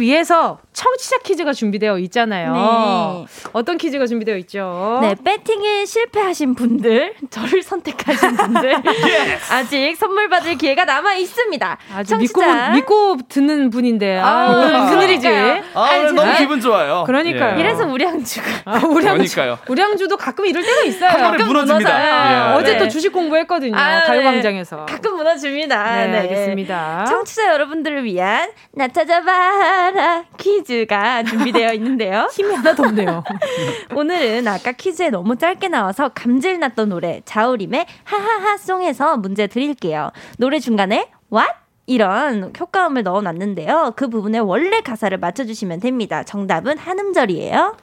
위해서 0.00 0.58
청취자 0.80 1.18
퀴즈가 1.18 1.52
준비되어 1.52 1.98
있잖아요. 1.98 2.54
네. 2.54 3.48
어떤 3.52 3.76
퀴즈가 3.76 4.06
준비되어 4.06 4.36
있죠? 4.38 4.98
네, 5.02 5.14
배팅에 5.22 5.84
실패하신 5.84 6.54
분들, 6.54 7.16
저를 7.28 7.62
선택하신 7.62 8.34
분들, 8.34 8.70
yes. 8.72 9.52
아직 9.52 9.94
선물 9.96 10.30
받을 10.30 10.56
기회가 10.56 10.86
남아 10.86 11.16
있습니다. 11.16 11.78
아주 11.94 12.08
청취자. 12.08 12.70
믿고, 12.70 13.16
믿고 13.16 13.28
듣는 13.28 13.68
분인데, 13.68 14.20
아, 14.20 14.52
아 14.52 14.90
큰일이지. 14.90 15.28
아, 15.74 15.80
아 15.82 16.12
너무 16.12 16.32
기분 16.38 16.62
좋아요. 16.62 17.04
그러니까요. 17.06 17.56
예. 17.56 17.60
이래서 17.60 17.84
우량주가. 17.84 18.46
아, 18.64 18.76
우량주. 18.78 19.34
그러니까요. 19.34 19.58
우량주도 19.68 20.16
가끔 20.16 20.46
이럴 20.46 20.62
때가 20.62 20.82
있어요. 20.84 21.10
가끔 21.10 21.46
무너집니다. 21.46 22.52
예. 22.52 22.54
어제 22.54 22.78
또 22.78 22.88
주식 22.88 23.12
공부했거든요. 23.12 23.76
아, 23.76 24.04
가요광장에서. 24.06 24.86
네. 24.86 24.92
가끔 24.94 25.16
무너집니다. 25.16 25.96
네, 25.96 26.06
네, 26.06 26.18
알겠습니다. 26.20 27.04
청취자 27.04 27.52
여러분들을 27.52 28.02
위한 28.04 28.50
나 28.72 28.88
찾아봐라 28.88 30.24
퀴즈. 30.38 30.69
퀴즈가 30.70 31.24
준비되어 31.24 31.72
있는데요. 31.74 32.28
힘이 32.32 32.54
하나도 32.54 32.84
없네요. 32.84 33.24
오늘은 33.94 34.46
아까 34.46 34.72
퀴즈에 34.72 35.10
너무 35.10 35.36
짧게 35.36 35.68
나와서 35.68 36.10
감질 36.10 36.60
났던 36.60 36.90
노래 36.90 37.20
자우림의 37.24 37.86
하하하송에서 38.04 39.16
문제 39.16 39.48
드릴게요. 39.48 40.10
노래 40.38 40.60
중간에 40.60 41.10
what? 41.32 41.52
이런 41.86 42.52
효과음을 42.58 43.02
넣어놨는데요. 43.02 43.94
그 43.96 44.08
부분에 44.08 44.38
원래 44.38 44.80
가사를 44.80 45.16
맞춰주시면 45.18 45.80
됩니다. 45.80 46.22
정답은 46.22 46.78
한 46.78 46.98
음절이에요. 47.00 47.76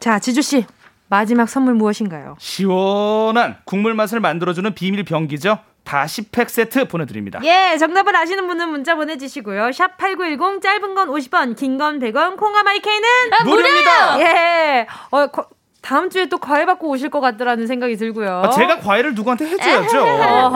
자, 0.00 0.18
지주씨. 0.18 0.66
마지막 1.08 1.48
선물 1.48 1.74
무엇인가요? 1.74 2.34
시원한 2.40 3.56
국물 3.64 3.94
맛을 3.94 4.18
만들어주는 4.18 4.74
비밀 4.74 5.04
병기죠. 5.04 5.58
다시팩 5.84 6.48
세트 6.50 6.86
보내드립니다. 6.88 7.40
예, 7.44 7.76
정답을 7.78 8.16
아시는 8.16 8.46
분은 8.46 8.68
문자 8.70 8.94
보내주시고요. 8.94 9.70
샵 9.72 9.96
8910, 9.98 10.62
짧은 10.62 10.94
건 10.94 11.08
50원, 11.08 11.56
긴 11.56 11.76
건 11.78 11.98
100원, 11.98 12.36
콩가마이케이는 12.38 13.08
아, 13.32 13.44
무료입니다! 13.44 14.20
예. 14.20 14.86
어, 15.10 15.26
거, 15.26 15.46
다음 15.82 16.08
주에 16.08 16.26
또 16.26 16.38
과외 16.38 16.64
받고 16.64 16.88
오실 16.88 17.10
것 17.10 17.20
같더라는 17.20 17.66
생각이 17.66 17.96
들고요. 17.96 18.42
아, 18.46 18.50
제가 18.50 18.78
과외를 18.78 19.14
누구한테 19.14 19.44
해줘야죠. 19.46 19.82
예, 19.82 19.90
제가 19.90 20.48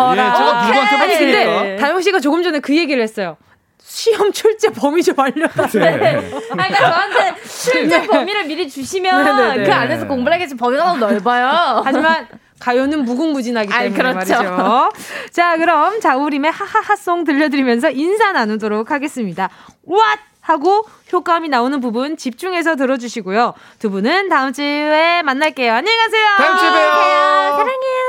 누구한테 0.66 0.96
아니 0.96 1.18
근데 1.18 1.76
다영 1.76 2.00
씨가 2.00 2.20
조금 2.20 2.42
전에 2.42 2.60
그 2.60 2.74
얘기를 2.74 3.02
했어요. 3.02 3.36
시험 3.82 4.32
출제 4.32 4.70
범위 4.72 5.02
좀 5.02 5.14
알려달래. 5.18 5.96
네. 5.96 6.16
아, 6.50 6.54
그러니까 6.54 6.76
저한테 6.78 7.34
출제 7.44 8.06
범위를 8.06 8.44
미리 8.44 8.68
주시면. 8.68 9.24
네, 9.36 9.56
네. 9.58 9.64
그 9.64 9.72
안에서 9.72 10.06
공부를 10.06 10.34
하겠지 10.34 10.56
범위가 10.56 10.84
너무 10.84 10.98
넓어요. 10.98 11.82
하지만 11.84 12.26
가요는 12.60 13.04
무궁무진하기 13.04 13.68
때문에 13.68 13.84
아이, 13.86 13.92
그렇죠. 13.92 14.42
말이죠. 14.42 14.90
자, 15.32 15.56
그럼 15.56 16.00
자우림의 16.00 16.50
하하하송 16.50 17.24
들려드리면서 17.24 17.90
인사 17.90 18.32
나누도록 18.32 18.90
하겠습니다. 18.90 19.48
What? 19.88 20.20
하고 20.40 20.82
효과음이 21.12 21.50
나오는 21.50 21.78
부분 21.80 22.16
집중해서 22.16 22.76
들어주시고요. 22.76 23.52
두 23.78 23.90
분은 23.90 24.30
다음 24.30 24.52
주에 24.52 25.22
만날게요. 25.22 25.72
안녕히 25.72 25.98
가세요. 25.98 26.26
다음 26.38 26.56
주에 26.56 26.70
봬요. 26.70 27.50
사랑해요. 27.58 28.08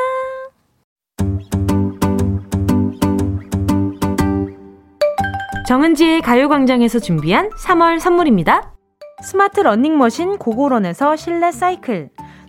정은지의 5.68 6.22
가요광장에서 6.22 7.00
준비한 7.00 7.50
3월 7.50 8.00
선물입니다. 8.00 8.74
스마트 9.22 9.60
러닝머신 9.60 10.38
고고런에서 10.38 11.16
실내 11.18 11.52
사이클. 11.52 12.10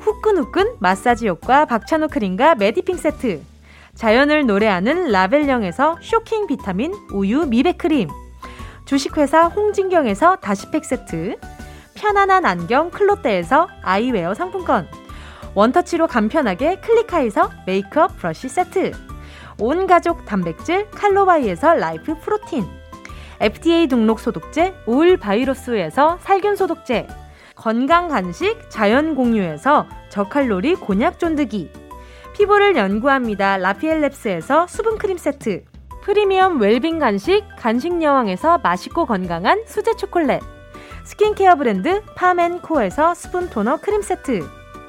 후끈후끈 0.00 0.76
마사지 0.78 1.28
효과 1.28 1.64
박찬호 1.66 2.08
크림과 2.08 2.56
메디핑 2.56 2.96
세트. 2.96 3.42
자연을 3.94 4.46
노래하는 4.46 5.10
라벨령에서 5.10 5.98
쇼킹 6.00 6.46
비타민 6.46 6.92
우유 7.12 7.46
미백 7.46 7.78
크림. 7.78 8.08
주식회사 8.86 9.48
홍진경에서 9.48 10.36
다시팩 10.36 10.84
세트. 10.84 11.36
편안한 11.94 12.46
안경 12.46 12.90
클로떼에서 12.90 13.68
아이웨어 13.82 14.34
상품권. 14.34 14.88
원터치로 15.54 16.06
간편하게 16.06 16.80
클리카에서 16.80 17.50
메이크업 17.66 18.16
브러쉬 18.16 18.48
세트. 18.48 18.92
온 19.58 19.86
가족 19.86 20.24
단백질 20.24 20.88
칼로바이에서 20.90 21.74
라이프 21.74 22.18
프로틴. 22.20 22.64
FDA 23.40 23.86
등록 23.88 24.20
소독제 24.20 24.74
오일 24.86 25.16
바이러스에서 25.18 26.18
살균 26.22 26.56
소독제 26.56 27.06
건강 27.60 28.08
간식 28.08 28.70
자연 28.70 29.14
공유에서 29.14 29.86
저칼로리 30.08 30.76
곤약 30.76 31.18
쫀득이. 31.18 31.70
피부를 32.34 32.74
연구합니다. 32.74 33.58
라피엘랩스에서 33.58 34.66
수분 34.66 34.96
크림 34.96 35.18
세트. 35.18 35.64
프리미엄 36.00 36.58
웰빙 36.58 36.98
간식 36.98 37.44
간식 37.58 38.00
여왕에서 38.00 38.60
맛있고 38.62 39.04
건강한 39.04 39.62
수제 39.66 39.96
초콜릿. 39.96 40.40
스킨케어 41.04 41.56
브랜드 41.56 42.02
파멘코에서 42.14 43.12
스푼 43.12 43.50
토너 43.50 43.76
크림 43.76 44.00
세트. 44.00 44.40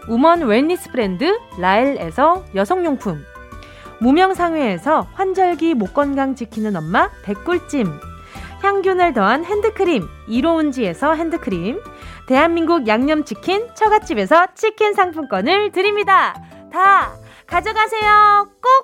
woman 0.07 0.43
wellness 0.43 0.91
브랜드 0.91 1.39
라엘에서 1.59 2.45
여성용품. 2.55 3.21
무명상회에서 3.99 5.07
환절기 5.11 5.73
목 5.73 5.93
건강 5.93 6.35
지키는 6.35 6.77
엄마 6.77 7.09
백꿀찜. 7.23 7.99
항균을 8.63 9.11
더한 9.11 9.43
핸드크림 9.43 10.07
이로운지에서 10.27 11.15
핸드크림 11.15 11.81
대한민국 12.31 12.87
양념치킨 12.87 13.75
처갓집에서 13.75 14.53
치킨 14.55 14.93
상품권을 14.93 15.73
드립니다. 15.73 16.33
다 16.71 17.11
가져가세요. 17.45 18.47
꼭! 18.61 18.83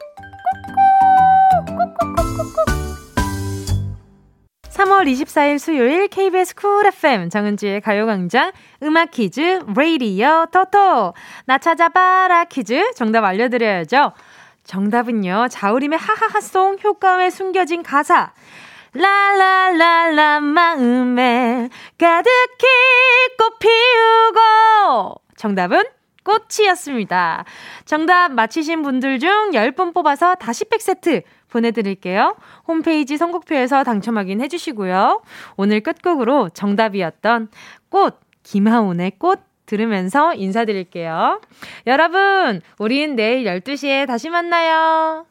꼭꼭꼭꼭꼭꼭 1.78 2.66
3월 4.70 5.10
24일 5.10 5.60
수요일 5.60 6.10
KBS 6.10 6.56
Cool 6.56 6.88
FM 6.88 7.30
정은지의 7.30 7.80
가요광장 7.80 8.52
음악 8.84 9.12
퀴즈 9.12 9.62
레이디어 9.78 10.48
토토 10.52 11.14
나 11.46 11.58
찾아봐라 11.58 12.44
퀴즈 12.50 12.92
정답 12.96 13.24
알려드려야죠. 13.24 14.12
정답은요. 14.66 15.48
자우림의 15.50 15.98
하하하송 15.98 16.80
효과음에 16.84 17.30
숨겨진 17.30 17.82
가사 17.82 18.34
라라라라 18.98 20.40
마음에 20.40 21.70
가득히 21.98 22.66
꽃 23.38 23.60
피우고 23.60 25.22
정답은 25.36 25.84
꽃이었습니다. 26.24 27.46
정답 27.86 28.34
맞히신 28.34 28.82
분들 28.82 29.20
중 29.20 29.52
10분 29.52 29.94
뽑아서 29.94 30.36
다시 30.36 30.66
팩 30.66 30.82
세트 30.82 31.22
보내드릴게요. 31.50 32.36
홈페이지 32.68 33.18
선곡표에서 33.18 33.84
당첨 33.84 34.18
확인해 34.18 34.48
주시고요. 34.48 35.22
오늘 35.56 35.80
끝곡으로 35.80 36.50
정답이었던 36.50 37.50
꽃, 37.90 38.20
김하온의 38.44 39.14
꽃 39.20 39.40
들으면서 39.66 40.34
인사드릴게요. 40.34 41.42
여러분, 41.86 42.62
우린 42.80 43.16
내일 43.16 43.46
12시에 43.46 44.08
다시 44.08 44.30
만나요. 44.30 45.26